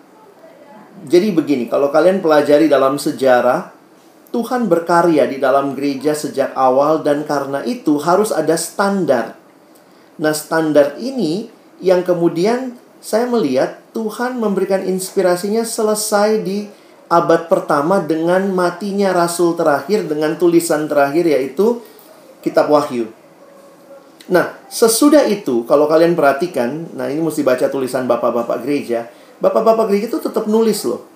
[1.02, 3.74] jadi begini, kalau kalian pelajari dalam sejarah,
[4.30, 9.36] Tuhan berkarya di dalam gereja sejak awal dan karena itu harus ada standar.
[10.16, 11.50] Nah, standar ini
[11.82, 16.70] yang kemudian saya melihat Tuhan memberikan inspirasinya selesai di
[17.06, 21.82] abad pertama dengan matinya rasul terakhir dengan tulisan terakhir yaitu
[22.42, 23.10] kitab Wahyu.
[24.26, 29.06] Nah, sesudah itu kalau kalian perhatikan, nah ini mesti baca tulisan bapak-bapak gereja.
[29.38, 31.06] Bapak-bapak gereja itu tetap nulis loh.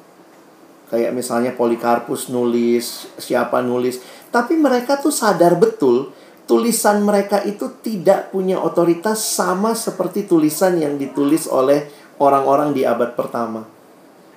[0.90, 3.98] Kayak misalnya Polikarpus nulis, siapa nulis.
[4.30, 6.14] Tapi mereka tuh sadar betul
[6.46, 11.86] tulisan mereka itu tidak punya otoritas sama seperti tulisan yang ditulis oleh
[12.18, 13.80] orang-orang di abad pertama.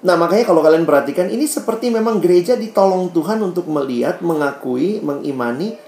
[0.03, 5.79] Nah, makanya kalau kalian perhatikan, ini seperti memang gereja ditolong Tuhan untuk melihat, mengakui, mengimani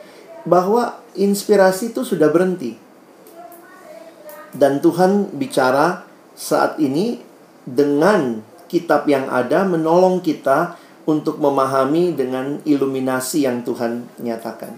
[0.47, 2.79] bahwa inspirasi itu sudah berhenti.
[4.55, 7.19] Dan Tuhan bicara saat ini
[7.67, 8.39] dengan
[8.71, 14.73] kitab yang ada menolong kita untuk memahami dengan iluminasi yang Tuhan nyatakan.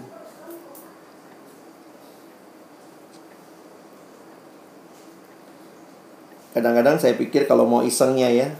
[6.58, 8.50] Kadang-kadang saya pikir kalau mau isengnya ya,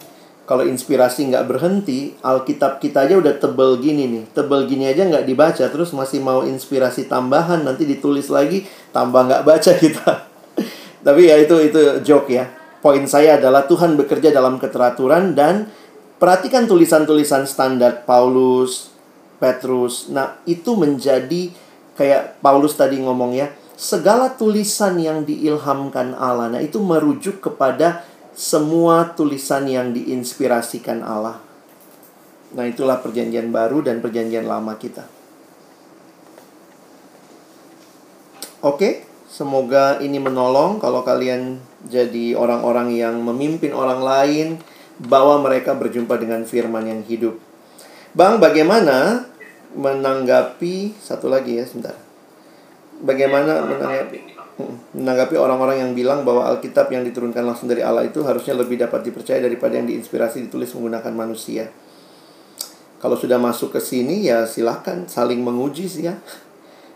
[0.48, 4.24] kalau inspirasi nggak berhenti, Alkitab kita aja udah tebel gini nih.
[4.32, 9.44] Tebel gini aja nggak dibaca, terus masih mau inspirasi tambahan, nanti ditulis lagi, tambah nggak
[9.44, 10.24] baca kita.
[11.04, 12.48] Tapi ya itu itu joke ya.
[12.80, 15.68] Poin saya adalah Tuhan bekerja dalam keteraturan dan
[16.16, 18.88] perhatikan tulisan-tulisan standar Paulus,
[19.36, 20.08] Petrus.
[20.08, 21.52] Nah, itu menjadi
[21.92, 26.48] kayak Paulus tadi ngomong ya, segala tulisan yang diilhamkan Allah.
[26.56, 28.07] Nah, itu merujuk kepada
[28.38, 31.42] semua tulisan yang diinspirasikan Allah.
[32.54, 35.10] Nah, itulah perjanjian baru dan perjanjian lama kita.
[38.62, 41.58] Oke, semoga ini menolong kalau kalian
[41.90, 44.48] jadi orang-orang yang memimpin orang lain,
[45.02, 47.42] bawa mereka berjumpa dengan firman yang hidup.
[48.14, 49.26] Bang, bagaimana
[49.74, 51.98] menanggapi satu lagi ya, sebentar.
[53.02, 58.58] Bagaimana menanggapi menanggapi orang-orang yang bilang bahwa Alkitab yang diturunkan langsung dari Allah itu harusnya
[58.58, 61.70] lebih dapat dipercaya daripada yang diinspirasi ditulis menggunakan manusia.
[62.98, 66.18] Kalau sudah masuk ke sini ya silahkan saling menguji sih ya.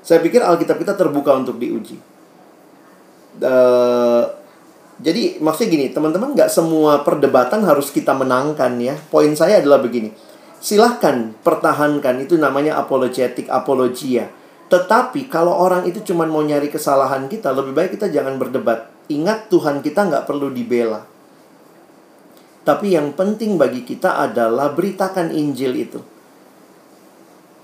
[0.03, 1.95] Saya pikir Alkitab kita terbuka untuk diuji.
[3.39, 4.27] Uh,
[4.99, 8.99] jadi maksudnya gini, teman-teman nggak semua perdebatan harus kita menangkan ya.
[9.15, 10.11] Poin saya adalah begini.
[10.59, 14.42] Silahkan pertahankan itu namanya apologetik, apologia
[14.73, 18.89] tetapi kalau orang itu cuma mau nyari kesalahan kita, lebih baik kita jangan berdebat.
[19.13, 21.05] Ingat Tuhan kita nggak perlu dibela.
[22.65, 26.01] Tapi yang penting bagi kita adalah beritakan Injil itu.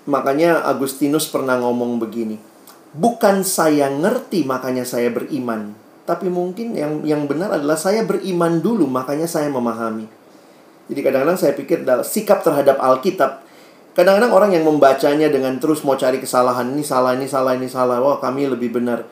[0.05, 2.37] Makanya Agustinus pernah ngomong begini.
[2.93, 5.73] Bukan saya ngerti makanya saya beriman.
[6.05, 10.05] Tapi mungkin yang yang benar adalah saya beriman dulu makanya saya memahami.
[10.93, 13.48] Jadi kadang-kadang saya pikir sikap terhadap Alkitab
[13.99, 17.99] Kadang-kadang orang yang membacanya dengan terus mau cari kesalahan ini salah ini salah ini salah,
[17.99, 19.03] wah kami lebih benar.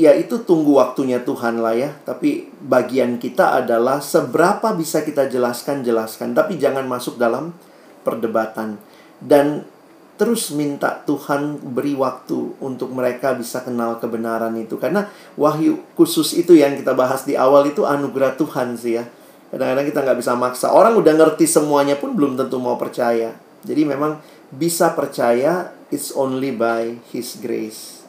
[0.00, 1.92] Ya itu tunggu waktunya Tuhan lah ya.
[2.08, 7.52] Tapi bagian kita adalah seberapa bisa kita jelaskan jelaskan, tapi jangan masuk dalam
[8.00, 8.80] perdebatan.
[9.20, 9.68] Dan
[10.16, 14.80] terus minta Tuhan beri waktu untuk mereka bisa kenal kebenaran itu.
[14.80, 15.04] Karena
[15.36, 19.04] wahyu khusus itu yang kita bahas di awal itu anugerah Tuhan sih ya.
[19.52, 20.72] Kadang-kadang kita nggak bisa maksa.
[20.72, 24.22] Orang udah ngerti semuanya pun belum tentu mau percaya jadi memang
[24.54, 28.06] bisa percaya it's only by his grace.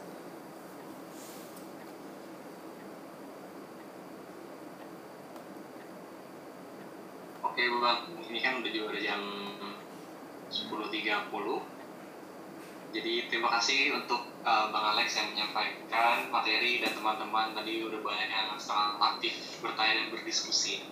[7.42, 9.22] Oke Bang, ini kan udah juga jam
[10.54, 10.94] 10.30.
[12.94, 18.30] Jadi terima kasih untuk uh, Bang Alex yang menyampaikan materi dan teman-teman tadi udah banyak
[18.30, 19.34] yang sangat aktif
[19.66, 20.86] bertanya dan berdiskusi.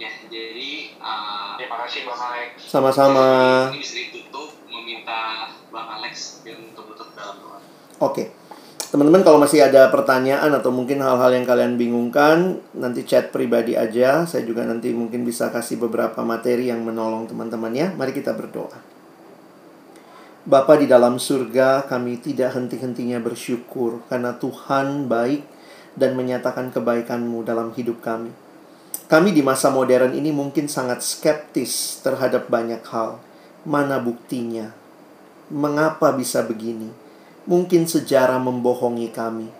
[0.00, 2.48] Ya, jadi uh, terima kasih Bang Alex.
[2.64, 3.26] Sama-sama.
[3.70, 7.58] Ini bisa ditutup meminta Bang Alex untuk tutup dalam doa.
[8.00, 8.32] Oke.
[8.92, 14.28] Teman-teman kalau masih ada pertanyaan atau mungkin hal-hal yang kalian bingungkan, nanti chat pribadi aja.
[14.28, 17.88] Saya juga nanti mungkin bisa kasih beberapa materi yang menolong teman-teman ya.
[17.96, 18.76] Mari kita berdoa.
[20.44, 25.46] Bapa di dalam surga, kami tidak henti-hentinya bersyukur karena Tuhan baik
[25.94, 28.41] dan menyatakan kebaikan-Mu dalam hidup kami.
[29.12, 33.20] Kami di masa modern ini mungkin sangat skeptis terhadap banyak hal.
[33.68, 34.72] Mana buktinya?
[35.52, 36.88] Mengapa bisa begini?
[37.44, 39.52] Mungkin sejarah membohongi kami,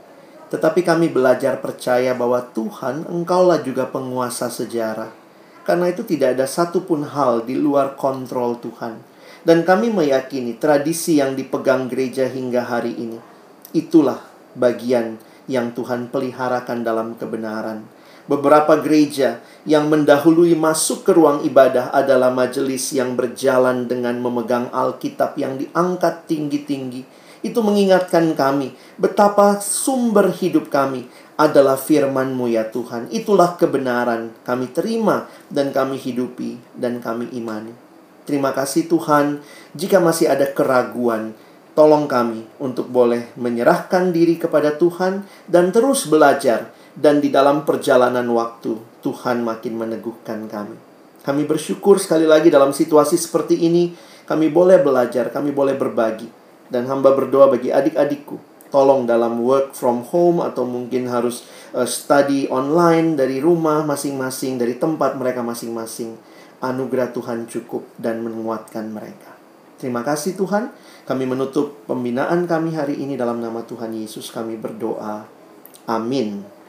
[0.48, 5.12] tetapi kami belajar percaya bahwa Tuhan, Engkaulah juga penguasa sejarah.
[5.68, 9.04] Karena itu, tidak ada satupun hal di luar kontrol Tuhan,
[9.44, 13.20] dan kami meyakini tradisi yang dipegang gereja hingga hari ini
[13.76, 14.24] itulah
[14.56, 17.84] bagian yang Tuhan peliharakan dalam kebenaran.
[18.32, 25.36] Beberapa gereja yang mendahului masuk ke ruang ibadah adalah majelis yang berjalan dengan memegang Alkitab
[25.36, 27.04] yang diangkat tinggi-tinggi
[27.44, 33.12] itu mengingatkan kami betapa sumber hidup kami adalah firman-Mu ya Tuhan.
[33.12, 37.76] Itulah kebenaran kami terima dan kami hidupi dan kami imani.
[38.24, 39.44] Terima kasih Tuhan.
[39.76, 41.36] Jika masih ada keraguan,
[41.74, 48.24] tolong kami untuk boleh menyerahkan diri kepada Tuhan dan terus belajar dan di dalam perjalanan
[48.32, 50.76] waktu Tuhan makin meneguhkan kami.
[51.22, 53.94] Kami bersyukur sekali lagi dalam situasi seperti ini
[54.26, 56.26] kami boleh belajar, kami boleh berbagi
[56.72, 58.40] dan hamba berdoa bagi adik-adikku.
[58.72, 61.44] Tolong dalam work from home atau mungkin harus
[61.76, 66.16] uh, study online dari rumah masing-masing, dari tempat mereka masing-masing.
[66.64, 69.36] Anugerah Tuhan cukup dan menguatkan mereka.
[69.76, 70.72] Terima kasih Tuhan.
[71.04, 75.26] Kami menutup pembinaan kami hari ini dalam nama Tuhan Yesus kami berdoa.
[75.90, 76.61] Amin.